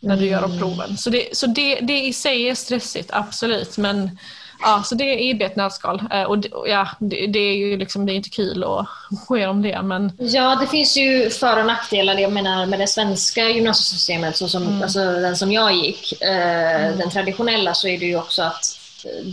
när 0.00 0.16
du 0.16 0.26
gör 0.26 0.42
de 0.42 0.58
proven. 0.58 0.96
Så, 0.96 1.10
det, 1.10 1.36
så 1.36 1.46
det, 1.46 1.80
det 1.80 2.04
i 2.04 2.12
sig 2.12 2.48
är 2.48 2.54
stressigt, 2.54 3.10
absolut. 3.12 3.78
Men 3.78 4.18
ja, 4.64 4.82
så 4.84 4.94
det 4.94 5.04
är 5.04 5.18
IB 5.18 5.42
ett 5.42 5.56
nötskal. 5.56 6.02
Eh, 6.12 6.22
Och 6.22 6.38
det, 6.38 6.48
ja, 6.66 6.88
det, 6.98 7.26
det 7.26 7.38
är 7.38 7.56
ju 7.56 7.76
liksom, 7.76 8.06
det 8.06 8.12
är 8.12 8.14
inte 8.14 8.30
kul 8.30 8.64
att 8.64 8.86
gå 9.28 9.36
igenom 9.36 9.62
det. 9.62 9.82
Men 9.82 10.12
Ja, 10.18 10.56
det 10.60 10.66
finns 10.66 10.96
ju 10.96 11.30
för 11.30 11.58
och 11.60 11.66
nackdelar. 11.66 12.14
Jag 12.18 12.32
menar 12.32 12.66
med 12.66 12.78
det 12.78 12.86
svenska 12.86 13.48
gymnasiesystemet, 13.50 14.36
så 14.36 14.48
som, 14.48 14.82
alltså, 14.82 14.98
den 14.98 15.36
som 15.36 15.52
jag 15.52 15.72
gick, 15.74 16.22
eh, 16.22 16.96
den 16.96 17.10
traditionella, 17.10 17.74
så 17.74 17.88
är 17.88 17.98
det 17.98 18.06
ju 18.06 18.16
också 18.18 18.42
att 18.42 18.78
eh, 19.04 19.26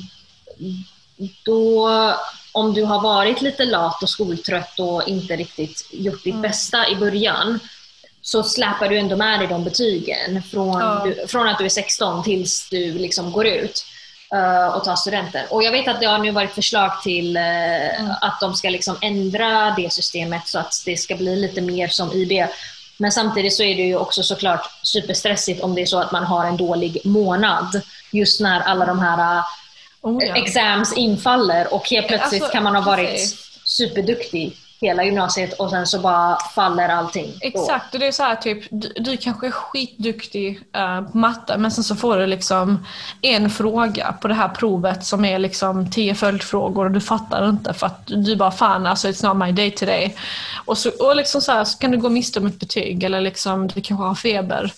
då, 1.46 1.90
om 2.52 2.74
du 2.74 2.84
har 2.84 3.02
varit 3.02 3.42
lite 3.42 3.66
lat 3.66 4.04
och 4.04 4.10
skoltrött 4.10 4.80
och 4.80 5.08
inte 5.08 5.36
riktigt 5.36 5.88
gjort 5.92 6.24
ditt 6.24 6.36
bästa 6.42 6.90
i 6.90 6.96
början, 6.96 7.60
så 8.22 8.44
släpar 8.44 8.90
du 8.90 8.98
ändå 8.98 9.16
med 9.18 9.40
dig 9.40 9.48
de 9.48 9.64
betygen 9.64 10.44
från, 10.44 10.80
Ja. 10.80 11.02
du, 11.06 11.28
från 11.28 11.48
att 11.48 11.58
du 11.58 11.66
är 11.66 11.70
16 11.70 12.24
tills 12.24 12.70
du 12.70 12.92
liksom 12.94 13.32
går 13.32 13.48
ut 13.48 13.86
och 14.76 14.84
tar 14.84 14.96
studenten. 14.96 15.46
Och 15.50 15.64
jag 15.64 15.72
vet 15.72 15.88
att 15.88 16.00
det 16.00 16.06
har 16.06 16.18
nu 16.18 16.32
varit 16.32 16.52
förslag 16.52 17.02
till 17.04 17.38
eh, 17.38 18.12
att 18.22 18.40
de 18.42 18.54
ska 18.54 18.70
liksom 18.70 18.98
ändra 19.02 19.74
det 19.78 19.94
systemet 19.94 20.48
så 20.48 20.60
att 20.60 20.74
det 20.86 20.98
ska 20.98 21.16
bli 21.16 21.36
lite 21.36 21.62
mer 21.62 21.88
som 21.88 22.12
IB. 22.14 22.48
Men 22.98 23.12
samtidigt 23.12 23.54
så 23.54 23.64
är 23.64 23.76
det 23.76 23.82
ju 23.82 23.96
också 23.96 24.24
såklart 24.24 24.70
superstressigt 24.84 25.62
om 25.62 25.76
det 25.76 25.82
är 25.82 25.86
så 25.86 26.00
att 26.00 26.12
man 26.12 26.24
har 26.24 26.46
en 26.46 26.58
dålig 26.58 26.98
månad 27.04 27.82
just 28.12 28.42
när 28.42 28.60
alla 28.60 28.86
de 28.86 29.00
här 29.00 29.38
eh, 29.38 29.44
oh, 30.02 30.24
ja. 30.24 30.36
exams 30.36 30.94
infaller 30.94 31.74
och 31.74 31.90
helt 31.90 32.08
plötsligt 32.08 32.42
Alltså, 32.42 32.54
kan 32.54 32.64
man 32.64 32.76
ha 32.76 32.82
varit 32.82 33.38
superduktig 33.64 34.58
hela 34.82 35.04
gymnasiet 35.04 35.54
och 35.54 35.70
sen 35.70 35.88
så 35.88 36.00
bara 36.00 36.38
faller 36.56 36.90
allting. 36.90 37.34
Exakt, 37.42 37.94
och 37.94 38.00
det 38.00 38.08
är 38.08 38.12
så 38.12 38.24
här 38.24 38.36
typ, 38.36 38.64
du, 38.70 38.94
du 38.96 39.18
kanske 39.18 39.48
är 39.48 39.52
skitduktig 39.52 40.60
eh, 40.76 41.02
på 41.02 41.18
matte 41.18 41.58
men 41.58 41.72
sen 41.72 41.84
så 41.84 41.96
får 41.96 42.18
du 42.18 42.26
liksom 42.28 42.86
en 43.22 43.50
fråga 43.50 44.16
på 44.22 44.28
det 44.28 44.34
här 44.34 44.50
provet 44.50 45.06
som 45.06 45.26
är 45.26 45.40
liksom 45.40 45.92
tio 45.92 46.16
följdfrågor 46.16 46.86
och 46.86 46.92
du 46.92 47.02
fattar 47.02 47.50
inte 47.50 47.74
för 47.74 47.88
att 47.88 48.02
du 48.06 48.36
bara 48.36 48.52
fan 48.52 48.86
alltså 48.88 49.08
it's 49.08 49.28
not 49.28 49.38
my 49.48 49.52
day 49.52 49.72
today. 49.72 50.16
Och 50.66 50.78
så, 50.78 50.90
och 51.00 51.16
liksom 51.16 51.42
så, 51.42 51.52
här, 51.52 51.64
så 51.64 51.78
kan 51.78 51.92
du 51.92 51.98
gå 51.98 52.10
miste 52.10 52.40
om 52.40 52.46
ett 52.46 52.60
betyg 52.60 53.04
eller 53.04 53.22
liksom 53.22 53.68
du 53.68 53.82
kanske 53.82 54.04
har 54.04 54.16
feber 54.16 54.74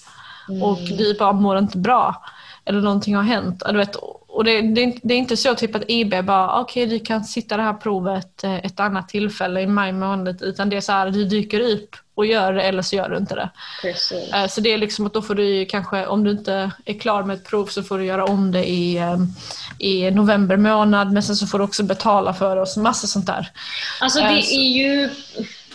och 0.64 0.80
du 0.98 1.18
bara 1.20 1.34
mår 1.34 1.58
inte 1.58 1.78
bra. 1.78 2.24
Eller 2.66 2.82
någonting 2.82 3.16
har 3.16 3.24
hänt. 3.24 3.64
Du 3.70 3.78
vet, 3.78 3.96
och 4.34 4.44
det, 4.44 4.62
det, 4.62 4.96
det, 5.04 5.14
är 5.14 5.18
inte 5.18 5.38
så 5.38 5.56
typ 5.56 5.76
att 5.76 5.84
IB 5.88 6.26
bara, 6.26 6.62
okej 6.62 6.84
okay, 6.84 6.98
du 6.98 7.06
kan 7.06 7.24
sitta 7.24 7.58
det 7.58 7.64
här 7.64 7.74
provet 7.74 8.44
eh, 8.44 8.56
ett 8.56 8.80
annat 8.80 9.10
tillfälle 9.10 9.62
i 9.62 9.68
maj 9.68 9.92
månad, 9.92 10.42
utan 10.42 10.70
det 10.70 10.78
är 10.78 10.82
så 10.82 10.92
här, 10.92 11.10
du 11.10 11.26
dyker 11.26 11.60
upp 11.60 11.96
och 12.16 12.26
gör 12.26 12.54
det 12.54 12.62
eller 12.62 12.82
så 12.82 12.96
gör 12.96 13.10
du 13.10 13.18
inte 13.18 13.36
det. 13.36 13.50
Precis. 13.82 14.34
Eh, 14.34 14.48
så 14.48 14.62
det 14.62 14.74
är 14.74 14.78
liksom 14.78 15.06
att 15.06 15.14
då 15.14 15.22
får 15.22 15.36
du 15.36 15.66
kanske, 15.66 16.06
om 16.06 16.24
du 16.24 16.32
inte 16.32 16.72
är 16.86 17.00
klar 17.00 17.24
med 17.24 17.36
ett 17.36 17.48
prov 17.48 17.66
så 17.66 17.84
får 17.84 17.98
du 17.98 18.06
göra 18.06 18.26
om 18.26 18.52
det 18.52 18.70
i, 18.70 18.98
eh, 18.98 19.18
i 19.80 20.12
november 20.12 20.58
månad, 20.58 21.12
men 21.12 21.24
sen 21.24 21.36
så 21.36 21.48
får 21.48 21.58
du 21.58 21.64
också 21.64 21.84
betala 21.84 22.34
för 22.34 22.56
det 22.56 22.62
och 22.62 22.68
så 22.68 22.80
massa 22.80 23.08
sånt 23.08 23.26
där. 23.26 23.52
Alltså 24.00 24.20
det 24.20 24.56
är 24.56 24.78
ju 24.78 25.10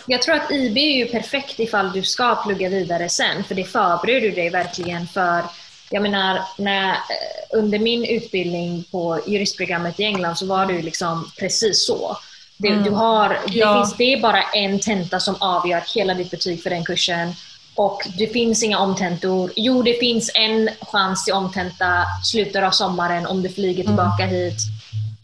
jag 0.05 0.21
tror 0.21 0.35
att 0.35 0.51
IB 0.51 0.77
är 0.77 0.97
ju 0.97 1.05
perfekt 1.05 1.59
ifall 1.59 1.91
du 1.91 2.03
ska 2.03 2.35
plugga 2.35 2.69
vidare 2.69 3.09
sen, 3.09 3.43
för 3.43 3.55
det 3.55 3.63
förbereder 3.63 4.31
dig 4.31 4.49
verkligen 4.49 5.07
för 5.07 5.43
jag 5.89 6.01
menar, 6.01 6.41
när, 6.57 6.89
eh, 6.89 6.97
under 7.49 7.79
min 7.79 8.05
utbildning 8.05 8.83
på 8.91 9.19
juristprogrammet 9.27 9.99
i 9.99 10.03
England 10.03 10.35
så 10.35 10.45
var 10.45 10.65
det 10.65 10.73
ju 10.73 10.81
liksom 10.81 11.31
precis 11.39 11.85
så. 11.85 12.17
Det, 12.57 12.67
mm. 12.67 12.83
du 12.83 12.89
har, 12.89 13.29
det, 13.29 13.57
ja. 13.57 13.83
finns, 13.83 13.97
det 13.97 14.13
är 14.13 14.21
bara 14.21 14.41
en 14.41 14.79
tenta 14.79 15.19
som 15.19 15.35
avgör 15.39 15.83
hela 15.95 16.13
ditt 16.13 16.31
betyg 16.31 16.63
för 16.63 16.69
den 16.69 16.85
kursen. 16.85 17.33
Och 17.75 18.01
det 18.17 18.27
finns 18.27 18.63
inga 18.63 18.79
omtentor. 18.79 19.51
Jo, 19.55 19.81
det 19.83 19.99
finns 19.99 20.31
en 20.35 20.69
chans 20.81 21.25
till 21.25 21.33
omtenta 21.33 22.05
slutet 22.23 22.63
av 22.63 22.71
sommaren 22.71 23.27
om 23.27 23.41
du 23.43 23.49
flyger 23.49 23.83
mm. 23.83 23.85
tillbaka 23.85 24.23
mm. 24.23 24.35
hit 24.35 24.57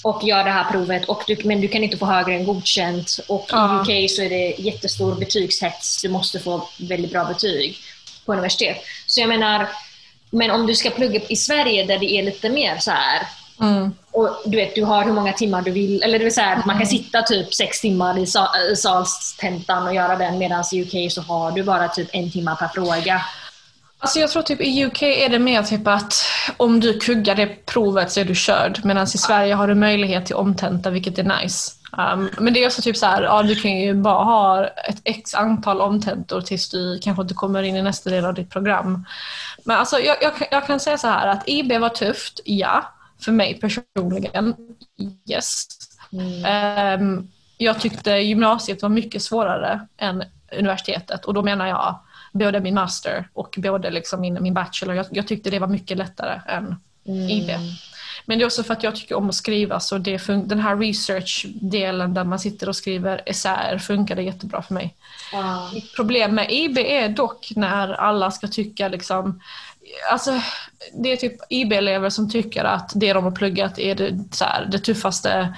och 0.05 0.23
gör 0.23 0.43
det 0.43 0.51
här 0.51 0.71
provet, 0.71 1.05
och 1.05 1.23
du, 1.27 1.37
men 1.43 1.61
du 1.61 1.67
kan 1.67 1.83
inte 1.83 1.97
få 1.97 2.05
högre 2.05 2.35
än 2.35 2.45
godkänt. 2.45 3.19
Och 3.27 3.45
ja. 3.51 3.85
i 3.89 4.05
UK 4.05 4.11
så 4.11 4.21
är 4.21 4.29
det 4.29 4.55
jättestor 4.57 5.15
betygshets. 5.15 6.01
Du 6.01 6.09
måste 6.09 6.39
få 6.39 6.67
väldigt 6.77 7.11
bra 7.11 7.25
betyg 7.25 7.77
på 8.25 8.33
universitet. 8.33 8.77
Så 9.05 9.21
jag 9.21 9.29
menar, 9.29 9.69
men 10.29 10.51
om 10.51 10.67
du 10.67 10.75
ska 10.75 10.89
plugga 10.89 11.19
i 11.29 11.35
Sverige 11.35 11.85
där 11.85 11.99
det 11.99 12.11
är 12.11 12.23
lite 12.23 12.49
mer 12.49 12.77
så 12.77 12.91
här, 12.91 13.27
mm. 13.61 13.93
och 14.11 14.29
du 14.45 14.57
vet, 14.57 14.75
du 14.75 14.83
har 14.83 15.03
hur 15.03 15.13
många 15.13 15.33
timmar 15.33 15.61
du 15.61 15.71
vill, 15.71 16.03
eller 16.03 16.19
det 16.19 16.23
vill 16.25 16.33
säga, 16.33 16.47
mm. 16.47 16.63
man 16.65 16.75
kan 16.75 16.87
mm. 16.87 17.03
sitta 17.03 17.21
typ 17.21 17.53
sex 17.53 17.81
timmar 17.81 18.17
i, 18.17 18.27
salstentan 18.75 19.87
och 19.87 19.95
göra 19.95 20.15
den 20.15 20.37
medan 20.37 20.63
i 20.71 20.81
UK 20.81 21.11
så 21.11 21.21
har 21.21 21.51
du 21.51 21.63
bara 21.63 21.87
typ 21.87 22.09
en 22.13 22.31
timme 22.31 22.55
per 22.59 22.67
fråga. 22.67 23.21
Alltså 23.99 24.19
jag 24.19 24.29
tror 24.29 24.43
typ 24.43 24.61
i 24.61 24.85
UK 24.85 25.01
är 25.01 25.29
det 25.29 25.39
mer 25.39 25.63
typ 25.63 25.87
att 25.87 26.13
om 26.57 26.79
du 26.79 26.99
kuggar 26.99 27.35
det 27.35 27.65
provet 27.65 28.11
så 28.11 28.19
är 28.19 28.25
du 28.25 28.35
körd. 28.35 28.79
Medan 28.83 29.03
i 29.03 29.07
Sverige 29.07 29.53
har 29.53 29.67
du 29.67 29.75
möjlighet 29.75 30.25
till 30.25 30.35
omtenta 30.35 30.89
vilket 30.89 31.19
är 31.19 31.41
nice. 31.41 31.71
Um, 31.97 32.29
men 32.37 32.53
det 32.53 32.63
är 32.63 32.67
också 32.67 32.81
typ 32.81 32.97
så 32.97 33.05
här, 33.05 33.21
ja 33.21 33.43
du 33.43 33.55
kan 33.55 33.77
ju 33.77 33.93
bara 33.93 34.23
ha 34.23 34.67
ett 34.67 35.01
x 35.03 35.33
antal 35.33 35.81
omtentor 35.81 36.41
tills 36.41 36.69
du 36.69 36.99
kanske 36.99 37.21
inte 37.21 37.33
kommer 37.33 37.63
in 37.63 37.75
i 37.75 37.81
nästa 37.81 38.09
del 38.09 38.25
av 38.25 38.33
ditt 38.33 38.49
program. 38.49 39.05
Men 39.63 39.77
alltså 39.77 39.99
jag, 39.99 40.17
jag, 40.21 40.33
jag 40.51 40.67
kan 40.67 40.79
säga 40.79 40.97
så 40.97 41.07
här 41.07 41.27
att 41.27 41.49
IB 41.49 41.71
var 41.71 41.89
tufft, 41.89 42.39
ja. 42.45 42.91
För 43.21 43.31
mig 43.31 43.59
personligen, 43.59 44.55
yes. 45.29 45.67
Mm. 46.11 47.01
Um, 47.01 47.31
jag 47.57 47.79
tyckte 47.79 48.11
gymnasiet 48.11 48.81
var 48.81 48.89
mycket 48.89 49.21
svårare 49.21 49.87
än 49.97 50.23
universitetet 50.57 51.25
och 51.25 51.33
då 51.33 51.41
menar 51.41 51.67
jag 51.67 51.99
både 52.31 52.59
min 52.59 52.73
master 52.73 53.29
och 53.33 53.55
både 53.57 53.89
liksom 53.89 54.21
min, 54.21 54.37
min 54.41 54.53
bachelor. 54.53 54.95
Jag, 54.95 55.05
jag 55.11 55.27
tyckte 55.27 55.49
det 55.49 55.59
var 55.59 55.67
mycket 55.67 55.97
lättare 55.97 56.41
än 56.47 56.75
mm. 57.05 57.29
IB. 57.29 57.49
Men 58.25 58.37
det 58.37 58.43
är 58.43 58.45
också 58.45 58.63
för 58.63 58.73
att 58.73 58.83
jag 58.83 58.95
tycker 58.95 59.15
om 59.15 59.29
att 59.29 59.35
skriva 59.35 59.79
så 59.79 59.97
det 59.97 60.27
den 60.27 60.59
här 60.59 60.77
research-delen 60.77 62.13
där 62.13 62.23
man 62.23 62.39
sitter 62.39 62.69
och 62.69 62.75
skriver 62.75 63.21
essäer 63.25 63.77
funkade 63.77 64.21
jättebra 64.21 64.61
för 64.61 64.73
mig. 64.73 64.95
Mitt 65.73 65.95
problem 65.95 66.35
med 66.35 66.51
IB 66.51 66.77
är 66.77 67.09
dock 67.09 67.51
när 67.55 67.93
alla 67.93 68.31
ska 68.31 68.47
tycka 68.47 68.87
liksom 68.87 69.41
Alltså, 70.11 70.41
det 70.93 71.11
är 71.11 71.15
typ 71.15 71.35
IB-elever 71.49 72.09
som 72.09 72.29
tycker 72.29 72.63
att 72.63 72.91
det 72.95 73.13
de 73.13 73.23
har 73.23 73.31
pluggat 73.31 73.79
är 73.79 73.95
det, 73.95 74.19
så 74.31 74.45
här, 74.45 74.67
det 74.71 74.79
tuffaste 74.79 75.55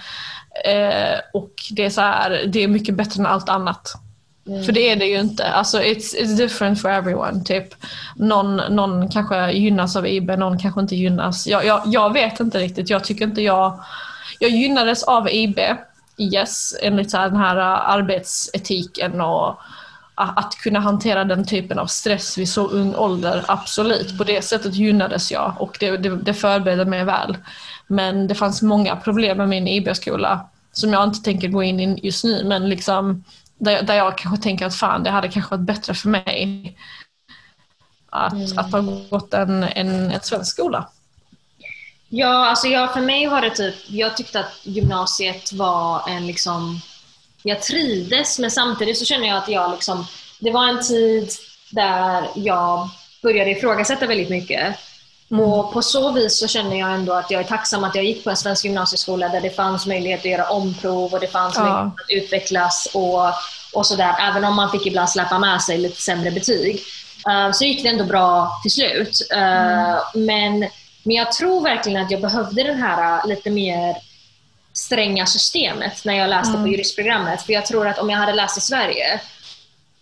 eh, 0.66 1.20
och 1.34 1.54
det 1.72 1.86
är, 1.86 1.90
så 1.90 2.02
här, 2.02 2.44
det 2.48 2.64
är 2.64 2.68
mycket 2.68 2.96
bättre 2.96 3.20
än 3.20 3.26
allt 3.26 3.50
annat. 3.50 3.94
Mm. 4.48 4.64
För 4.64 4.72
det 4.72 4.90
är 4.90 4.96
det 4.96 5.06
ju 5.06 5.20
inte. 5.20 5.52
Alltså 5.52 5.80
it's, 5.80 6.16
it's 6.16 6.38
different 6.38 6.82
for 6.82 6.90
everyone. 6.90 7.44
Typ. 7.44 7.68
Någon, 8.16 8.56
någon 8.56 9.10
kanske 9.10 9.52
gynnas 9.52 9.96
av 9.96 10.08
IB, 10.08 10.30
någon 10.30 10.60
kanske 10.60 10.82
inte 10.82 10.96
gynnas. 10.96 11.48
Jag, 11.48 11.66
jag, 11.66 11.82
jag 11.86 12.14
vet 12.14 12.40
inte 12.40 12.60
riktigt. 12.60 12.90
Jag 12.90 13.04
tycker 13.04 13.26
inte 13.26 13.42
jag... 13.42 13.80
Jag 14.40 14.52
gynnades 14.52 15.04
av 15.04 15.30
IB, 15.30 15.60
yes, 16.18 16.76
enligt 16.82 17.12
så 17.12 17.18
här, 17.18 17.30
den 17.30 17.38
här 17.38 17.58
äh, 17.58 17.90
arbetsetiken 17.90 19.22
och 19.22 19.48
äh, 20.20 20.38
att 20.38 20.56
kunna 20.56 20.80
hantera 20.80 21.24
den 21.24 21.46
typen 21.46 21.80
av 21.80 21.86
stress 21.86 22.38
vid 22.38 22.50
så 22.50 22.68
ung 22.68 22.96
ålder, 22.96 23.46
absolut. 23.48 24.18
På 24.18 24.24
det 24.24 24.42
sättet 24.42 24.76
gynnades 24.76 25.32
jag 25.32 25.56
och 25.60 25.78
det, 25.80 25.98
det, 25.98 26.16
det 26.16 26.34
förberedde 26.34 26.86
mig 26.86 27.04
väl. 27.04 27.38
Men 27.88 28.28
det 28.28 28.36
fanns 28.36 28.62
många 28.62 28.96
problem 28.96 29.38
med 29.38 29.50
min 29.50 29.68
IB-skola 29.68 30.50
som 30.72 30.94
jag 30.94 31.04
inte 31.04 31.24
tänker 31.24 31.48
gå 31.48 31.64
in 31.64 31.80
i 31.80 32.00
just 32.04 32.24
nu, 32.24 32.44
men 32.44 32.70
liksom 32.70 33.24
där, 33.58 33.82
där 33.82 33.96
jag 33.96 34.18
kanske 34.18 34.44
tänker 34.44 34.66
att 34.66 34.76
fan, 34.76 35.04
det 35.04 35.10
hade 35.10 35.30
kanske 35.30 35.56
varit 35.56 35.66
bättre 35.68 35.94
för 35.94 36.10
mig 36.10 36.78
att, 38.10 38.34
mm. 38.34 38.58
att 38.58 38.72
ha 38.72 38.82
gått 39.10 39.34
en, 39.34 39.64
en, 39.64 40.12
en 40.12 40.22
svensk 40.22 40.52
skola. 40.52 40.90
Ja, 42.10 42.48
alltså 42.48 42.68
jag, 42.68 42.94
för 42.94 43.02
mig 43.02 43.28
var 43.28 43.42
det 43.42 43.50
typ, 43.50 43.76
jag 43.88 44.18
tyckte 44.18 44.40
att 44.40 44.60
gymnasiet 44.64 45.54
var 45.54 46.10
en 46.10 46.28
liksom, 46.28 46.82
jag 47.44 47.62
trivdes 47.62 48.40
men 48.40 48.52
samtidigt 48.52 48.98
så 48.98 49.06
känner 49.06 49.28
jag 49.28 49.38
att 49.38 49.50
jag 49.50 49.72
liksom, 49.72 50.06
det 50.40 50.52
var 50.52 50.68
en 50.68 50.84
tid 50.84 51.30
där 51.72 52.28
jag 52.36 52.90
började 53.24 53.52
ifrågasätta 53.52 54.08
väldigt 54.08 54.30
mycket. 54.30 54.76
Och 55.30 55.74
på 55.74 55.82
så 55.82 56.12
vis 56.12 56.40
så 56.40 56.48
känner 56.48 56.80
jag 56.80 56.94
ändå 56.94 57.14
att 57.14 57.32
jag 57.32 57.42
är 57.42 57.46
tacksam 57.46 57.84
att 57.84 57.96
jag 57.96 58.06
gick 58.06 58.24
på 58.24 58.30
en 58.30 58.38
svensk 58.38 58.66
gymnasieskola 58.66 59.30
där 59.30 59.42
det 59.42 59.50
fanns 59.50 59.86
möjlighet 59.86 60.20
att 60.20 60.26
göra 60.26 60.50
omprov 60.50 61.14
och 61.14 61.20
det 61.20 61.28
fanns 61.28 61.56
ja. 61.56 61.64
möjlighet 61.64 61.94
att 61.94 62.10
utvecklas 62.10 62.88
och, 62.94 63.26
och 63.74 63.86
sådär. 63.86 64.16
Även 64.20 64.44
om 64.44 64.56
man 64.56 64.72
fick 64.72 64.86
ibland 64.86 65.10
släppa 65.10 65.40
med 65.40 65.62
sig 65.62 65.78
lite 65.78 66.02
sämre 66.02 66.32
betyg. 66.32 66.82
Uh, 67.30 67.52
så 67.52 67.64
gick 67.64 67.84
det 67.84 67.90
ändå 67.90 68.04
bra 68.04 68.52
till 68.62 68.72
slut. 68.72 69.28
Uh, 69.34 69.40
mm. 69.40 70.00
men, 70.14 70.60
men 71.04 71.16
jag 71.16 71.32
tror 71.32 71.62
verkligen 71.62 72.04
att 72.04 72.12
jag 72.12 72.22
behövde 72.22 72.64
det 72.64 72.74
här 72.74 73.18
uh, 73.18 73.28
lite 73.28 73.50
mer 73.50 73.98
stränga 74.74 75.26
systemet 75.26 76.06
när 76.06 76.14
jag 76.14 76.30
läste 76.30 76.50
mm. 76.50 76.64
på 76.64 76.68
juristprogrammet. 76.68 77.42
För 77.42 77.54
jag 77.54 77.66
tror 77.66 77.88
att 77.88 78.00
om 78.00 78.10
jag 78.10 78.18
hade 78.18 78.34
läst 78.34 78.58
i 78.58 78.62
Sverige, 78.62 79.22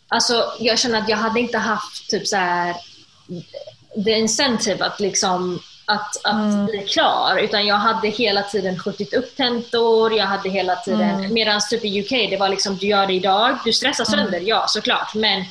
alltså 0.08 0.52
jag 0.60 0.80
känner 0.80 1.02
att 1.02 1.10
jag 1.10 1.18
hade 1.18 1.40
inte 1.40 1.58
haft 1.58 2.10
typ 2.10 2.28
så 2.28 2.36
här 2.36 2.76
the 4.04 4.12
incentive 4.12 4.86
att 4.86 5.00
liksom 5.00 5.60
att, 5.86 6.26
att 6.26 6.54
mm. 6.54 6.66
bli 6.66 6.80
klar. 6.80 7.38
Utan 7.38 7.66
jag 7.66 7.76
hade 7.76 8.08
hela 8.08 8.44
tiden 8.44 8.80
skjutit 8.80 9.14
upp 9.14 9.36
tentor, 9.36 10.14
jag 10.14 10.26
hade 10.26 10.50
hela 10.50 10.76
tiden, 10.76 11.10
mm. 11.10 11.34
medan 11.34 11.62
typ 11.70 11.86
i 11.86 12.00
UK 12.02 12.10
det 12.10 12.38
var 12.38 12.50
liksom 12.50 12.78
du 12.78 12.88
gör 12.88 13.08
det 13.08 13.14
idag, 13.14 13.58
du 13.66 13.74
stressar 13.74 14.14
mm. 14.14 14.26
sönder, 14.26 14.48
ja 14.48 14.66
såklart, 14.68 15.16
men 15.16 15.44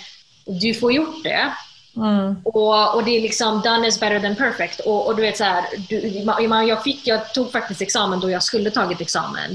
du 0.44 0.74
får 0.74 0.92
gjort 0.92 1.22
det. 1.24 1.52
Mm. 1.96 2.36
Och, 2.44 2.94
och 2.94 3.04
det 3.04 3.16
är 3.16 3.20
liksom 3.20 3.60
done 3.60 3.88
is 3.88 4.00
better 4.00 4.20
than 4.20 4.36
perfect. 4.36 4.80
Och, 4.80 5.06
och 5.06 5.16
du 5.16 5.22
vet 5.22 5.36
så 5.36 5.44
här, 5.44 5.64
du, 5.88 6.68
jag, 6.68 6.82
fick, 6.82 7.06
jag 7.06 7.34
tog 7.34 7.52
faktiskt 7.52 7.82
examen 7.82 8.20
då 8.20 8.30
jag 8.30 8.42
skulle 8.42 8.70
tagit 8.70 9.00
examen. 9.00 9.50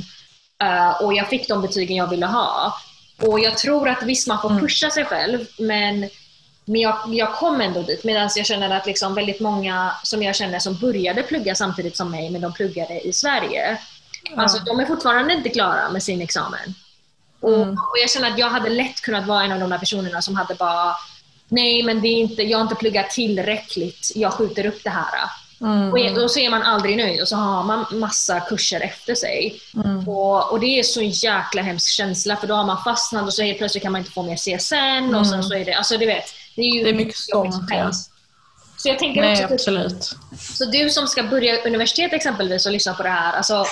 Uh, 0.63 1.03
och 1.03 1.13
jag 1.13 1.27
fick 1.27 1.47
de 1.47 1.61
betygen 1.61 1.97
jag 1.97 2.09
ville 2.09 2.25
ha. 2.25 2.73
Och 3.21 3.39
jag 3.39 3.57
tror 3.57 3.89
att 3.89 4.03
visst 4.03 4.27
man 4.27 4.41
får 4.41 4.49
mm. 4.49 4.61
pusha 4.61 4.89
sig 4.89 5.05
själv, 5.05 5.45
men 5.57 6.09
men 6.69 6.81
jag, 6.81 6.97
jag 7.07 7.33
kom 7.33 7.61
ändå 7.61 7.81
dit 7.81 8.03
medan 8.03 8.29
jag 8.35 8.45
känner 8.45 8.69
att 8.69 8.85
liksom 8.85 9.15
väldigt 9.15 9.39
många 9.39 9.91
som 10.03 10.23
jag 10.23 10.35
känner 10.35 10.59
som 10.59 10.75
började 10.75 11.23
plugga 11.23 11.55
samtidigt 11.55 11.97
som 11.97 12.11
mig, 12.11 12.29
men 12.29 12.41
de 12.41 12.53
pluggade 12.53 12.99
i 13.07 13.13
Sverige. 13.13 13.77
Ja. 14.23 14.41
Alltså 14.41 14.59
de 14.65 14.79
är 14.79 14.85
fortfarande 14.85 15.33
inte 15.33 15.49
klara 15.49 15.89
med 15.89 16.03
sin 16.03 16.21
examen. 16.21 16.73
Och, 17.39 17.55
mm. 17.55 17.69
och, 17.69 17.97
jag 18.01 18.09
känner 18.09 18.31
att 18.31 18.39
jag 18.39 18.49
hade 18.49 18.69
lätt 18.69 19.01
kunnat 19.01 19.27
vara 19.27 19.43
en 19.43 19.51
av 19.51 19.59
de 19.59 19.69
där 19.69 19.77
personerna 19.77 20.21
som 20.21 20.35
hade 20.35 20.55
bara 20.55 20.95
Nej, 21.47 21.83
men 21.83 22.01
det 22.01 22.07
är 22.07 22.19
inte, 22.19 22.43
jag 22.43 22.57
har 22.57 22.63
inte 22.63 22.75
pluggat 22.75 23.09
tillräckligt. 23.09 24.11
Jag 24.15 24.33
skjuter 24.33 24.65
upp 24.65 24.83
det 24.83 24.89
här. 24.89 25.29
Mm. 25.61 25.91
Och, 25.91 26.23
och 26.23 26.31
så 26.31 26.39
är 26.39 26.49
man 26.49 26.63
aldrig 26.63 26.97
nöjd 26.97 27.21
och 27.21 27.27
så 27.27 27.35
har 27.35 27.63
man 27.63 27.85
massa 27.91 28.39
kurser 28.39 28.81
efter 28.81 29.15
sig. 29.15 29.61
Mm. 29.75 30.09
Och, 30.09 30.51
och, 30.51 30.59
det 30.59 30.79
är 30.79 30.83
så 30.83 30.99
en 30.99 31.09
jäkla 31.09 31.61
hemsk 31.61 31.89
känsla 31.89 32.35
för 32.35 32.47
då 32.47 32.53
har 32.53 32.65
man 32.65 32.83
fastnat 32.83 33.25
och 33.25 33.33
så 33.33 33.43
helt 33.43 33.57
plötsligt 33.57 33.83
kan 33.83 33.91
man 33.91 33.99
inte 33.99 34.11
få 34.11 34.23
mer 34.23 34.35
CSN 34.35 34.75
mm. 34.75 35.15
och 35.15 35.27
sen 35.27 35.43
så 35.43 35.53
är 35.53 35.65
det, 35.65 35.73
alltså 35.73 35.97
du 35.97 36.05
vet. 36.05 36.25
Det 36.59 36.65
är, 36.65 36.75
ju 36.75 36.83
det 36.83 36.89
är 36.89 36.93
mycket 36.93 37.17
sånt. 37.17 37.55
Ja. 37.69 37.91
Så 38.77 38.89
jag 38.89 38.99
tänker 38.99 39.21
Nej, 39.21 39.31
också 39.31 39.43
typ- 39.43 39.51
absolut. 39.51 40.15
Så 40.57 40.65
du 40.65 40.89
som 40.89 41.07
ska 41.07 41.23
börja 41.23 41.63
universitet 41.63 42.13
exempelvis 42.13 42.65
och 42.65 42.71
lyssna 42.71 42.93
på 42.93 43.03
det 43.03 43.09
här, 43.09 43.33
alltså, 43.33 43.65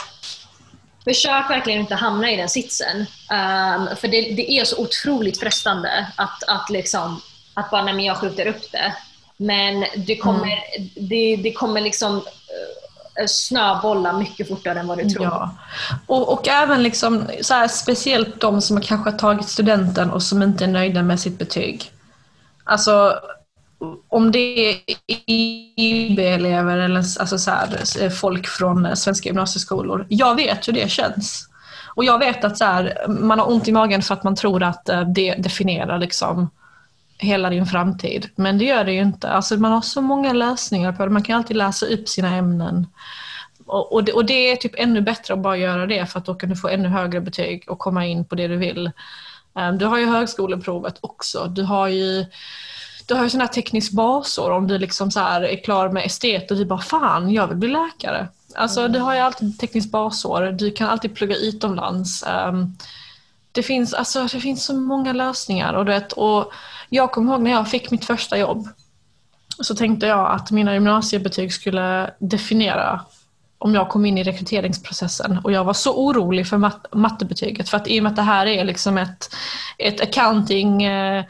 försök 1.04 1.50
verkligen 1.50 1.80
inte 1.80 1.96
hamna 1.96 2.32
i 2.32 2.36
den 2.36 2.50
sitsen. 2.50 2.98
Um, 3.00 3.96
för 3.96 4.08
det, 4.08 4.22
det, 4.22 4.52
är 4.52 4.66
så 4.66 4.82
otroligt 4.82 5.40
frestande 5.40 6.08
att, 6.16 6.44
att, 6.48 6.70
liksom, 6.70 7.22
att 7.54 7.72
bara, 7.72 7.84
nej 7.84 8.06
jag 8.06 8.18
skjuter 8.18 8.48
upp 8.48 8.72
det. 8.72 8.94
Men 9.38 9.86
det 9.96 10.18
kommer, 10.18 10.78
mm. 10.78 10.90
det, 10.96 11.36
det 11.36 11.52
kommer 11.52 11.82
liksom 11.82 12.16
uh, 12.16 13.26
snöbolla 13.28 14.14
mycket 14.14 14.48
fortare 14.48 14.80
än 14.80 14.88
vad 14.88 14.98
du 14.98 15.10
tror. 15.10 15.26
Ja. 15.26 15.58
Och, 16.06 16.34
och 16.34 16.48
även 16.48 16.84
liksom, 16.84 17.30
så 17.42 17.54
här, 17.54 17.68
speciellt 17.68 18.42
de 18.42 18.62
som 18.62 18.82
kanske 18.82 19.10
har 19.10 19.18
tagit 19.18 19.50
studenten 19.50 20.12
och 20.12 20.24
som 20.24 20.44
inte 20.44 20.64
är 20.64 20.68
nöjda 20.68 21.04
med 21.04 21.20
sitt 21.20 21.40
betyg. 21.40 21.92
Alltså, 22.68 23.20
om 24.10 24.32
det 24.32 24.70
är 24.70 24.80
IB-elever 25.26 26.78
eller 26.78 27.00
alltså 27.00 27.38
så 27.38 27.52
här, 27.52 28.10
folk 28.10 28.48
från 28.48 28.96
svenska 28.96 29.30
gymnasieskolor. 29.30 30.06
Jag 30.10 30.36
vet 30.36 30.68
hur 30.68 30.74
det 30.74 30.92
känns. 30.92 31.50
Och 31.96 32.06
jag 32.06 32.20
vet 32.20 32.44
att 32.44 32.58
så 32.58 32.66
här, 32.66 33.06
man 33.08 33.40
har 33.40 33.52
ont 33.52 33.68
i 33.68 33.72
magen 33.72 34.02
för 34.02 34.14
att 34.14 34.24
man 34.24 34.36
tror 34.36 34.64
att 34.64 34.90
eh, 34.90 35.02
det 35.02 35.36
definierar 35.36 36.00
liksom 36.00 36.50
hela 37.18 37.50
din 37.50 37.66
framtid. 37.66 38.30
Men 38.36 38.58
det 38.58 38.66
gör 38.66 38.84
det 38.84 38.94
ju 38.94 39.02
inte. 39.02 39.30
Alltså 39.30 39.58
man 39.58 39.72
har 39.72 39.82
så 39.82 40.02
många 40.02 40.34
lösningar 40.34 40.92
på 40.92 41.06
det. 41.06 41.12
Man 41.12 41.24
kan 41.24 41.38
alltid 41.38 41.58
läsa 41.58 41.86
upp 41.86 42.10
sina 42.10 42.36
ämnen. 42.36 42.88
Och, 43.66 43.94
och, 43.94 44.04
det, 44.04 44.14
och 44.14 44.26
det 44.26 44.52
är 44.52 44.56
typ 44.56 44.74
ännu 44.78 45.02
bättre 45.02 45.34
att 45.34 45.40
bara 45.40 45.58
göra 45.58 45.86
det 45.86 46.06
för 46.06 46.20
att 46.20 46.26
då 46.26 46.36
kan 46.36 46.50
du 46.50 46.56
få 46.56 46.68
ännu 46.68 46.90
högre 46.90 47.22
betyg 47.22 47.64
och 47.68 47.80
komma 47.80 48.06
in 48.06 48.26
på 48.26 48.36
det 48.36 48.48
du 48.48 48.58
vill. 48.58 48.92
Ehm, 49.58 49.78
du 49.78 49.86
har 49.86 49.98
ju 49.98 50.06
högskoleprovet 50.06 50.98
också. 51.02 51.46
Du 51.46 51.64
har 51.64 51.88
ju 51.88 52.26
du 53.08 53.14
har 53.14 53.24
ju 53.24 53.30
sådana 53.30 53.46
här 53.46 53.54
tekniskt 53.54 53.94
basår 53.94 54.52
om 54.52 54.68
du 54.68 54.78
liksom 54.78 55.12
så 55.12 55.20
är 55.20 55.64
klar 55.64 55.90
med 55.90 56.06
estet 56.06 56.52
och 56.52 56.58
du 56.58 56.66
bara 56.66 56.80
fan, 56.80 57.32
jag 57.32 57.48
vill 57.48 57.58
bli 57.58 57.70
läkare. 57.70 58.28
Alltså 58.56 58.80
mm. 58.80 58.92
du 58.92 59.00
har 59.00 59.14
ju 59.14 59.20
alltid 59.20 59.60
tekniskt 59.60 59.92
basår, 59.92 60.42
du 60.42 60.72
kan 60.72 60.90
alltid 60.90 61.16
plugga 61.16 61.36
utomlands. 61.36 62.24
Ehm, 62.24 62.78
det, 63.52 63.64
finns, 63.64 63.94
alltså, 63.94 64.24
det 64.24 64.40
finns 64.40 64.66
så 64.66 64.74
många 64.74 65.14
lösningar. 65.14 65.74
Och, 65.74 65.86
du 65.86 65.92
vet, 65.92 66.12
och 66.14 66.52
jag 66.90 67.12
kommer 67.12 67.34
ihåg 67.34 67.42
när 67.42 67.52
jag 67.52 67.70
fick 67.70 67.92
mitt 67.92 68.06
första 68.06 68.38
jobb 68.38 68.68
så 69.60 69.76
tänkte 69.76 70.08
jag 70.08 70.32
att 70.32 70.52
mina 70.52 70.74
gymnasiebetyg 70.74 71.54
skulle 71.54 72.14
definiera 72.20 73.02
om 73.58 73.76
jag 73.76 73.90
kom 73.90 74.06
in 74.06 74.18
i 74.18 74.24
rekryteringsprocessen 74.24 75.40
och 75.44 75.52
jag 75.52 75.64
var 75.64 75.74
så 75.74 75.94
orolig 75.94 76.48
för 76.48 76.58
mat 76.58 76.86
mattebetyget 76.94 77.70
för 77.70 77.78
att 77.78 77.88
i 77.88 78.00
och 78.00 78.04
med 78.04 78.10
att 78.10 78.16
det 78.16 78.22
här 78.22 78.46
är 78.46 78.66
liksom 78.66 78.98
ett, 78.98 79.30
ett 79.78 80.02
accounting 80.02 80.84
eh, 80.84 81.26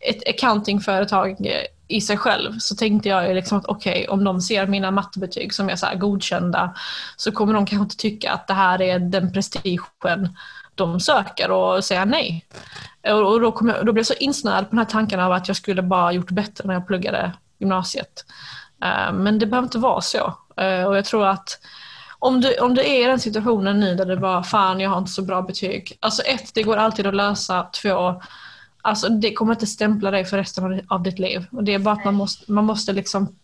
ett 0.00 0.28
accountingföretag 0.28 1.46
eh, 1.46 1.64
i 1.88 2.00
sig 2.00 2.16
själv 2.16 2.58
så 2.58 2.74
tänkte 2.76 3.08
jag 3.08 3.34
liksom 3.34 3.58
att 3.58 3.66
okej, 3.66 3.92
okay, 3.92 4.06
om 4.06 4.24
de 4.24 4.40
ser 4.40 4.66
mina 4.66 4.90
mattebetyg 4.90 5.54
som 5.54 5.70
är 5.70 5.76
så 5.76 5.86
godkända 5.96 6.74
så 7.16 7.32
kommer 7.32 7.54
de 7.54 7.66
kanske 7.66 7.82
inte 7.82 7.96
tycka 7.96 8.32
att 8.32 8.46
det 8.46 8.54
här 8.54 8.82
är 8.82 8.98
den 8.98 9.32
prestigen 9.32 10.36
de 10.74 11.00
söker 11.00 11.50
och 11.50 11.84
säga 11.84 12.04
nej. 12.04 12.44
Och 13.02 13.40
då, 13.40 13.52
kom 13.52 13.68
jag, 13.68 13.86
då 13.86 13.92
blev 13.92 14.00
jag 14.00 14.06
så 14.06 14.14
insnöad 14.14 14.64
på 14.64 14.70
den 14.70 14.78
här 14.78 14.84
tanken 14.86 15.20
av 15.20 15.32
att 15.32 15.48
jag 15.48 15.56
skulle 15.56 15.82
bara 15.82 16.12
gjort 16.12 16.30
bättre 16.30 16.66
när 16.66 16.74
jag 16.74 16.86
pluggade 16.86 17.32
gymnasiet. 17.58 18.24
Eh, 18.82 19.12
men 19.12 19.38
det 19.38 19.46
behöver 19.46 19.66
inte 19.66 19.78
vara 19.78 20.00
så. 20.00 20.34
Eh, 20.60 20.84
och 20.84 20.96
jag 20.96 21.04
tror 21.04 21.26
att 21.26 21.58
om 22.18 22.40
du, 22.40 22.54
om 22.58 22.74
du 22.74 22.80
är 22.80 23.02
i 23.02 23.04
den 23.04 23.20
situationen 23.20 23.80
nu 23.80 23.94
där 23.94 24.04
det 24.04 24.16
bara 24.16 24.42
fan 24.42 24.80
jag 24.80 24.90
har 24.90 24.98
inte 24.98 25.10
så 25.10 25.22
bra 25.22 25.42
betyg. 25.42 25.98
Alltså 26.00 26.22
ett, 26.22 26.54
det 26.54 26.62
går 26.62 26.76
alltid 26.76 27.06
att 27.06 27.14
lösa. 27.14 27.66
Två, 27.82 28.22
alltså 28.82 29.08
det 29.08 29.32
kommer 29.32 29.52
inte 29.52 29.66
stämpla 29.66 30.10
dig 30.10 30.24
för 30.24 30.36
resten 30.36 30.86
av 30.88 31.02
ditt 31.02 31.18
liv. 31.18 31.46
Och 31.52 31.64
det 31.64 31.74
är 31.74 31.78
bara 31.78 31.94
att 31.94 32.04
man 32.04 32.14
måste, 32.14 32.52
man 32.52 32.64
måste 32.64 32.92
liksom 32.92 33.36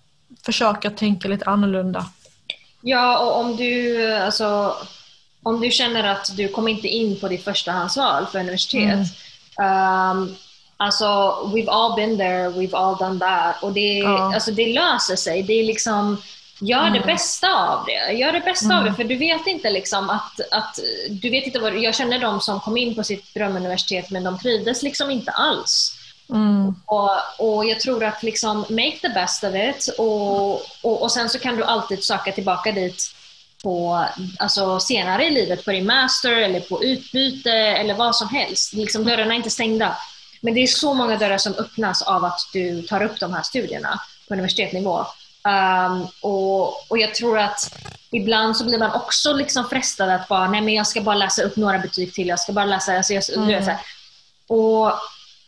försöka 0.43 0.91
tänka 0.91 1.29
lite 1.29 1.45
annorlunda. 1.45 2.07
Ja, 2.81 3.19
och 3.19 3.41
om 3.41 3.57
du, 3.57 4.07
alltså, 4.15 4.77
om 5.43 5.61
du 5.61 5.71
känner 5.71 6.05
att 6.05 6.37
du 6.37 6.49
kommer 6.49 6.71
inte 6.71 6.89
in 6.89 7.21
på 7.21 7.29
ditt 7.29 7.45
förstahandsval 7.45 8.27
för 8.27 8.41
universitet. 8.41 9.07
Mm. 9.59 10.19
Um, 10.19 10.37
alltså, 10.77 11.05
we've 11.55 11.71
all 11.71 11.97
been 11.97 12.19
there, 12.19 12.49
we've 12.49 12.77
all 12.77 12.97
done 12.97 13.21
that. 13.21 13.63
Och 13.63 13.73
det, 13.73 13.99
ja. 13.99 14.35
alltså, 14.35 14.51
det 14.51 14.73
löser 14.73 15.17
sig. 15.17 15.43
Det 15.43 15.53
är 15.53 15.65
liksom 15.65 16.17
Gör 16.63 16.87
mm. 16.87 16.93
det 16.93 17.07
bästa 17.07 17.49
av 17.55 17.87
det. 17.87 18.13
Gör 18.13 18.33
det 18.33 18.41
bästa 18.41 18.67
mm. 18.67 18.79
av 18.79 18.85
det, 18.85 18.89
mm. 18.89 18.97
för 18.97 19.05
du 19.05 19.17
vet 19.17 19.47
inte 19.47 19.71
liksom 19.71 20.11
att, 20.11 20.41
att 20.51 20.79
du 21.09 21.31
vet 21.31 21.47
inte 21.47 21.59
vad, 21.59 21.79
jag 21.79 21.95
känner 21.95 22.19
de 22.19 22.41
som 22.41 22.61
kom 22.61 22.77
in 22.77 22.95
på 22.95 23.05
sitt 23.05 23.35
drömuniversitet 23.35 24.11
men 24.11 24.25
de 24.25 24.39
trivdes 24.39 24.83
liksom 24.83 25.11
inte 25.11 25.31
alls. 25.31 25.99
Mm. 26.31 26.75
Och, 26.87 27.11
och 27.39 27.65
jag 27.65 27.81
tror 27.81 28.05
att 28.05 28.23
liksom 28.23 28.59
make 28.59 28.99
the 29.03 29.09
best 29.09 29.45
of 29.45 29.55
it 29.55 29.89
och, 29.99 30.53
och, 30.83 31.03
och 31.03 31.13
sen 31.13 31.29
så 31.29 31.39
kan 31.39 31.57
du 31.57 31.65
alltid 31.65 32.05
söka 32.05 32.33
tillbaka 32.33 32.73
dit 32.73 33.15
på, 33.63 34.05
alltså 34.39 34.81
senare 34.81 35.27
i 35.27 35.31
livet 35.31 35.65
på 35.65 35.71
din 35.71 35.87
master 35.87 36.33
eller 36.33 36.61
på 36.61 36.85
utbyte 36.85 37.53
eller 37.53 37.95
vad 37.95 38.17
som 38.17 38.29
helst. 38.29 38.73
Liksom, 38.73 39.05
dörrarna 39.05 39.33
är 39.33 39.37
inte 39.37 39.51
stängda. 39.51 39.97
Men 40.41 40.55
det 40.55 40.63
är 40.63 40.67
så 40.67 40.95
många 40.95 41.17
dörrar 41.17 41.39
som 41.39 41.55
öppnas 41.55 42.03
av 42.03 42.25
att 42.25 42.41
du 42.53 42.83
tar 42.83 43.03
upp 43.03 43.21
de 43.21 43.33
här 43.33 43.43
studierna 43.43 44.01
på 44.29 44.35
universitetsnivå. 44.35 45.07
Um, 45.45 46.09
och, 46.21 46.91
och 46.91 46.99
jag 46.99 47.15
tror 47.15 47.39
att 47.39 47.79
ibland 48.11 48.57
så 48.57 48.65
blir 48.65 48.79
man 48.79 48.93
också 48.93 49.33
liksom 49.33 49.69
frestad 49.69 50.11
att 50.11 50.29
bara, 50.29 50.51
nej 50.51 50.61
men 50.61 50.75
jag 50.75 50.87
ska 50.87 51.01
bara 51.01 51.15
läsa 51.15 51.43
upp 51.43 51.57
några 51.57 51.79
betyg 51.79 52.15
till, 52.15 52.29
jag 52.29 52.41
ska 52.41 52.53
bara 52.53 52.65
läsa, 52.65 52.97
alltså 52.97 53.13
jag, 53.13 53.37
mm. 53.37 53.65
så. 53.65 53.73
Och, 54.55 54.93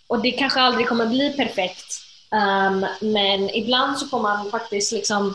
och 0.07 0.23
det 0.23 0.31
kanske 0.31 0.61
aldrig 0.61 0.89
kommer 0.89 1.07
bli 1.07 1.31
perfekt. 1.31 1.87
Um, 2.31 2.87
men 3.01 3.51
ibland 3.51 3.99
så 3.99 4.07
får 4.07 4.21
man 4.21 4.51
faktiskt 4.51 4.93
liksom 4.93 5.27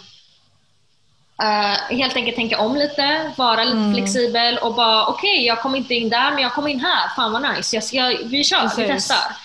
uh, 1.44 1.98
helt 1.98 2.16
enkelt 2.16 2.36
tänka 2.36 2.60
om 2.60 2.76
lite, 2.76 3.32
vara 3.38 3.64
lite 3.64 3.78
mm. 3.78 3.94
flexibel 3.94 4.58
och 4.58 4.76
bara 4.76 5.06
okej, 5.06 5.34
okay, 5.34 5.46
jag 5.46 5.62
kom 5.62 5.76
inte 5.76 5.94
in 5.94 6.10
där 6.10 6.32
men 6.32 6.44
jag 6.44 6.54
kom 6.54 6.68
in 6.68 6.80
här, 6.80 7.16
fan 7.16 7.32
vad 7.32 7.56
nice, 7.56 7.76
jag 7.76 7.84
ska, 7.84 8.18
vi 8.24 8.44
kör, 8.44 8.62
Precis. 8.62 8.78
vi 8.78 8.88
testar. 8.88 9.36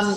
Um, 0.00 0.16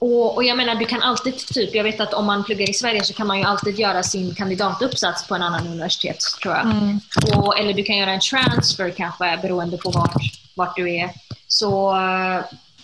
och, 0.00 0.36
och, 0.36 0.44
jag 0.44 0.56
menar, 0.56 0.74
du 0.74 0.86
kan 0.86 1.02
alltid, 1.02 1.38
typ, 1.38 1.74
jag 1.74 1.84
vet 1.84 2.00
att 2.00 2.14
om 2.14 2.26
man 2.26 2.44
pluggar 2.44 2.70
i 2.70 2.74
Sverige 2.74 3.04
så 3.04 3.14
kan 3.14 3.26
man 3.26 3.38
ju 3.38 3.44
alltid 3.44 3.78
göra 3.78 4.02
sin 4.02 4.34
kandidatuppsats 4.34 5.28
på 5.28 5.34
en 5.34 5.42
annan 5.42 5.66
universitet, 5.66 6.18
tror 6.42 6.54
jag. 6.54 6.64
Mm. 6.64 7.00
Och, 7.36 7.58
eller 7.58 7.72
du 7.72 7.82
kan 7.82 7.96
göra 7.96 8.10
en 8.10 8.20
transfer 8.20 8.90
kanske, 8.90 9.38
beroende 9.42 9.76
på 9.76 9.90
vart, 9.90 10.22
vart 10.54 10.76
du 10.76 10.94
är. 10.94 11.10
Så, 11.48 11.96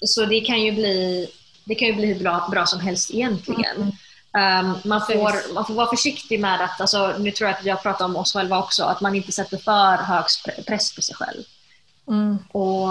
så 0.00 0.24
det 0.24 0.40
kan 0.40 0.62
ju 0.62 0.72
bli, 0.72 1.28
det 1.64 1.74
kan 1.74 1.88
ju 1.88 1.94
bli 1.94 2.06
hur 2.06 2.20
bra, 2.20 2.48
bra 2.50 2.66
som 2.66 2.80
helst 2.80 3.10
egentligen. 3.10 3.76
Mm. 3.76 4.66
Um, 4.66 4.78
man, 4.84 5.00
får, 5.00 5.54
man 5.54 5.66
får 5.66 5.74
vara 5.74 5.90
försiktig 5.90 6.40
med 6.40 6.60
att, 6.60 6.80
alltså, 6.80 7.14
nu 7.18 7.30
tror 7.30 7.50
jag 7.50 7.58
att 7.58 7.64
vi 7.64 7.70
har 7.70 7.76
pratat 7.76 8.02
om 8.02 8.16
oss 8.16 8.32
själva 8.32 8.58
också, 8.58 8.84
att 8.84 9.00
man 9.00 9.14
inte 9.14 9.32
sätter 9.32 9.56
för 9.56 9.96
hög 9.96 10.24
press 10.66 10.94
på 10.94 11.02
sig 11.02 11.14
själv. 11.14 11.42
Mm. 12.08 12.38
Och, 12.52 12.82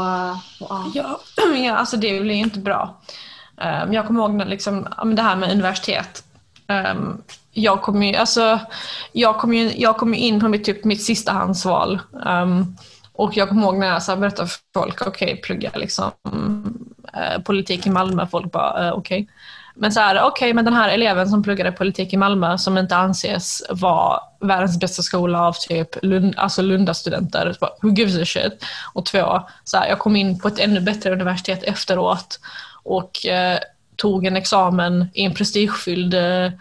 och, 0.60 0.92
ja. 0.94 1.20
ja, 1.56 1.76
alltså 1.78 1.98
det 1.98 2.20
blir 2.20 2.36
inte 2.36 2.60
bra. 2.60 3.02
Um, 3.58 3.94
jag 3.94 4.08
kommer 4.08 4.22
ihåg 4.22 4.48
liksom, 4.48 4.88
det 5.16 5.22
här 5.22 5.36
med 5.36 5.52
universitet. 5.52 6.24
Um, 6.68 7.22
jag 7.52 7.82
kom 7.82 8.04
ju, 8.04 8.16
alltså, 8.16 8.60
jag 9.12 9.38
kom 9.38 9.54
ju, 9.54 9.72
jag 9.78 9.98
kom 9.98 10.14
in 10.14 10.40
på 10.40 10.48
mitt, 10.48 10.64
typ, 10.64 10.84
mitt 10.84 11.04
sistahandsval. 11.04 12.00
Um, 12.12 12.22
ehm, 12.22 12.76
och 13.14 13.38
jag 13.38 13.50
kommer 13.50 13.62
ihåg 13.62 13.78
när 13.78 13.88
jag 13.88 14.04
så 14.04 14.16
berättade 14.16 14.48
för 14.48 14.60
folk, 14.74 15.02
okej, 15.02 15.28
okay, 15.28 15.42
plugga 15.42 15.72
liksom, 15.76 16.12
uh, 16.28 17.44
politik 17.44 17.88
i 17.88 17.90
Malmö. 17.90 18.28
Folk 18.28 18.52
bara, 18.52 18.88
uh, 18.88 18.98
okej. 18.98 19.22
Okay. 19.22 19.28
Men 19.78 19.92
så 19.92 20.00
här, 20.00 20.16
okej, 20.16 20.28
okay, 20.28 20.54
men 20.54 20.66
den 20.66 20.74
här 20.74 20.90
eleven 20.90 21.30
som 21.30 21.44
pluggade 21.44 21.72
politik 21.72 22.14
i 22.14 22.18
Malmö 22.18 22.58
som 22.58 22.78
inte 22.78 22.96
anses 22.96 23.64
vara 23.70 24.20
världens 24.42 24.80
bästa 24.80 25.02
skola 25.02 25.48
av 25.48 25.54
typ 25.54 25.90
Lund, 26.02 26.34
alltså 26.38 26.62
Lundastudenter, 26.62 27.58
who 27.82 27.90
gives 27.90 28.22
a 28.22 28.26
shit? 28.26 28.64
Och 28.94 29.06
två, 29.06 29.42
så 29.64 29.78
här, 29.78 29.88
jag 29.88 30.00
kom 30.00 30.16
in 30.16 30.40
på 30.40 30.48
ett 30.48 30.60
ännu 30.60 30.82
bättre 30.82 31.12
universitet 31.12 31.64
efteråt 31.64 32.40
och 32.86 33.26
eh, 33.26 33.60
tog 33.96 34.26
en 34.26 34.36
examen 34.36 35.08
i 35.14 35.24
en 35.26 35.34
prestigefylld 35.34 36.14
eh, 36.14 36.52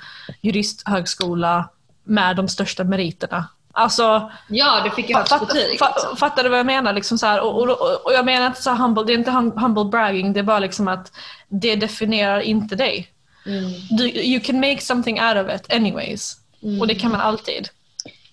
juristhögskola 0.40 1.68
med 2.04 2.36
de 2.36 2.48
största 2.48 2.84
meriterna. 2.84 3.48
Alltså, 3.72 4.30
ja, 4.48 4.80
du 4.84 4.90
fick 4.90 5.08
ju 5.08 5.16
högst 5.16 5.40
betyg. 5.40 5.70
Liksom. 5.70 6.16
Fattar 6.16 6.42
du 6.42 6.48
vad 6.48 6.58
jag 6.58 6.66
menar? 6.66 6.92
Liksom 6.92 7.18
så 7.18 7.26
här, 7.26 7.40
och, 7.40 7.62
och, 7.62 8.06
och, 8.06 8.12
jag 8.12 8.24
menar 8.24 8.46
inte 8.46 8.62
så 8.62 8.70
humble, 8.70 9.04
det 9.04 9.12
är 9.12 9.18
inte 9.18 9.30
humble 9.30 9.84
bragging, 9.84 10.32
det 10.32 10.40
är 10.40 10.44
bara 10.44 10.58
liksom 10.58 10.88
att 10.88 11.12
det 11.48 11.76
definierar 11.76 12.40
inte 12.40 12.76
dig. 12.76 13.08
Mm. 13.46 13.72
Du, 13.90 14.04
you 14.04 14.40
can 14.40 14.60
make 14.60 14.80
something 14.80 15.20
out 15.20 15.36
of 15.36 15.54
it 15.54 15.72
anyways. 15.72 16.36
Mm. 16.62 16.80
Och 16.80 16.86
det 16.86 16.94
kan 16.94 17.10
man 17.10 17.20
alltid. 17.20 17.68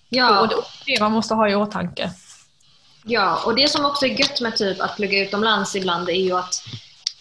Ja. 0.08 0.40
Och 0.40 0.48
det, 0.48 0.54
det 0.86 1.00
man 1.00 1.12
måste 1.12 1.34
ha 1.34 1.48
i 1.48 1.54
åtanke. 1.54 2.10
Ja, 3.04 3.42
och 3.46 3.54
det 3.54 3.68
som 3.68 3.84
också 3.84 4.06
är 4.06 4.20
gött 4.20 4.40
med 4.40 4.56
typ 4.56 4.80
att 4.80 4.96
plugga 4.96 5.22
utomlands 5.22 5.76
ibland 5.76 6.08
är 6.08 6.12
ju 6.12 6.32
att 6.32 6.64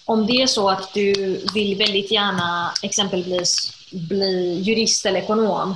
om 0.05 0.27
det 0.27 0.41
är 0.41 0.47
så 0.47 0.69
att 0.69 0.93
du 0.93 1.13
vill 1.53 1.77
väldigt 1.77 2.11
gärna 2.11 2.73
exempelvis 2.81 3.73
bli 3.91 4.61
jurist 4.65 5.05
eller 5.05 5.19
ekonom 5.19 5.69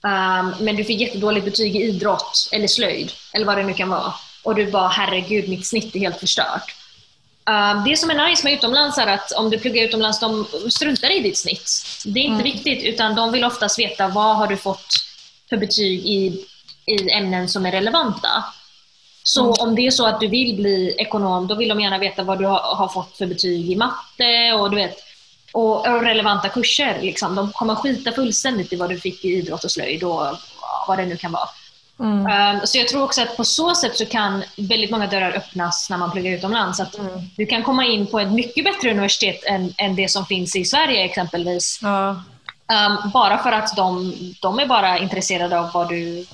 um, 0.00 0.54
men 0.60 0.76
du 0.76 0.84
fick 0.84 1.00
jättedåligt 1.00 1.44
betyg 1.44 1.76
i 1.76 1.82
idrott 1.82 2.48
eller 2.52 2.66
slöjd 2.66 3.12
eller 3.32 3.46
vad 3.46 3.56
det 3.56 3.62
nu 3.62 3.74
kan 3.74 3.88
vara 3.88 4.14
och 4.42 4.54
du 4.54 4.70
bara 4.70 4.88
herregud 4.88 5.48
mitt 5.48 5.66
snitt 5.66 5.96
är 5.96 6.00
helt 6.00 6.20
förstört. 6.20 6.76
Um, 7.50 7.84
det 7.84 7.96
som 7.96 8.10
är 8.10 8.28
nice 8.28 8.44
med 8.44 8.52
utomlands 8.52 8.98
är 8.98 9.06
att 9.06 9.32
om 9.32 9.50
du 9.50 9.58
pluggar 9.58 9.84
utomlands, 9.84 10.20
de 10.20 10.46
struntar 10.70 11.10
i 11.10 11.20
ditt 11.20 11.38
snitt. 11.38 11.70
Det 12.04 12.20
är 12.20 12.24
inte 12.24 12.42
mm. 12.42 12.52
viktigt 12.52 12.84
utan 12.84 13.14
de 13.14 13.32
vill 13.32 13.44
oftast 13.44 13.78
veta 13.78 14.08
vad 14.08 14.36
har 14.36 14.46
du 14.46 14.56
fått 14.56 14.94
för 15.48 15.56
betyg 15.56 16.06
i, 16.06 16.44
i 16.86 17.10
ämnen 17.10 17.48
som 17.48 17.66
är 17.66 17.72
relevanta. 17.72 18.44
Så 19.28 19.40
mm. 19.40 19.54
om 19.60 19.74
det 19.74 19.86
är 19.86 19.90
så 19.90 20.06
att 20.06 20.20
du 20.20 20.28
vill 20.28 20.56
bli 20.56 20.94
ekonom, 20.98 21.46
då 21.46 21.54
vill 21.54 21.68
de 21.68 21.80
gärna 21.80 21.98
veta 21.98 22.22
vad 22.22 22.38
du 22.38 22.46
har, 22.46 22.88
fått 22.88 23.16
för 23.16 23.26
betyg 23.26 23.70
i 23.70 23.76
matte 23.76 24.52
och, 24.52 24.70
du 24.70 24.76
vet, 24.76 24.96
och, 25.52 25.86
relevanta 26.02 26.48
kurser. 26.48 26.98
Liksom. 27.02 27.34
De 27.34 27.52
kommer 27.52 27.74
skita 27.74 28.12
fullständigt 28.12 28.72
i 28.72 28.76
vad 28.76 28.90
du 28.90 29.00
fick 29.00 29.24
i 29.24 29.28
idrott 29.28 29.64
och 29.64 29.70
slöjd 29.70 30.04
och 30.04 30.26
vad 30.88 30.98
det 30.98 31.06
nu 31.06 31.16
kan 31.16 31.32
vara. 31.32 31.48
Um, 31.98 32.60
så 32.64 32.78
jag 32.78 32.88
tror 32.88 33.02
också 33.02 33.22
att 33.22 33.36
på 33.36 33.44
så 33.44 33.74
sätt 33.74 33.96
så 33.96 34.06
kan 34.06 34.44
väldigt 34.56 34.90
många 34.90 35.06
dörrar 35.06 35.32
öppnas 35.36 35.90
när 35.90 35.96
man 35.96 36.10
pluggar 36.10 36.32
utomlands. 36.32 36.80
Att 36.80 36.98
Mm. 36.98 37.20
Du 37.36 37.46
kan 37.46 37.62
komma 37.62 37.86
in 37.86 38.06
på 38.06 38.20
ett 38.20 38.32
mycket 38.32 38.64
bättre 38.64 38.90
universitet 38.90 39.44
än, 39.44 39.74
än 39.76 39.96
det 39.96 40.08
som 40.08 40.26
finns 40.26 40.56
i 40.56 40.64
Sverige 40.64 41.04
exempelvis. 41.04 41.80
Ja. 41.82 42.08
Um, 42.08 43.10
bara 43.10 43.38
för 43.38 43.52
att 43.52 43.76
de, 43.76 44.12
de 44.42 44.58
är 44.58 44.66
bara 44.66 44.98
intresserade 44.98 45.60
av 45.60 45.70
vad 45.72 45.88
du, 45.88 46.26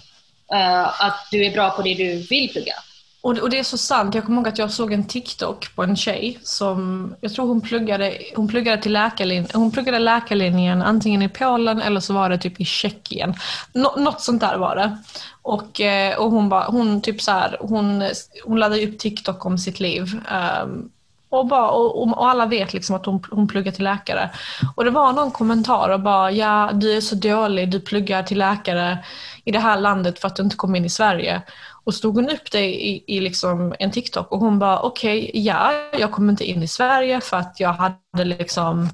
Eh, 0.53 1.05
att 1.05 1.29
du 1.31 1.45
är 1.45 1.53
bra 1.53 1.71
på 1.71 1.83
det 1.83 1.95
du 1.95 2.17
vill 2.17 2.53
plugga. 2.53 2.75
Och, 3.23 3.39
och 3.39 3.51
det 3.51 3.59
är 3.59 3.63
så 3.63 3.79
sant. 3.79 4.15
Jag 4.15 4.25
kommer 4.25 4.39
ihåg 4.39 4.49
att 4.49 4.59
jag 4.59 4.71
såg 4.71 4.93
en 4.93 5.07
TikTok 5.07 5.75
på 5.75 5.83
en 5.83 5.97
tjej 5.97 6.39
som, 6.43 7.15
jag 7.21 7.35
tror 7.35 7.47
hon 7.47 7.61
pluggade, 7.61 8.19
hon 8.37 8.49
pluggade 8.49 8.83
till 8.83 8.93
läkarlinjen, 8.93 9.47
hon 9.55 9.71
pluggade 9.71 9.99
läkarlinjen 9.99 10.83
antingen 10.83 11.23
i 11.23 11.29
Polen 11.29 11.83
eller 11.83 12.01
så 12.01 12.13
var 12.15 12.29
det 12.29 12.39
typ 12.39 12.61
i 12.61 12.65
Tjeckien. 12.65 13.35
Nå, 13.73 13.95
något 13.99 14.21
sånt 14.21 14.41
där 14.41 14.59
var 14.59 14.77
det. 14.77 14.97
Och, 15.43 15.81
eh, 15.81 16.19
och 16.19 16.31
hon 16.31 16.49
ba, 16.49 16.71
hon 16.71 17.03
typ 17.03 17.23
så 17.23 17.31
här, 17.31 17.57
hon, 17.61 18.09
hon 18.45 18.59
laddade 18.59 18.87
upp 18.87 18.99
TikTok 18.99 19.47
om 19.47 19.59
sitt 19.59 19.81
liv. 19.81 20.21
Um, 20.63 20.91
och, 21.33 21.47
bara, 21.47 21.70
och, 21.70 22.03
och 22.03 22.28
alla 22.30 22.47
vet 22.47 22.72
liksom 22.72 22.97
att 22.97 23.07
hon, 23.07 23.22
hon 23.30 23.49
pluggar 23.49 23.72
till 23.72 23.85
läkare. 23.85 24.30
Och 24.74 24.85
det 24.85 24.91
var 24.91 25.12
någon 25.12 25.30
kommentar 25.30 25.89
och 25.89 26.01
bara, 26.01 26.30
ja 26.30 26.70
du 26.72 26.97
är 26.97 27.01
så 27.01 27.14
dålig, 27.14 27.70
du 27.70 27.80
pluggar 27.80 28.22
till 28.22 28.39
läkare 28.39 28.99
i 29.45 29.51
det 29.53 29.59
här 29.59 29.80
landet 29.80 30.18
för 30.18 30.28
att 30.28 30.37
du 30.37 30.43
inte 30.43 30.57
kom 30.57 30.76
in 30.76 30.85
i 30.85 30.91
Sverige. 30.91 31.43
Och 31.85 31.95
stod 31.95 32.14
hon 32.14 32.30
upp 32.30 32.51
det 32.53 32.64
i, 32.64 33.05
i 33.07 33.20
liksom 33.20 33.74
en 33.78 33.91
TikTok 33.91 34.33
och 34.33 34.39
hon 34.39 34.59
bara, 34.59 34.80
okej, 34.80 35.30
ja, 35.35 35.72
jag 35.99 36.12
kom 36.12 36.30
inte 36.30 36.45
in 36.45 36.62
i 36.62 36.68
Sverige 36.68 37.20
för 37.20 37.37
att 37.37 37.61
jag 37.61 37.72
hade 37.72 38.24
liksom 38.24 38.89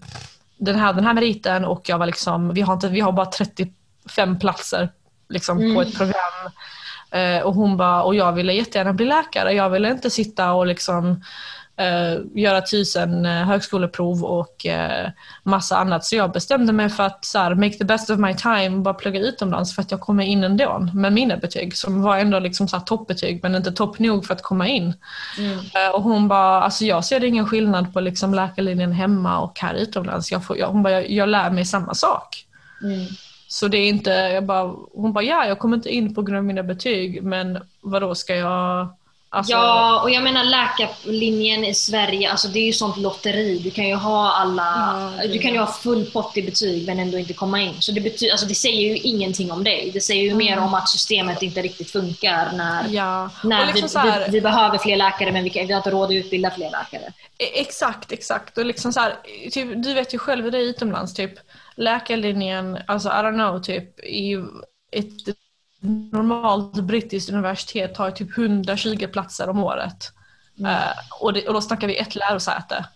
den 0.56 0.76
här, 0.76 0.92
den 0.92 1.04
här 1.04 1.14
meriten 1.14 1.64
och 1.64 1.88
jag 1.88 1.98
var 1.98 2.06
liksom, 2.06 2.54
vi 2.54 2.60
har, 2.60 2.74
inte, 2.74 2.88
vi 2.88 3.00
har 3.00 3.12
bara 3.12 3.26
35 3.26 4.38
platser 4.38 4.88
liksom, 5.28 5.58
Mm. 5.58 5.74
på 5.74 5.82
ett 5.82 5.96
program. 5.96 6.52
Eh, 7.10 7.42
och 7.42 7.54
hon 7.54 7.76
bara, 7.76 8.02
och 8.02 8.14
jag 8.14 8.32
ville 8.32 8.52
jättegärna 8.52 8.92
bli 8.92 9.06
läkare. 9.06 9.52
Jag 9.52 9.70
ville 9.70 9.90
inte 9.90 10.10
sitta 10.10 10.52
och 10.52 10.66
liksom 10.66 11.22
göra 12.34 12.60
tusen 12.60 13.26
eh, 13.26 13.32
högskoleprov 13.32 14.24
och 14.24 14.66
eh, 14.66 15.10
massa 15.42 15.76
annat. 15.76 16.04
Så 16.04 16.16
jag 16.16 16.32
bestämde 16.32 16.72
mig 16.72 16.88
för 16.88 17.02
att 17.02 17.24
så 17.24 17.38
här, 17.38 17.54
make 17.54 17.78
the 17.78 17.84
best 17.84 18.10
of 18.10 18.18
my 18.18 18.34
time 18.34 18.68
och 18.76 18.82
bara 18.82 18.94
plugga 18.94 19.20
utomlands 19.20 19.74
för 19.74 19.82
att 19.82 19.90
jag 19.90 20.00
kommer 20.00 20.24
in 20.24 20.44
ändå 20.44 20.88
med 20.94 21.12
mina 21.12 21.36
betyg 21.36 21.76
som 21.76 22.02
var 22.02 22.18
ändå 22.18 22.38
liksom 22.38 22.68
så 22.68 22.80
toppbetyg 22.80 23.40
men 23.42 23.54
inte 23.54 23.72
topp 23.72 23.98
nog 23.98 24.26
för 24.26 24.34
att 24.34 24.42
komma 24.42 24.68
in. 24.68 24.94
Eh, 25.74 25.94
Och 25.94 26.02
hon 26.02 26.28
bara, 26.28 26.62
alltså 26.62 26.84
jag 26.84 27.04
ser 27.04 27.24
ingen 27.24 27.46
skillnad 27.46 27.92
på 27.92 28.00
liksom 28.00 28.34
läkarlinjen 28.34 28.92
hemma 28.92 29.38
och 29.40 29.58
här 29.60 29.74
utomlands. 29.74 30.32
Jag 30.32 30.44
får, 30.44 30.58
jag, 30.58 30.68
hon 30.68 30.82
bara, 30.82 30.92
jag, 30.92 31.10
jag 31.10 31.28
lär 31.28 31.50
mig 31.50 31.64
samma 31.64 31.94
sak. 31.94 32.44
Mm. 32.82 33.06
Så 33.48 33.68
det 33.68 33.78
är 33.78 33.88
inte, 33.88 34.10
jag 34.10 34.46
bara, 34.46 34.74
hon 34.94 35.12
bara, 35.12 35.24
ja 35.24 35.46
jag 35.46 35.58
kommer 35.58 35.76
inte 35.76 35.94
in 35.94 36.14
på 36.14 36.22
grund 36.22 36.38
av 36.38 36.44
mina 36.44 36.62
betyg 36.62 37.22
men 37.22 37.58
vadå 37.80 38.14
ska 38.14 38.34
jag... 38.34 38.88
Alltså, 39.30 39.52
Ja, 39.52 40.00
och 40.02 40.10
jag 40.10 40.24
menar 40.24 40.44
läkarlinjen 40.44 41.64
i 41.64 41.74
Sverige, 41.74 42.30
alltså 42.30 42.48
det 42.48 42.58
är 42.58 42.66
ju 42.66 42.72
sånt 42.72 42.96
lotteri. 42.96 43.58
Du 43.58 43.70
kan 43.70 43.88
ju 43.88 43.94
ha 43.94 44.32
alla, 44.32 44.64
det- 45.22 45.28
du 45.28 45.38
kan 45.38 45.52
ju 45.52 45.58
ha 45.58 45.66
full 45.66 46.06
pott 46.10 46.36
i 46.36 46.42
betyg 46.42 46.86
men 46.86 46.98
ändå 46.98 47.18
inte 47.18 47.32
komma 47.34 47.60
in. 47.60 47.74
Så 47.82 47.92
det, 47.92 48.00
betyder, 48.00 48.32
alltså 48.32 48.46
det 48.46 48.54
säger 48.54 48.80
ju 48.88 48.96
ingenting 48.98 49.52
om 49.52 49.64
dig. 49.64 49.90
Det 49.94 50.00
säger 50.00 50.22
ju 50.22 50.34
mer 50.34 50.58
om 50.58 50.74
att 50.74 50.88
systemet 50.88 51.42
inte 51.42 51.62
riktigt 51.62 51.90
funkar 51.90 52.52
när, 52.52 52.88
ja. 52.88 53.30
när 53.44 53.66
liksom 53.66 54.02
vi, 54.02 54.10
här, 54.10 54.24
vi, 54.26 54.32
vi 54.32 54.40
behöver 54.40 54.78
fler 54.78 54.96
läkare 54.96 55.32
men 55.32 55.44
vi, 55.44 55.50
kan, 55.50 55.66
vi 55.66 55.72
har 55.72 55.78
inte 55.80 55.90
råd 55.90 56.04
att 56.08 56.14
utbilda 56.14 56.50
fler 56.50 56.70
läkare. 56.70 57.12
E- 57.38 57.60
Exakt, 57.60 58.12
exakt. 58.12 58.58
Och 58.58 58.64
liksom 58.66 58.92
så 58.92 59.00
här, 59.00 59.16
typ, 59.50 59.82
du 59.82 59.94
vet 59.94 60.14
ju 60.14 60.18
själv 60.18 60.44
hur 60.44 60.50
det 60.50 60.58
är 60.58 60.62
utomlands. 60.62 61.14
Typ, 61.14 61.32
läkarlinjen, 61.76 62.78
alltså 62.86 63.08
I 63.08 63.12
don't 63.12 63.34
know, 63.34 63.62
typ, 63.62 64.00
i 64.00 64.32
ett 64.92 65.36
normalt 65.80 66.74
brittiskt 66.74 67.30
universitet 67.30 67.96
har 67.96 68.10
typ 68.10 68.38
120 68.38 69.06
platser 69.12 69.48
om 69.48 69.58
året. 69.58 70.12
Eh, 70.66 70.98
och, 71.20 71.32
det, 71.32 71.48
och 71.48 71.54
då 71.54 71.60
snackar 71.60 71.86
vi 71.86 71.96
ett 71.98 72.14
lärosäte. 72.14 72.86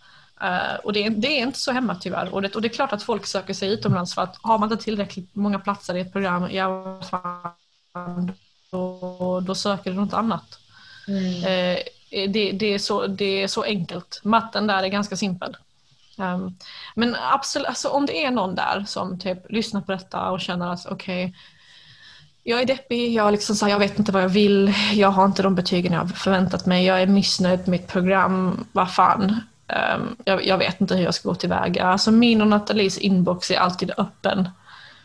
Eh, 0.41 0.75
och 0.83 0.93
det, 0.93 1.05
är- 1.05 1.09
det 1.09 1.27
är 1.27 1.41
inte 1.43 1.59
så 1.59 1.71
hemma 1.71 1.95
tyvärr. 1.95 2.33
Och 2.33 2.41
det, 2.41 2.55
och 2.55 2.61
det 2.61 2.67
är 2.67 2.73
klart 2.73 2.93
att 2.93 3.03
folk 3.03 3.25
söker 3.25 3.53
sig 3.53 3.69
utomlands 3.73 4.15
för 4.15 4.21
att 4.21 4.37
har 4.41 4.57
man 4.59 4.71
inte 4.71 4.83
tillräckligt 4.83 5.35
många 5.35 5.59
platser 5.59 5.95
i 5.95 5.99
ett 6.01 6.11
program, 6.13 6.47
ja, 6.51 7.01
fan, 7.09 8.31
då, 8.71 9.39
då 9.39 9.55
söker 9.55 9.91
du 9.91 9.97
något 9.97 10.13
annat. 10.13 10.59
Eh, 11.45 11.79
det, 12.29 12.51
det, 12.51 12.65
är 12.73 12.79
så, 12.79 13.07
det 13.07 13.43
är 13.43 13.47
så 13.47 13.63
enkelt. 13.63 14.21
Matten 14.23 14.67
där 14.67 14.83
är 14.83 14.87
ganska 14.87 15.15
simpel. 15.17 15.57
Um, 16.17 16.57
men 16.95 17.15
absolut, 17.31 17.67
alltså, 17.67 17.89
om 17.89 18.05
det 18.05 18.25
är 18.25 18.31
någon 18.31 18.55
där 18.55 18.83
som 18.87 19.19
typ 19.19 19.51
lyssnar 19.51 19.81
på 19.81 19.91
detta 19.91 20.31
och 20.31 20.41
känner 20.41 20.67
att 20.73 20.85
okej, 20.85 21.35
jag 22.43 22.61
är 22.61 22.65
deppig, 22.65 23.13
jag, 23.13 23.31
liksom 23.31 23.55
så 23.55 23.65
här, 23.65 23.71
jag 23.71 23.79
vet 23.79 23.99
inte 23.99 24.11
vad 24.11 24.23
jag 24.23 24.29
vill, 24.29 24.73
jag 24.93 25.09
har 25.09 25.25
inte 25.25 25.43
de 25.43 25.55
betygen 25.55 25.93
jag 25.93 25.99
har 25.99 26.07
förväntat 26.07 26.65
mig, 26.65 26.85
jag 26.85 27.01
är 27.01 27.07
missnöjd 27.07 27.59
med 27.59 27.67
mitt 27.67 27.87
program, 27.87 28.65
vad 28.71 28.93
fan. 28.93 29.41
Um, 29.67 30.15
jag, 30.25 30.45
jag 30.45 30.57
vet 30.57 30.81
inte 30.81 30.95
hur 30.95 31.03
jag 31.03 31.13
ska 31.13 31.29
gå 31.29 31.35
tillväga. 31.35 31.83
Alltså 31.83 32.11
min 32.11 32.41
och 32.41 32.47
Nathalies 32.47 32.97
inbox 32.97 33.51
är 33.51 33.57
alltid 33.57 33.91
öppen 33.97 34.49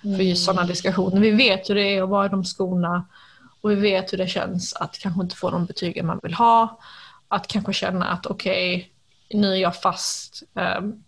för 0.02 0.22
just 0.22 0.44
sådana 0.44 0.66
diskussioner. 0.66 1.20
Vi 1.20 1.30
vet 1.30 1.70
hur 1.70 1.74
det 1.74 1.96
är 1.96 2.02
att 2.02 2.08
vara 2.08 2.26
i 2.26 2.28
de 2.28 2.44
skorna 2.44 3.04
och 3.60 3.70
vi 3.70 3.74
vet 3.74 4.12
hur 4.12 4.18
det 4.18 4.26
känns 4.26 4.72
att 4.72 4.98
kanske 4.98 5.22
inte 5.22 5.36
få 5.36 5.50
de 5.50 5.64
betygen 5.64 6.06
man 6.06 6.20
vill 6.22 6.34
ha. 6.34 6.78
Att 7.28 7.46
kanske 7.46 7.72
känna 7.72 8.06
att 8.06 8.26
okej, 8.26 8.92
nu 9.30 9.52
är 9.52 9.56
jag 9.56 9.80
fast 9.80 10.42
ehm, 10.54 11.02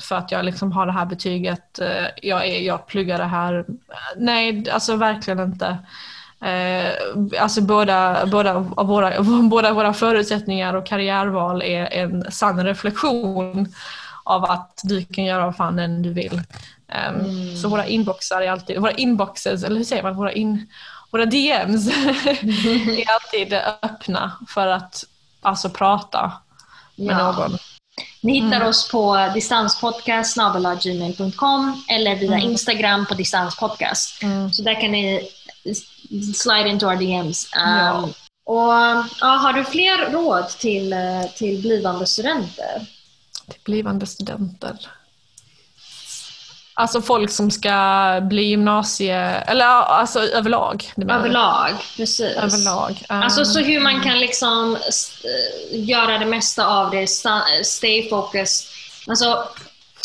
för 0.00 0.16
att 0.16 0.32
jag 0.32 0.44
liksom 0.44 0.72
har 0.72 0.86
det 0.86 0.92
här 0.92 1.06
betyget, 1.06 1.78
eh, 1.78 2.06
jag, 2.22 2.46
är, 2.48 2.60
jag 2.60 2.86
pluggar 2.86 3.18
det 3.18 3.24
här. 3.24 3.64
Nej, 4.16 4.70
alltså 4.70 4.96
verkligen 4.96 5.40
inte. 5.40 5.78
Eh, 6.40 6.90
alltså 7.40 7.60
båda, 7.60 8.26
båda, 8.26 8.58
våra, 8.58 9.22
båda 9.50 9.72
våra 9.72 9.92
förutsättningar 9.94 10.74
och 10.74 10.86
karriärval 10.86 11.62
är 11.62 11.86
en 11.86 12.32
sann 12.32 12.64
reflektion 12.64 13.74
av 14.24 14.44
att 14.44 14.80
du 14.84 15.04
kan 15.04 15.24
göra 15.24 15.44
vad 15.46 15.56
fan 15.56 15.78
än 15.78 16.02
du 16.02 16.12
vill. 16.12 16.42
Ehm, 16.88 17.56
Så 17.56 17.68
våra 17.68 17.86
inboxar 17.86 18.40
är 18.42 18.50
alltid, 18.50 18.78
våra 18.80 18.92
inboxes, 18.92 19.64
eller 19.64 19.76
hur 19.76 19.84
säger 19.84 20.02
man, 20.02 20.16
våra, 20.16 20.32
in, 20.32 20.66
våra 21.10 21.24
DMs 21.26 21.88
är 22.86 23.04
alltid 23.14 23.54
öppna 23.82 24.32
för 24.48 24.66
att 24.66 25.04
alltså 25.42 25.70
prata 25.70 26.32
med 26.96 27.06
Ja. 27.16 27.32
någon. 27.32 27.58
Ni 28.20 28.40
hittar 28.40 28.64
oss 28.64 28.88
på 28.90 29.30
distanspodcast.gmail.com 29.34 31.84
eller 31.88 32.16
via 32.16 32.38
Instagram 32.38 33.06
på 33.06 33.14
distanspodcast. 33.14 34.22
Mm. 34.22 34.52
Så 34.52 34.62
där 34.62 34.80
kan 34.80 34.92
ni 34.92 35.28
slide 36.34 36.68
into 36.68 36.86
our 36.86 36.96
DMs. 36.96 37.48
Um, 37.56 37.62
Ja. 37.62 38.08
Och, 38.46 38.72
ja, 39.20 39.26
har 39.26 39.52
du 39.52 39.64
fler 39.64 40.10
råd 40.10 40.48
till, 40.48 40.92
eh, 40.92 41.22
till 41.36 41.60
blivande 41.60 42.06
studenter? 42.06 42.86
till 43.48 43.60
blivande 43.64 44.06
studenter. 44.06 44.76
Alltså 46.76 47.02
folk 47.02 47.30
som 47.30 47.50
ska 47.50 48.18
bli 48.22 48.42
gymnasie... 48.42 49.16
Eller 49.30 49.64
alltså 49.66 50.20
överlag. 50.20 50.92
Överlag, 51.10 51.70
precis. 51.96 52.20
Överlag. 52.36 53.02
Alltså 53.08 53.44
så 53.44 53.58
Um, 53.60 53.64
hur 53.64 53.80
man 53.80 54.00
kan 54.00 54.18
liksom 54.18 54.76
eh, 54.76 55.84
göra 55.88 56.18
det 56.18 56.26
mesta 56.26 56.66
av 56.66 56.90
det, 56.90 57.04
sta- 57.04 57.62
stay 57.64 58.08
focused. 58.08 58.66
Alltså, 59.08 59.44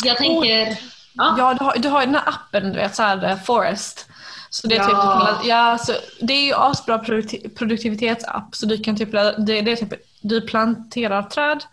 jag 0.04 0.16
tänker... 0.16 0.76
Ja. 1.12 1.34
Ja, 1.38 1.54
du 1.58 1.64
har, 1.64 1.78
du 1.78 1.88
har 1.88 2.00
ju 2.00 2.06
den 2.06 2.14
här 2.14 2.28
appen, 2.28 2.72
du 2.72 2.78
vet, 2.78 2.96
så 2.96 3.02
här, 3.02 3.24
eh, 3.24 3.36
Forest. 3.38 4.06
Så 4.50 4.66
det 4.66 4.76
är, 4.76 4.84
typ, 4.84 4.92
Ja. 4.92 5.18
du 5.20 5.26
kan, 5.38 5.48
ja, 5.48 5.78
så 5.78 5.92
det 6.20 6.32
är 6.32 6.46
ju 6.46 6.54
asbra 6.54 6.98
produkti- 6.98 7.54
produktivitetsapp. 7.58 8.54
Så 8.56 8.66
du 8.66 8.78
kan 8.82 8.96
typ, 8.96 9.12
det, 9.12 9.34
det 9.38 9.72
är 9.72 9.76
typ, 9.76 9.92
du 10.20 10.40
planterar 10.40 11.22
träd 11.22 11.64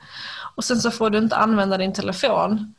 och 0.56 0.64
sen 0.64 0.82
så 0.82 0.92
får 0.92 1.10
du 1.10 1.18
inte 1.18 1.36
använda 1.36 1.78
din 1.78 1.94
telefon. 1.94 2.74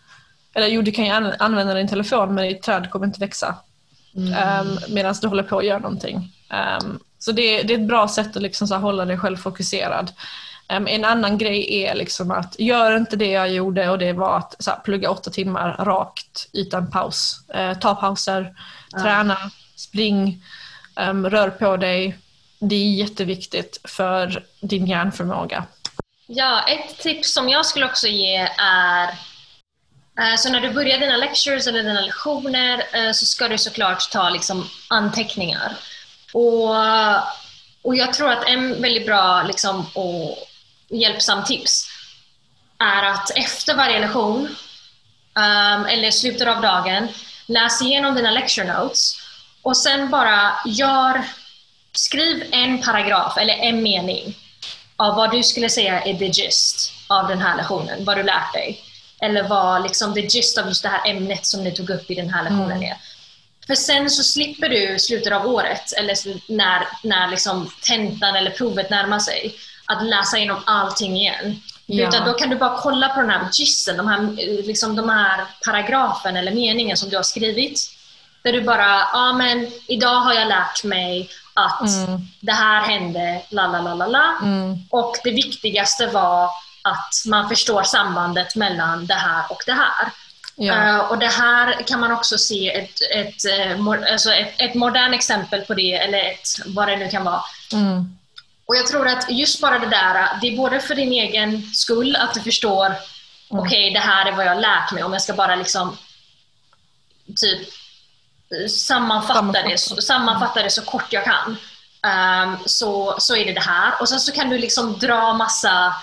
Eller 0.54 0.66
jo, 0.66 0.82
du 0.82 0.92
kan 0.92 1.04
ju 1.04 1.10
an- 1.10 1.34
använda 1.38 1.74
din 1.74 1.88
telefon 1.88 2.34
men 2.34 2.48
ditt 2.48 2.62
träd 2.62 2.90
kommer 2.90 3.06
inte 3.06 3.20
växa. 3.20 3.54
Um, 4.14 4.78
Medan 4.88 5.14
du 5.22 5.28
håller 5.28 5.42
på 5.42 5.58
att 5.58 5.64
göra 5.66 5.78
någonting. 5.78 6.32
Ehm, 6.50 6.98
så 7.18 7.32
det, 7.32 7.62
det 7.62 7.74
är 7.74 7.78
ett 7.78 7.88
bra 7.88 8.08
sätt 8.08 8.36
att 8.36 8.42
liksom 8.42 8.68
så 8.68 8.74
här 8.74 8.80
hålla 8.80 9.04
dig 9.04 9.18
själv 9.18 9.36
fokuserad. 9.36 10.12
Ehm, 10.68 10.86
en 10.86 11.04
annan 11.04 11.38
grej 11.38 11.82
är 11.84 11.94
liksom 11.94 12.30
att 12.30 12.56
gör 12.58 12.96
inte 12.96 13.16
det 13.16 13.30
jag 13.30 13.50
gjorde 13.52 13.90
och 13.90 13.98
det 13.98 14.12
var 14.12 14.38
att 14.38 14.54
så 14.58 14.70
här, 14.70 14.78
plugga 14.78 15.10
åtta 15.10 15.30
timmar 15.30 15.76
rakt 15.84 16.48
utan 16.52 16.90
paus. 16.90 17.48
Eh, 17.54 17.78
ta 17.78 17.94
pauser, 17.94 18.54
träna, 19.02 19.36
spring, 19.76 20.42
rör 21.24 21.50
på 21.50 21.76
dig. 21.76 22.18
Det 22.60 22.74
är 22.74 22.94
jätteviktigt 22.94 23.80
för 23.84 24.44
din 24.60 24.86
hjärnförmåga. 24.86 25.64
Ja, 26.26 26.62
ett 26.68 26.98
tips 26.98 27.34
som 27.34 27.48
jag 27.48 27.66
skulle 27.66 27.86
också 27.86 28.06
ge 28.06 28.36
är 28.58 29.10
Eh, 30.18 30.36
så 30.36 30.48
när 30.48 30.60
du 30.60 30.70
börjar 30.70 30.98
dina 30.98 31.16
lectures 31.16 31.66
eller 31.66 31.82
dina 31.82 32.00
lektioner 32.00 32.82
eh, 32.92 33.12
så 33.12 33.26
ska 33.26 33.48
du 33.48 33.58
såklart 33.58 34.10
ta 34.10 34.30
liksom 34.30 34.70
anteckningar. 34.88 35.76
Och, 36.32 36.76
och 37.82 37.96
jag 37.96 38.12
tror 38.12 38.30
att 38.30 38.48
en 38.48 38.82
väldigt 38.82 39.06
bra 39.06 39.42
liksom, 39.42 39.86
och 39.94 40.38
hjälpsam 40.88 41.44
tips 41.44 41.90
är 42.78 43.02
att 43.02 43.30
efter 43.30 43.74
varje 43.74 44.00
lektion 44.00 44.56
ehm, 45.36 45.86
eller 45.86 46.10
slutet 46.10 46.48
av 46.48 46.60
dagen 46.60 47.08
läs 47.46 47.82
igenom 47.82 48.14
dina 48.14 48.30
lecture 48.30 48.74
notes 48.74 49.20
och 49.62 49.76
sen 49.76 50.10
bara 50.10 50.52
gör 50.66 51.24
skriv 51.92 52.48
en 52.52 52.82
paragraf 52.82 53.38
eller 53.38 53.54
en 53.54 53.82
mening 53.82 54.36
av 54.96 55.16
vad 55.16 55.30
du 55.30 55.42
skulle 55.42 55.68
säga 55.68 56.00
är 56.00 56.14
the 56.14 56.26
gist 56.26 56.92
av 57.06 57.28
den 57.28 57.38
här 57.38 57.56
lektionen, 57.56 58.04
vad 58.04 58.16
du 58.16 58.22
lärt 58.22 58.52
dig. 58.52 58.82
Eller 59.20 59.42
vad 59.48 59.82
liksom 59.82 60.14
the 60.14 60.20
gist 60.20 60.58
av 60.58 60.66
just 60.68 60.82
det 60.82 60.88
här 60.88 61.10
ämnet 61.10 61.46
som 61.46 61.64
ni 61.64 61.72
tog 61.72 61.90
upp 61.90 62.10
i 62.10 62.14
den 62.14 62.30
här 62.30 62.42
lektionen 62.42 62.70
Mm. 62.76 62.82
är. 62.82 62.96
För 63.66 63.74
sen 63.74 64.10
så 64.10 64.22
slipper 64.22 64.68
du 64.68 64.98
slutet 64.98 65.32
av 65.32 65.46
året, 65.46 65.92
eller 65.92 66.16
när, 66.52 66.88
när 67.04 67.28
liksom 67.28 67.70
tentan 67.86 68.36
eller 68.36 68.50
provet 68.50 68.90
närmar 68.90 69.18
sig, 69.18 69.54
att 69.86 70.04
läsa 70.06 70.36
igenom 70.38 70.62
allting 70.66 71.16
igen. 71.16 71.60
Ja. 71.86 72.08
Utan 72.08 72.26
då 72.26 72.32
kan 72.32 72.50
du 72.50 72.56
bara 72.56 72.78
kolla 72.78 73.08
på 73.08 73.20
den 73.20 73.30
här 73.30 73.48
gisten, 73.52 73.96
de 73.96 74.08
här, 74.08 74.20
liksom 74.66 74.96
de 74.96 75.08
här 75.08 75.44
paragrafen 75.64 76.36
eller 76.36 76.52
meningen 76.52 76.96
som 76.96 77.08
du 77.10 77.16
har 77.16 77.22
skrivit. 77.22 77.80
Där 78.42 78.52
du 78.52 78.60
bara, 78.62 79.00
ja 79.12 79.32
men 79.32 79.70
idag 79.86 80.20
har 80.20 80.34
jag 80.34 80.48
lärt 80.48 80.84
mig 80.84 81.30
att 81.54 81.80
Mm. 81.80 82.20
det 82.40 82.52
här 82.52 82.80
hände, 82.80 83.42
la 83.48 83.66
la 83.66 83.80
la 83.80 83.94
la 83.94 84.06
la. 84.06 84.36
Mm. 84.42 84.78
Och 84.90 85.16
det 85.24 85.30
viktigaste 85.30 86.06
var 86.06 86.50
att 86.82 87.14
man 87.26 87.48
förstår 87.48 87.82
sambandet 87.82 88.54
mellan 88.56 89.06
det 89.06 89.14
här 89.14 89.44
och 89.50 89.62
det 89.66 89.72
här. 89.72 90.10
Ja. 90.56 90.74
Eh, 90.74 90.98
och 90.98 91.18
det 91.18 91.26
här 91.26 91.82
kan 91.86 92.00
man 92.00 92.12
också 92.12 92.38
se 92.38 92.70
ett, 92.76 93.00
ett, 93.14 93.44
eh, 93.44 93.86
alltså 94.12 94.32
ett, 94.32 94.54
ett 94.58 94.74
modernt 94.74 95.14
exempel 95.14 95.60
på 95.60 95.74
det, 95.74 95.92
eller 95.94 96.18
ett, 96.18 96.48
vad 96.66 96.88
det 96.88 96.96
nu 96.96 97.08
kan 97.08 97.24
vara. 97.24 97.42
Mm. 97.72 98.18
Och 98.66 98.76
jag 98.76 98.86
tror 98.86 99.08
att 99.08 99.30
just 99.30 99.60
bara 99.60 99.78
det 99.78 99.86
där, 99.86 100.28
det 100.40 100.46
är 100.48 100.56
både 100.56 100.80
för 100.80 100.94
din 100.94 101.12
egen 101.12 101.62
skull, 101.62 102.16
att 102.16 102.34
du 102.34 102.40
förstår, 102.40 102.94
Mm. 103.50 103.64
okej 103.64 103.90
det 103.90 104.00
här 104.00 104.26
är 104.26 104.32
vad 104.32 104.46
jag 104.46 104.54
har 104.54 104.60
lärt 104.60 104.92
mig, 104.92 105.02
om 105.02 105.12
jag 105.12 105.22
ska 105.22 105.32
bara 105.32 105.56
liksom 105.56 105.96
typ 107.36 107.68
sammanfatta, 108.70 109.34
Sammanfatta. 109.34 109.68
Det, 109.68 109.78
så, 109.78 110.02
sammanfatta 110.02 110.62
det 110.62 110.70
så 110.70 110.82
kort 110.82 111.12
jag 111.12 111.24
kan. 111.24 111.56
Ehm, 112.02 112.56
så, 112.66 113.16
så 113.18 113.36
är 113.36 113.44
det 113.44 113.52
det 113.52 113.60
här. 113.60 114.00
Och 114.00 114.08
sen 114.08 114.20
så 114.20 114.32
kan 114.32 114.50
du 114.50 114.58
liksom 114.58 114.98
dra 114.98 115.32
massa 115.32 115.94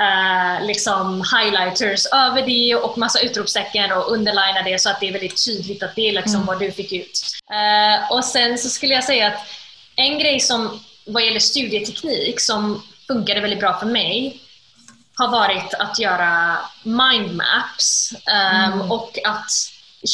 eh, 0.00 0.66
liksom 0.66 1.24
highlighters 1.38 2.06
över 2.06 2.42
det 2.46 2.74
och 2.74 2.98
massa 2.98 3.20
utropstecken 3.20 3.92
och 3.92 4.12
underlina 4.12 4.62
det 4.64 4.80
så 4.80 4.90
att 4.90 5.00
det 5.00 5.08
är 5.08 5.12
väldigt 5.12 5.44
tydligt 5.46 5.82
att 5.82 5.94
det 5.96 6.08
är 6.08 6.12
liksom 6.12 6.34
Mm. 6.34 6.46
vad 6.46 6.58
du 6.60 6.72
fick 6.72 6.92
ut. 6.92 7.20
Eh, 7.52 8.12
och 8.12 8.24
sen 8.24 8.58
så 8.58 8.68
skulle 8.68 8.94
jag 8.94 9.04
säga 9.04 9.26
att 9.28 9.46
en 9.96 10.18
grej 10.18 10.40
som 10.40 10.80
vad 11.06 11.24
gäller 11.24 11.40
studieteknik 11.40 12.40
som 12.40 12.82
funkade 13.06 13.40
väldigt 13.40 13.60
bra 13.60 13.78
för 13.78 13.86
mig 13.86 14.40
har 15.16 15.28
varit 15.28 15.74
att 15.74 15.98
göra 15.98 16.58
mindmaps 16.82 18.12
ehm, 18.26 18.72
Mm. 18.72 18.90
och 18.92 19.18
att 19.24 19.50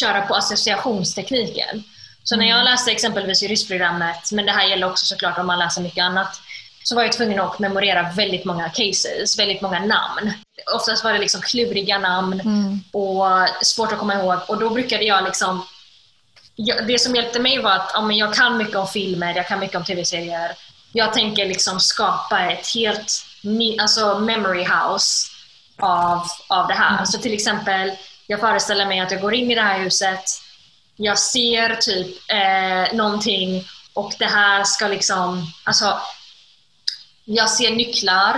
köra 0.01 0.21
på 0.21 0.35
associationstekniken. 0.35 1.85
Så 2.25 2.37
när 2.37 2.45
Mm. 2.45 2.57
jag 2.57 2.65
läste 2.65 2.91
exempelvis 2.91 3.43
juristprogrammet, 3.43 4.33
men 4.33 4.47
det 4.47 4.53
här 4.53 4.67
gäller 4.69 4.91
också 4.91 5.07
såklart 5.07 5.39
om 5.39 5.47
man 5.47 5.59
läser 5.59 5.83
mycket 5.83 6.03
annat, 6.05 6.41
så 6.83 6.95
var 6.95 7.03
jag 7.03 7.13
tvungen 7.13 7.41
att 7.41 7.59
memorera 7.59 8.11
väldigt 8.17 8.45
många 8.45 8.69
cases, 8.69 9.39
väldigt 9.39 9.61
många 9.61 9.79
namn. 9.79 10.33
Oftast 10.75 11.05
var 11.05 11.13
det 11.13 11.19
liksom 11.19 11.41
kluriga 11.41 11.99
namn 11.99 12.41
Mm. 12.41 12.81
och 12.93 13.49
svårt 13.67 13.93
att 13.93 13.99
komma 13.99 14.15
ihåg. 14.15 14.39
Och 14.49 14.59
då 14.59 14.71
brukade 14.71 15.05
jag 15.05 15.25
liksom... 15.25 15.67
Det 16.87 17.01
som 17.01 17.17
hjälpte 17.17 17.41
mig 17.41 17.59
var 17.63 17.73
att 17.73 17.91
ja, 17.95 18.01
men 18.01 18.17
jag 18.17 18.35
kan 18.35 18.57
mycket 18.57 18.77
om 18.77 18.89
filmer, 18.89 19.37
jag 19.37 19.47
kan 19.47 19.61
mycket 19.61 19.77
om 19.77 19.85
tv-serier. 19.85 20.53
Jag 20.93 21.13
tänker 21.13 21.47
liksom 21.47 21.81
skapa 21.81 22.41
ett 22.41 22.75
helt 22.75 23.25
alltså 23.81 24.19
memory 24.19 24.65
house 24.65 25.29
av, 25.79 26.27
av 26.49 26.69
det 26.69 26.75
här. 26.75 26.95
Mm. 26.95 27.07
Så 27.07 27.19
till 27.19 27.35
exempel, 27.35 27.93
jag 28.27 28.41
föreställer 28.41 28.87
mig 28.87 29.01
att 29.01 29.11
jag 29.11 29.21
går 29.21 29.35
in 29.35 29.51
i 29.51 29.55
det 29.55 29.63
här 29.63 29.79
huset, 29.79 30.25
jag 30.97 31.19
ser 31.19 31.75
typ 31.75 32.17
eh, 32.31 32.97
någonting 32.97 33.65
och 33.93 34.13
det 34.19 34.27
här 34.27 34.65
ska 34.65 34.89
liksom... 34.89 35.53
Alltså, 35.65 36.01
jag 37.29 37.51
ser 37.51 37.71
nycklar. 37.71 38.35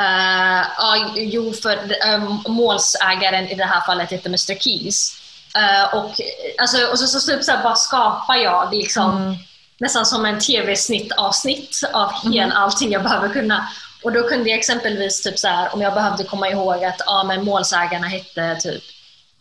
Uh, 0.00 0.66
ja, 0.78 1.12
jo, 1.16 1.52
för 1.52 1.78
um, 2.14 2.42
målsägaren 2.48 3.48
i 3.48 3.54
det 3.54 3.64
här 3.64 3.80
fallet 3.80 4.12
heter 4.12 4.28
Mr 4.28 4.58
Keys. 4.60 5.18
Eh, 5.54 5.94
och, 5.94 6.10
alltså, 6.58 6.86
och 6.86 6.98
så, 6.98 7.06
så, 7.06 7.20
så 7.42 7.52
här, 7.52 7.62
bara 7.62 7.74
skapar 7.76 8.36
jag 8.36 8.74
liksom, 8.74 9.16
Mm. 9.16 9.34
nästan 9.80 10.06
som 10.06 10.24
en 10.26 10.40
tv-snittavsnitt 10.40 11.80
av 11.92 12.12
hela 12.32 12.46
Mhm. 12.46 12.56
allting 12.62 12.92
jag 12.92 13.02
behöver 13.02 13.28
kunna. 13.28 13.68
Och 14.02 14.12
då 14.12 14.28
kunde 14.28 14.50
jag 14.50 14.58
exempelvis, 14.58 15.22
typ 15.22 15.38
så 15.38 15.48
här, 15.48 15.74
om 15.74 15.82
jag 15.82 15.94
behövde 15.94 16.24
komma 16.24 16.48
ihåg 16.48 16.84
att 16.84 17.00
ja, 17.06 17.24
men 17.24 17.44
målsägarna 17.44 18.06
hette 18.06 18.56
typ 18.62 18.82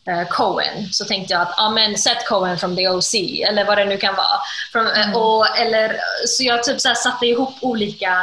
eh, 0.07 0.27
Cohen, 0.27 0.89
så 0.93 1.05
tänkte 1.05 1.33
jag 1.33 1.41
att 1.41 1.53
ja, 1.57 1.69
men 1.69 1.97
Seth 1.97 2.25
Cohen 2.25 2.57
from 2.59 2.75
the 2.75 2.89
OC, 2.89 3.13
eller 3.49 3.65
vad 3.65 3.77
det 3.77 3.85
nu 3.85 3.97
kan 3.97 4.15
vara. 4.15 4.39
From, 4.71 4.87
Mm. 4.87 5.15
och, 5.15 5.57
eller, 5.57 5.97
så 6.27 6.43
jag 6.43 6.63
typ 6.63 6.81
så 6.81 6.87
här, 6.87 6.95
satte 6.95 7.25
ihop 7.25 7.53
olika 7.61 8.17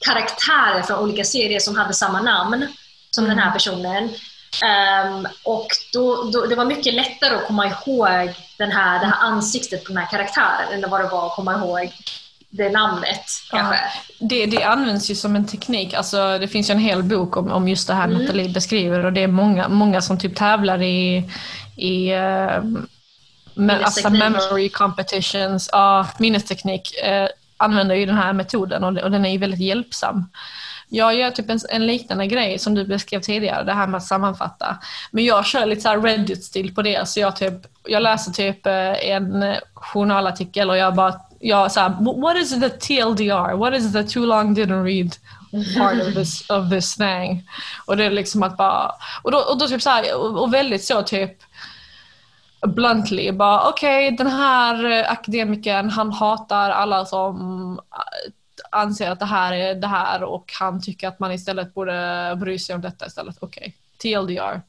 karaktärer 0.00 0.82
från 0.82 0.98
olika 0.98 1.24
serier 1.24 1.60
som 1.60 1.76
hade 1.76 1.94
samma 1.94 2.20
namn 2.20 2.66
som 3.10 3.24
den 3.24 3.38
här 3.38 3.46
Mm. 3.46 3.52
personen. 3.52 4.08
Ehm, 4.62 5.28
och 5.44 5.66
då, 5.92 6.30
då, 6.32 6.46
det 6.46 6.54
var 6.56 6.64
mycket 6.64 6.94
lättare 6.94 7.34
att 7.34 7.46
komma 7.46 7.66
ihåg 7.66 8.34
den 8.58 8.70
här, 8.70 9.00
det 9.00 9.06
här 9.06 9.16
ansiktet 9.20 9.84
på 9.84 9.88
den 9.88 9.98
här 9.98 10.10
karaktären 10.10 10.84
än 10.84 10.90
vad 10.90 11.00
det 11.00 11.08
var 11.08 11.26
att 11.26 11.32
komma 11.32 11.54
ihåg 11.54 11.92
det 12.50 12.70
namnet 12.70 13.24
kanske. 13.50 13.80
Det, 14.20 14.46
det 14.46 14.64
används 14.64 15.10
ju 15.10 15.14
som 15.14 15.36
en 15.36 15.46
teknik. 15.46 15.94
Alltså, 15.94 16.38
det 16.38 16.48
finns 16.48 16.70
ju 16.70 16.72
en 16.72 16.78
hel 16.78 17.02
bok 17.02 17.36
om, 17.36 17.52
om 17.52 17.68
just 17.68 17.88
det 17.88 17.94
här 17.94 18.04
Mm. 18.04 18.18
Nathalie 18.18 18.48
beskriver 18.48 19.04
och 19.04 19.12
det 19.12 19.22
är 19.22 19.28
många, 19.28 19.68
många 19.68 20.00
som 20.00 20.18
typ 20.18 20.36
tävlar 20.36 20.82
i, 20.82 21.30
i 21.76 22.14
uh, 22.14 22.62
alltså 23.84 24.10
memory 24.10 24.68
competitions. 24.68 25.68
Ja, 25.72 26.06
minnesteknik 26.18 27.02
eh, 27.02 27.28
använder 27.58 27.94
ju 27.94 28.06
den 28.06 28.16
här 28.16 28.32
metoden 28.32 28.84
och, 28.84 28.98
och 28.98 29.10
den 29.10 29.24
är 29.24 29.30
ju 29.30 29.38
väldigt 29.38 29.60
hjälpsam. 29.60 30.24
Jag 30.88 31.14
gör 31.14 31.30
typ 31.30 31.50
en, 31.50 31.58
en 31.68 31.86
liknande 31.86 32.26
grej 32.26 32.58
som 32.58 32.74
du 32.74 32.84
beskrev 32.84 33.20
tidigare, 33.20 33.64
det 33.64 33.72
här 33.72 33.86
med 33.86 33.98
att 33.98 34.04
sammanfatta. 34.04 34.78
Men 35.10 35.24
jag 35.24 35.46
kör 35.46 35.66
lite 35.66 35.80
så 35.80 35.88
här 35.88 35.98
Reddit-stil 35.98 36.74
på 36.74 36.82
det. 36.82 37.08
Så 37.08 37.20
jag, 37.20 37.36
typ, 37.36 37.54
jag 37.84 38.02
läser 38.02 38.32
typ 38.32 38.66
eh, 38.66 39.10
en 39.10 39.54
journalartikel 39.74 40.70
och 40.70 40.76
jag 40.76 40.94
bara, 40.94 41.14
jag 41.40 41.72
så 41.72 41.80
här, 41.80 42.20
what 42.20 42.36
is 42.36 42.60
the 42.60 42.68
TLDR? 42.68 43.56
What 43.56 43.74
is 43.74 43.92
the 43.92 44.02
too 44.02 44.26
long 44.26 44.54
didn't 44.54 44.84
read 44.84 45.16
part 45.78 46.08
of 46.08 46.14
this, 46.14 46.50
of 46.50 46.70
this 46.70 46.96
thing? 46.96 47.48
Och 47.86 47.96
det 47.96 48.04
är 48.04 48.10
liksom 48.10 48.42
att 48.42 48.56
bara, 48.56 48.92
och 49.22 49.30
då, 49.30 49.38
och 49.38 49.58
då 49.58 49.68
typ 49.68 49.82
så 49.82 49.90
här, 49.90 50.16
och, 50.16 50.42
och 50.42 50.54
väldigt 50.54 50.84
så 50.84 51.02
typ 51.02 51.38
bluntly, 52.66 53.32
bara 53.32 53.68
okej 53.68 54.10
den 54.10 54.26
här 54.26 54.84
eh, 54.84 55.12
akademikern 55.12 55.90
han 55.90 56.12
hatar 56.12 56.70
alla 56.70 57.04
som 57.04 57.72
eh, 57.78 58.32
anser 58.70 59.10
att 59.10 59.18
det 59.18 59.26
här 59.26 59.52
är 59.52 59.74
det 59.74 59.86
här 59.86 60.22
och 60.22 60.52
han 60.60 60.82
tycker 60.82 61.08
att 61.08 61.18
man 61.18 61.32
istället 61.32 61.74
borde 61.74 62.36
bry 62.40 62.58
sig 62.58 62.74
om 62.74 62.80
detta 62.80 63.06
istället. 63.06 63.36
Okej, 63.40 63.74
TLDR. 64.02 64.62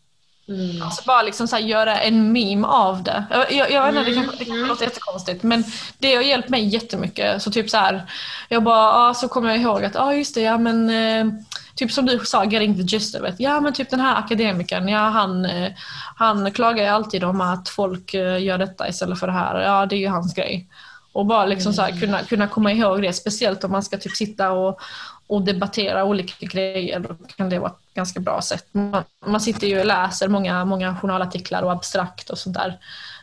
Mm. 0.49 0.81
Alltså 0.81 1.03
bara 1.05 1.21
liksom 1.21 1.47
så 1.47 1.57
göra 1.57 1.99
en 1.99 2.31
meme 2.31 2.67
av 2.67 3.03
det. 3.03 3.23
Jag, 3.49 3.91
vet 3.91 3.95
inte, 3.95 4.09
det 4.09 4.15
kanske, 4.15 4.37
det 4.37 4.45
kanske 4.45 4.53
mm. 4.53 4.67
låter 4.67 4.85
jättekonstigt 4.85 5.43
men 5.43 5.63
det 5.97 6.15
har 6.15 6.21
hjälpt 6.21 6.49
mig 6.49 6.67
jättemycket. 6.67 7.41
Så 7.41 7.51
typ 7.51 7.69
så 7.69 7.77
här, 7.77 8.11
jag 8.49 8.63
bara, 8.63 8.93
ah, 8.93 9.13
så 9.13 9.27
kommer 9.27 9.49
jag 9.49 9.57
ihåg 9.57 9.85
att, 9.85 9.95
ja 9.95 10.01
ah, 10.01 10.13
just 10.13 10.35
det, 10.35 10.41
ja 10.41 10.57
men 10.57 10.89
eh, 10.89 11.33
typ 11.79 11.91
som 11.91 12.05
du 12.05 12.19
sa, 12.19 12.43
getting 12.43 12.75
the 12.75 12.95
gist 12.95 13.15
of 13.15 13.29
it. 13.29 13.35
Ja 13.37 13.61
men 13.61 13.73
typ 13.73 13.89
den 13.89 13.99
här 13.99 14.15
akademikern, 14.15 14.87
ja 14.87 14.99
han, 14.99 15.45
eh, 15.45 15.71
han 16.15 16.51
klagar 16.51 16.83
ju 16.83 16.89
alltid 16.89 17.23
om 17.23 17.41
att 17.41 17.69
folk 17.69 18.13
eh, 18.13 18.43
gör 18.43 18.57
detta 18.57 18.89
istället 18.89 19.19
för 19.19 19.27
det 19.27 19.33
här. 19.33 19.61
Ja 19.61 19.85
det 19.85 19.95
är 19.95 19.99
ju 19.99 20.07
hans 20.07 20.33
grej. 20.33 20.67
Och 21.13 21.25
bara 21.25 21.45
liksom 21.45 21.73
så 21.73 21.81
här, 21.81 21.99
kunna, 21.99 22.23
kunna 22.23 22.47
komma 22.47 22.71
ihåg 22.71 23.01
det, 23.01 23.13
speciellt 23.13 23.63
om 23.63 23.71
man 23.71 23.83
ska 23.83 23.97
typ 23.97 24.15
sitta 24.15 24.51
och, 24.51 24.79
och 25.27 25.41
debattera 25.41 26.03
olika 26.03 26.45
grejer. 26.45 26.99
Då 26.99 27.15
kan 27.35 27.49
det 27.49 27.59
vara 27.59 27.71
ett 27.71 27.93
ganska 27.93 28.19
bra 28.19 28.41
sätt. 28.41 28.65
Man, 28.71 29.03
man 29.25 29.41
sitter 29.41 29.67
ju 29.67 29.79
och 29.79 29.85
läser 29.85 30.27
många, 30.27 30.65
många 30.65 30.95
journalartiklar 30.95 31.61
och 31.63 31.71
abstrakt 31.71 32.29
och 32.29 32.37
sånt 32.37 32.55
där. 32.55 32.77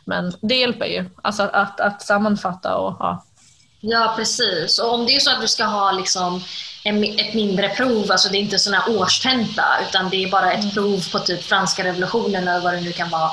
Men 0.05 0.33
det 0.41 0.55
hjälper 0.55 0.85
ju, 0.85 1.09
alltså 1.21 1.43
att, 1.43 1.53
att, 1.53 1.79
att 1.79 2.01
sammanfatta 2.01 2.75
och 2.75 2.95
ja. 2.99 3.23
Ja, 3.79 4.13
precis. 4.15 4.79
Och 4.79 4.93
om 4.93 5.05
det 5.05 5.15
är 5.15 5.19
så 5.19 5.31
att 5.31 5.41
du 5.41 5.47
ska 5.47 5.63
ha 5.63 5.91
liksom 5.91 6.41
en, 6.87 7.03
ett 7.03 7.33
mindre 7.33 7.69
prov, 7.69 8.11
alltså 8.11 8.29
det 8.29 8.37
är 8.37 8.39
inte 8.39 8.57
här 8.71 8.97
årstenta, 8.99 9.63
utan 9.89 10.09
det 10.09 10.23
är 10.23 10.29
bara 10.29 10.51
ett 10.51 10.73
prov 10.73 11.11
på 11.11 11.19
typ 11.19 11.43
franska 11.43 11.83
revolutionen 11.83 12.47
eller 12.47 12.61
vad 12.61 12.73
det 12.73 12.81
nu 12.81 12.91
kan 12.91 13.09
vara. 13.09 13.31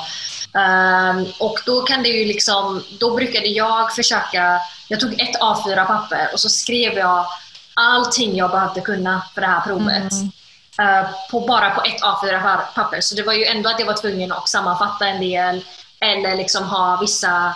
Ehm, 0.54 1.26
och 1.38 1.58
då 1.66 1.82
kan 1.82 2.02
det 2.02 2.08
ju 2.08 2.24
liksom, 2.24 2.84
då 2.98 3.16
brukade 3.16 3.46
jag 3.46 3.94
försöka, 3.94 4.60
jag 4.88 5.00
tog 5.00 5.20
ett 5.20 5.40
A4-papper 5.40 6.28
och 6.32 6.40
så 6.40 6.48
skrev 6.48 6.92
jag 6.92 7.26
allting 7.74 8.36
jag 8.36 8.50
behövde 8.50 8.80
kunna 8.80 9.22
för 9.34 9.40
det 9.40 9.46
här 9.46 9.60
provet. 9.60 10.12
Mm. 10.12 10.30
Eh, 10.78 11.10
på, 11.30 11.40
bara 11.40 11.70
på 11.70 11.82
ett 11.82 12.02
A4-papper. 12.02 13.00
Så 13.00 13.14
det 13.14 13.22
var 13.22 13.32
ju 13.32 13.44
ändå 13.44 13.70
att 13.70 13.78
jag 13.78 13.86
var 13.86 13.94
tvungen 13.94 14.32
att 14.32 14.48
sammanfatta 14.48 15.06
en 15.06 15.20
del 15.20 15.64
eller 16.00 16.36
liksom 16.36 16.64
ha 16.64 16.98
vissa 17.00 17.54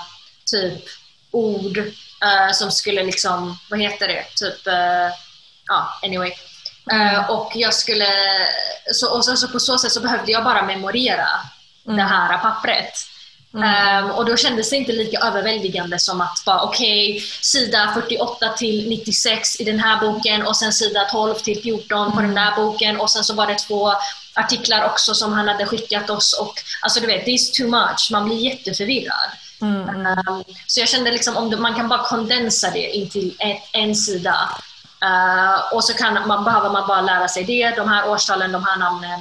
typ 0.50 0.84
ord 1.30 1.78
eh, 1.78 2.52
som 2.52 2.70
skulle 2.70 3.02
liksom, 3.02 3.58
vad 3.70 3.80
heter 3.80 4.08
det, 4.08 4.24
typ, 4.34 4.66
eh, 4.66 5.27
ja 5.68 5.98
anyway. 6.02 6.32
Eh, 6.92 7.30
och 7.30 7.52
jag 7.54 7.74
skulle, 7.74 8.08
så, 8.92 9.16
och 9.16 9.24
så, 9.24 9.36
så 9.36 9.48
på 9.48 9.60
så 9.60 9.78
sätt 9.78 9.92
så 9.92 10.00
behövde 10.00 10.32
jag 10.32 10.44
bara 10.44 10.62
memorera 10.62 11.28
Mm. 11.88 11.96
det 11.96 12.02
här 12.02 12.38
pappret. 12.38 12.94
Mm. 13.54 14.04
Um, 14.04 14.10
och 14.10 14.24
då 14.24 14.36
kändes 14.36 14.70
det 14.70 14.76
inte 14.76 14.92
lika 14.92 15.18
överväldigande 15.18 15.98
som 15.98 16.20
att 16.20 16.42
bara 16.46 16.62
okej, 16.62 17.10
okay, 17.10 17.20
sida 17.40 17.90
48 17.94 18.48
till 18.48 18.88
96 18.88 19.60
i 19.60 19.64
den 19.64 19.78
här 19.78 20.00
boken 20.00 20.46
och 20.46 20.56
sen 20.56 20.72
sida 20.72 21.04
12 21.10 21.34
till 21.34 21.62
14 21.62 22.02
mm. 22.02 22.12
på 22.12 22.22
den 22.22 22.34
där 22.34 22.56
boken 22.56 23.00
och 23.00 23.10
sen 23.10 23.24
så 23.24 23.34
var 23.34 23.46
det 23.46 23.58
två 23.58 23.92
artiklar 24.34 24.84
också 24.84 25.14
som 25.14 25.32
han 25.32 25.48
hade 25.48 25.66
skickat 25.66 26.10
oss. 26.10 26.38
Och, 26.40 26.54
alltså 26.82 27.00
du 27.00 27.06
vet, 27.06 27.24
this 27.24 27.52
too 27.52 27.68
much. 27.68 28.08
Man 28.12 28.24
blir 28.24 28.36
jätteförvirrad. 28.36 29.30
Mm. 29.60 30.06
Um, 30.06 30.44
så 30.66 30.80
jag 30.80 30.88
kände 30.88 31.10
liksom 31.10 31.36
om 31.36 31.62
man 31.62 31.74
kan 31.74 31.88
bara 31.88 32.04
kondensa 32.04 32.70
det 32.70 32.96
in 32.96 33.08
till 33.08 33.34
ett, 33.38 33.62
en 33.72 33.94
sida. 33.94 34.48
Uh, 35.04 35.74
och 35.74 35.84
så 35.84 35.94
kan 35.94 36.28
man, 36.28 36.44
behöver 36.44 36.70
man 36.70 36.88
bara 36.88 37.00
lära 37.00 37.28
sig 37.28 37.44
det, 37.44 37.70
de 37.70 37.88
här 37.88 38.08
årstalen, 38.08 38.52
de 38.52 38.64
här 38.64 38.78
namnen. 38.78 39.20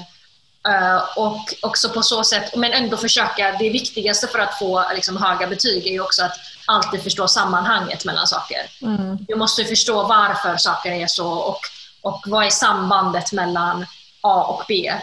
Uh, 0.68 1.18
och 1.18 1.54
också 1.62 1.90
på 1.90 2.02
så 2.02 2.24
sätt, 2.24 2.56
men 2.56 2.74
ändå 2.74 2.98
försöka, 2.98 3.52
det 3.60 3.70
viktigaste 3.70 4.28
för 4.28 4.40
att 4.40 4.60
få 4.60 4.86
liksom, 4.96 5.18
höga 5.18 5.48
betyg 5.48 5.88
är 5.88 5.92
ju 5.92 6.02
också 6.02 6.24
att 6.24 6.38
alltid 6.66 7.04
förstå 7.04 7.28
sammanhanget 7.28 8.06
mellan 8.06 8.28
saker. 8.28 8.70
Mm. 8.82 9.18
Du 9.28 9.36
måste 9.36 9.64
förstå 9.64 10.04
varför 10.04 10.58
saker 10.58 10.92
är 10.92 11.08
så 11.08 11.28
och, 11.28 11.60
och 12.02 12.24
vad 12.26 12.46
är 12.46 12.50
sambandet 12.50 13.32
mellan 13.32 13.86
A 14.22 14.44
och 14.44 14.64
B. 14.68 14.94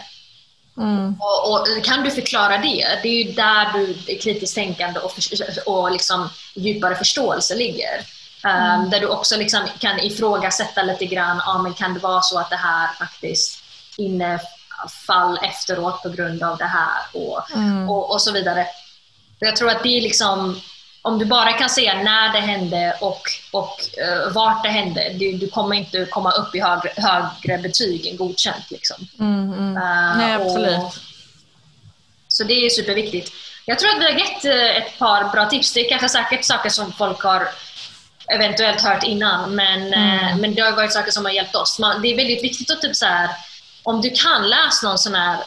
Mm. 0.77 1.15
Och, 1.19 1.51
och, 1.51 1.83
kan 1.83 2.03
du 2.03 2.11
förklara 2.11 2.57
det, 2.57 2.99
det 3.03 3.09
är 3.09 3.23
ju 3.23 3.31
där 3.31 3.73
du 3.73 3.93
kritiskt 4.17 4.55
tänkande 4.55 4.99
och, 4.99 5.13
och 5.65 5.91
liksom 5.91 6.29
djupare 6.55 6.95
förståelse 6.95 7.55
ligger. 7.55 8.05
Ehm, 8.45 8.79
mm. 8.79 8.89
där 8.89 8.99
du 8.99 9.07
också 9.07 9.37
liksom 9.37 9.67
kan 9.79 9.99
ifrågasätta 9.99 10.83
lite 10.83 11.05
grann, 11.05 11.41
ah, 11.45 11.61
men 11.61 11.73
kan 11.73 11.93
det 11.93 11.99
vara 11.99 12.21
så 12.21 12.39
att 12.39 12.49
det 12.49 12.55
här 12.55 12.87
faktiskt 12.99 13.63
innefall 13.97 15.39
efteråt 15.43 16.03
på 16.03 16.09
grund 16.09 16.43
av 16.43 16.57
det 16.57 16.65
här 16.65 17.01
och, 17.13 17.51
mm. 17.51 17.89
och, 17.89 18.11
och, 18.11 18.21
så 18.21 18.31
vidare. 18.31 18.67
Jag 19.39 19.55
tror 19.55 19.69
att 19.69 19.83
det 19.83 19.97
är 19.97 20.01
liksom 20.01 20.61
om 21.01 21.19
du 21.19 21.25
bara 21.25 21.53
kan 21.53 21.69
säga 21.69 22.03
när 22.03 22.33
det 22.33 22.39
hände 22.39 22.97
och, 23.01 23.21
och 23.51 23.79
uh, 24.01 24.33
vart 24.33 24.63
det 24.63 24.69
hände, 24.69 25.13
du, 25.13 25.31
du, 25.31 25.47
kommer 25.47 25.75
inte 25.75 26.05
komma 26.05 26.31
upp 26.31 26.55
i 26.55 26.59
högre, 26.59 26.91
högre 26.95 27.57
betyg 27.57 28.07
än 28.07 28.17
godkänt. 28.17 28.71
Liksom. 28.71 29.07
Mm, 29.19 29.53
mm. 29.53 29.77
Uh, 29.77 30.17
Nej, 30.17 30.33
absolut. 30.33 30.77
Och, 30.77 30.93
så 32.27 32.43
det 32.43 32.53
är 32.53 32.69
superviktigt. 32.69 33.31
Jag 33.65 33.79
tror 33.79 33.89
att 33.89 33.99
vi 33.99 34.03
har 34.03 34.19
gett 34.19 34.45
uh, 34.45 34.77
ett 34.77 34.99
par 34.99 35.31
bra 35.31 35.45
tips. 35.45 35.73
Det 35.73 35.85
är 35.85 35.89
kanske 35.89 36.09
säkert 36.09 36.45
saker 36.45 36.69
som 36.69 36.91
folk 36.91 37.23
har 37.23 37.47
eventuellt 38.27 38.81
hört 38.81 39.03
innan, 39.03 39.55
men, 39.55 39.93
mm. 39.93 40.41
men 40.41 40.55
det 40.55 40.61
har 40.61 40.71
varit 40.71 40.93
saker 40.93 41.11
som 41.11 41.25
har 41.25 41.31
hjälpt 41.31 41.55
oss. 41.55 41.79
Man, 41.79 42.01
det 42.01 42.07
är 42.07 42.15
väldigt 42.15 42.43
viktigt 42.43 42.71
att 42.71 42.81
typ 42.81 42.95
så 42.95 43.05
här, 43.05 43.29
om 43.83 44.01
du 44.01 44.09
kan 44.09 44.49
läsa 44.49 44.87
någon 44.87 44.97
sån 44.97 45.15
här 45.15 45.37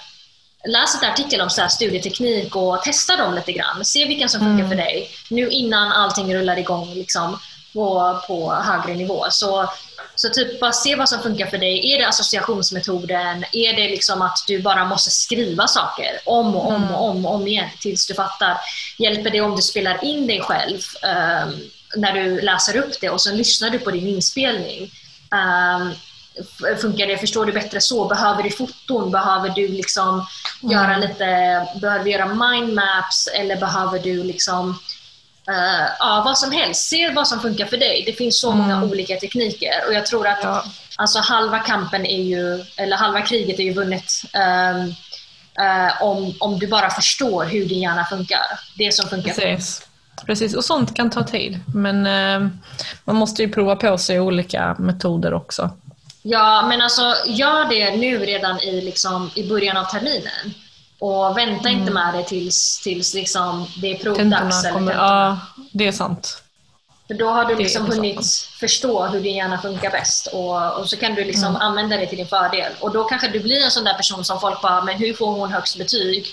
läs 0.65 0.95
ett 0.95 1.09
artikel 1.09 1.41
om 1.41 1.51
så 1.51 1.61
här 1.61 1.69
studieteknik 1.69 2.57
och 2.57 2.83
testa 2.83 3.17
dem 3.17 3.35
lite 3.35 3.53
grann. 3.53 3.85
Se 3.85 4.07
vilken 4.07 4.29
som 4.29 4.41
funkar 4.41 4.65
mm. 4.65 4.69
för 4.69 4.77
dig. 4.77 5.11
Nu 5.31 5.49
innan 5.49 5.93
allting 5.93 6.35
rullar 6.35 6.59
igång 6.59 6.95
liksom, 6.95 7.39
på, 7.73 8.21
på 8.27 8.53
högre 8.53 8.95
nivå. 8.95 9.25
Så, 9.31 9.71
så 10.15 10.29
typ 10.29 10.61
bara 10.61 10.73
se 10.73 10.97
vad 10.97 11.09
som 11.09 11.23
funkar 11.23 11.47
för 11.47 11.59
dig. 11.59 11.93
Är 11.93 11.99
det 11.99 12.09
associationsmetoden? 12.09 13.45
Är 13.53 13.77
det 13.77 13.89
liksom 13.89 14.23
att 14.23 14.45
du 14.47 14.63
bara 14.63 14.85
måste 14.85 15.11
skriva 15.11 15.67
saker 15.67 16.19
om 16.25 16.57
och 16.57 16.73
om 16.73 16.91
och 16.95 17.09
om, 17.09 17.27
och 17.27 17.35
om 17.35 17.47
igen 17.47 17.69
tills 17.81 18.07
du 18.07 18.15
fattar? 18.15 18.57
Hjälper 18.99 19.31
det 19.31 19.41
om 19.41 19.57
du 19.57 19.63
spelar 19.63 20.05
in 20.05 20.27
dig 20.27 20.41
själv 20.41 20.81
um, 21.03 21.71
när 21.97 22.13
du 22.13 22.41
läser 22.41 22.77
upp 22.77 23.01
det 23.01 23.11
och 23.11 23.21
så 23.21 23.33
lyssnar 23.33 23.71
du 23.71 23.79
på 23.79 23.91
din 23.91 24.09
inspelning? 24.09 24.91
Um, 25.31 25.95
funkar 26.81 27.07
det? 27.07 27.19
Förstår 27.19 27.47
du 27.47 27.53
bättre 27.53 27.81
så? 27.81 28.05
Behöver 28.05 28.43
du 28.43 28.51
foton? 28.51 29.11
Behöver 29.11 29.49
du 29.49 29.69
liksom 29.69 30.27
mm. 30.63 30.73
göra 30.73 30.97
lite, 30.97 31.25
behöver 31.81 32.05
du 32.05 32.11
göra 32.11 32.27
mindmaps 32.27 33.29
eller 33.35 33.57
behöver 33.57 33.99
du 33.99 34.25
liksom 34.25 34.79
uh, 35.51 35.89
ja, 35.99 36.23
vad 36.25 36.39
som 36.39 36.53
helst. 36.53 36.89
Se 36.89 37.11
vad 37.11 37.29
som 37.29 37.41
funkar 37.41 37.67
för 37.67 37.77
dig. 37.77 38.03
Det 38.07 38.13
finns 38.13 38.41
så 38.41 38.53
många 38.53 38.75
mm. 38.77 38.91
olika 38.91 39.17
tekniker 39.17 39.87
och 39.87 39.95
jag 39.95 40.07
tror 40.07 40.27
att 40.27 40.41
ja. 40.43 40.65
alltså, 40.97 41.19
halva 41.19 41.59
kampen 41.59 42.07
är 42.07 42.23
ju, 42.23 42.65
eller 42.77 42.97
halva 42.97 43.23
kriget 43.23 43.59
är 43.59 43.65
ju 43.65 43.73
vunnet 43.73 44.13
um, 44.35 44.95
uh, 45.65 46.03
om, 46.03 46.35
om 46.41 46.59
du 46.59 46.67
bara 46.67 46.91
förstår 46.91 47.45
hur 47.45 47.67
din 47.67 47.83
hjärna 47.83 48.05
funkar. 48.05 48.61
Det 48.75 48.95
som 48.95 49.09
funkar 49.09 49.35
Precis. 49.35 49.88
Precis, 50.27 50.55
och 50.55 50.65
sånt 50.65 50.95
kan 50.95 51.11
ta 51.11 51.23
tid. 51.23 51.61
Men 51.75 52.07
uh, 52.07 52.49
man 53.05 53.17
måste 53.17 53.43
ju 53.43 53.53
prova 53.53 53.77
på 53.77 53.99
sig 53.99 54.21
olika 54.21 54.77
metoder 54.79 55.35
också. 55.35 55.71
Ja, 56.23 56.67
men 56.69 56.81
alltså 56.81 57.15
gör 57.27 57.69
det 57.69 57.97
nu 57.97 58.19
redan 58.19 58.61
i, 58.61 58.81
liksom, 58.81 59.31
i 59.35 59.49
början 59.49 59.77
av 59.77 59.85
terminen. 59.85 60.55
Och 60.99 61.37
vänta 61.37 61.69
mm. 61.69 61.81
inte 61.81 61.93
med 61.93 62.15
det 62.15 62.23
tills, 62.23 62.81
tills 62.85 63.15
liksom, 63.15 63.67
det 63.77 63.91
är 63.91 63.99
provdags. 63.99 64.65
Eller 64.65 64.93
ja, 64.93 65.39
det 65.73 65.87
är 65.87 65.93
sant. 65.93 66.43
För 67.07 67.15
då 67.15 67.29
har 67.29 67.45
du 67.45 67.57
liksom 67.57 67.87
hunnit 67.87 68.27
förstå 68.61 69.07
hur 69.07 69.21
din 69.21 69.37
hjärna 69.37 69.59
funkar 69.59 69.91
bäst 69.91 70.27
och, 70.27 70.79
och 70.79 70.89
så 70.89 70.97
kan 70.97 71.15
du 71.15 71.25
liksom 71.25 71.49
mm. 71.49 71.63
använda 71.63 71.97
det 71.97 72.07
till 72.07 72.19
din 72.19 72.27
fördel. 72.27 72.73
Och 72.81 72.93
då 72.93 73.05
kanske 73.05 73.29
du 73.29 73.41
blir 73.41 73.65
en 73.65 73.71
sån 73.71 73.85
där 73.85 73.95
person 73.95 74.25
som 74.25 74.41
folk 74.41 74.63
bara, 74.63 74.85
men 74.85 74.99
hur 74.99 75.15
får 75.15 75.33
hon 75.33 75.53
högst 75.53 75.79
betyg 75.79 76.27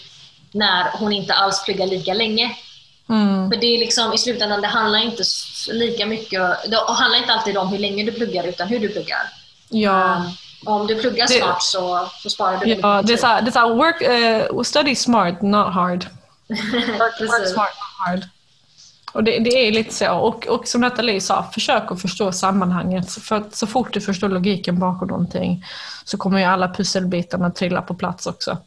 när 0.51 0.97
hon 0.99 1.13
inte 1.13 1.33
alls 1.33 1.63
pluggar 1.65 1.87
lika 1.87 2.13
länge? 2.13 2.55
Mm. 3.09 3.49
För 3.49 3.57
det 3.57 3.67
är 3.67 3.79
liksom, 3.79 4.13
i 4.13 4.17
slutändan, 4.17 4.61
det 4.61 4.67
handlar 4.67 4.99
inte 4.99 5.23
lika 5.71 6.05
mycket, 6.05 6.41
det 6.67 6.77
handlar 6.87 7.17
inte 7.19 7.33
alltid 7.33 7.57
om 7.57 7.67
hur 7.67 7.77
länge 7.77 8.03
du 8.03 8.11
pluggar 8.11 8.43
utan 8.43 8.67
hur 8.67 8.79
du 8.79 8.89
pluggar. 8.89 9.21
Ja. 9.69 10.15
Um, 10.15 10.31
om 10.65 10.87
du 10.87 11.01
pluggar 11.01 11.27
det, 11.27 11.33
smart 11.33 11.63
så, 11.63 12.09
så 12.23 12.29
sparar 12.29 12.57
du 12.57 12.69
Ja, 12.81 13.01
det 13.01 13.13
är 13.13 13.17
så, 13.17 13.27
det 13.27 13.49
är 13.49 13.51
så 13.51 13.73
work, 13.73 14.01
uh, 14.53 14.61
study 14.61 14.95
smart, 14.95 15.41
not 15.41 15.73
hard. 15.73 16.05
work, 16.47 17.21
work 17.21 17.47
smart, 17.47 17.73
not 17.75 18.07
hard. 18.07 18.23
Och 19.15 19.23
det, 19.23 19.39
det, 19.39 19.67
är 19.67 19.71
lite 19.71 19.93
så. 19.93 20.11
Och, 20.11 20.47
och 20.47 20.67
som 20.67 20.81
Nathalie 20.81 21.21
sa, 21.21 21.43
försök 21.53 21.91
att 21.91 22.01
förstå 22.01 22.31
sammanhanget. 22.31 23.11
För 23.11 23.35
att 23.35 23.55
så 23.55 23.67
fort 23.67 23.93
du 23.93 24.01
förstår 24.01 24.29
logiken 24.29 24.79
bakom 24.79 25.07
någonting 25.07 25.65
så 26.05 26.17
kommer 26.17 26.39
ju 26.39 26.45
alla 26.45 26.73
pusselbitarna 26.73 27.51
trilla 27.51 27.81
på 27.81 27.93
plats 27.93 28.27
också. 28.27 28.57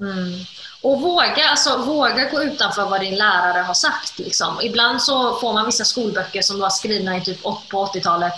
Mm. 0.00 0.44
Och 0.82 1.00
våga, 1.00 1.48
alltså, 1.50 1.76
våga 1.76 2.30
gå 2.30 2.42
utanför 2.42 2.84
vad 2.84 3.00
din 3.00 3.16
lärare 3.16 3.62
har 3.62 3.74
sagt. 3.74 4.18
Liksom. 4.18 4.60
Ibland 4.62 5.02
så 5.02 5.36
får 5.36 5.52
man 5.52 5.66
vissa 5.66 5.84
skolböcker 5.84 6.42
som 6.42 6.60
var 6.60 6.70
skrivna 6.70 7.16
i 7.16 7.20
typ 7.20 7.42
på 7.42 7.86
80-talet 7.94 8.34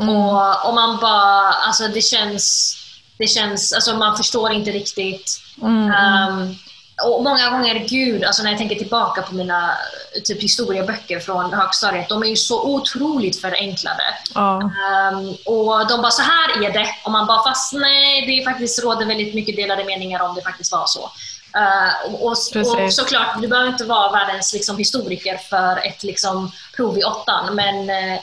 Mm. 0.00 0.08
Och, 0.08 0.68
och 0.68 0.74
man 0.74 0.96
bara, 0.96 1.48
alltså 1.48 1.88
det 1.88 2.00
känns, 2.00 2.76
det 3.18 3.26
känns, 3.26 3.72
alltså 3.72 3.96
man 3.96 4.16
förstår 4.16 4.52
inte 4.52 4.70
riktigt. 4.70 5.40
Mm. 5.62 5.90
Um, 5.90 6.56
och 7.04 7.22
många 7.22 7.50
gånger, 7.50 7.86
gud, 7.88 8.24
alltså 8.24 8.42
när 8.42 8.50
jag 8.50 8.58
tänker 8.58 8.76
tillbaka 8.76 9.22
på 9.22 9.34
mina 9.34 9.76
typ 10.24 10.42
historieböcker 10.42 11.20
från 11.20 11.52
högstadiet, 11.52 12.08
de 12.08 12.22
är 12.22 12.26
ju 12.26 12.36
så 12.36 12.74
otroligt 12.74 13.40
förenklade. 13.40 14.02
Oh. 14.34 14.64
Um, 15.12 15.36
och 15.46 15.88
de 15.88 16.02
bara, 16.02 16.10
så 16.10 16.22
här 16.22 16.64
är 16.64 16.72
det. 16.72 16.88
Och 17.04 17.10
man 17.10 17.26
bara, 17.26 17.42
fast 17.42 17.72
nej, 17.72 18.26
det 18.26 18.44
faktiskt 18.44 18.84
råder 18.84 19.06
väldigt 19.06 19.34
mycket 19.34 19.56
delade 19.56 19.84
meningar 19.84 20.22
om 20.22 20.34
det 20.34 20.42
faktiskt 20.42 20.72
var 20.72 20.84
så. 20.86 21.10
Uh, 21.56 22.14
och, 22.14 22.26
och, 22.26 22.92
såklart, 22.92 23.40
du 23.40 23.48
behöver 23.48 23.70
inte 23.70 23.84
vara 23.84 24.12
världens 24.12 24.52
liksom, 24.52 24.78
historiker 24.78 25.36
för 25.36 25.86
ett 25.86 26.02
liksom, 26.02 26.52
prov 26.76 26.98
i 26.98 27.04
åttan, 27.04 27.54
men 27.54 27.90
uh, 27.90 28.18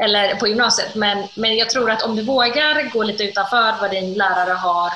eller 0.00 0.34
på 0.34 0.48
gymnasiet. 0.48 0.94
Men, 0.94 1.28
men 1.34 1.56
jag 1.56 1.70
tror 1.70 1.90
att 1.90 2.02
om 2.02 2.16
du 2.16 2.22
vågar 2.22 2.90
gå 2.92 3.02
lite 3.02 3.24
utanför 3.24 3.74
vad 3.80 3.90
din 3.90 4.14
lärare 4.14 4.52
har, 4.52 4.92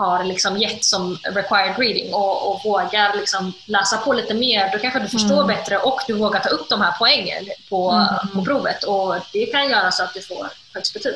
har 0.00 0.24
liksom 0.24 0.56
gett 0.56 0.84
som 0.84 1.18
required 1.24 1.78
reading 1.78 2.14
och, 2.14 2.50
och 2.50 2.60
vågar 2.64 3.16
liksom 3.16 3.52
läsa 3.66 3.96
på 3.96 4.12
lite 4.12 4.34
mer, 4.34 4.72
då 4.72 4.78
kanske 4.78 5.00
du 5.00 5.08
förstår 5.08 5.42
mm. 5.42 5.46
bättre 5.46 5.78
och 5.78 6.00
du 6.06 6.12
vågar 6.12 6.40
ta 6.40 6.48
upp 6.48 6.68
de 6.68 6.80
här 6.80 6.94
poängen 6.98 7.44
på, 7.70 7.90
mm. 7.90 8.34
på 8.34 8.44
provet. 8.44 8.84
Och 8.84 9.14
det 9.32 9.46
kan 9.46 9.68
göra 9.68 9.90
så 9.90 10.02
att 10.02 10.14
du 10.14 10.22
får 10.22 10.46
högst 10.74 10.94
betyg. 10.94 11.14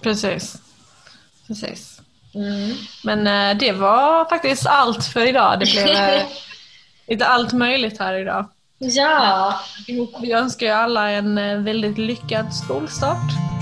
Precis. 0.00 0.56
Precis. 1.46 2.00
Mm. 2.34 2.74
Men 3.04 3.26
eh, 3.26 3.58
det 3.58 3.72
var 3.72 4.24
faktiskt 4.24 4.66
allt 4.66 5.04
för 5.04 5.26
idag. 5.26 5.60
Det 5.60 5.72
blev 5.72 5.88
eh, 5.88 6.22
lite 7.08 7.26
allt 7.26 7.52
möjligt 7.52 7.98
här 7.98 8.14
idag. 8.14 8.48
Ja. 8.78 9.60
Vi 10.20 10.32
önskar 10.32 10.72
alla 10.72 11.10
en 11.10 11.38
eh, 11.38 11.58
väldigt 11.58 11.98
lyckad 11.98 12.54
skolstart. 12.54 13.57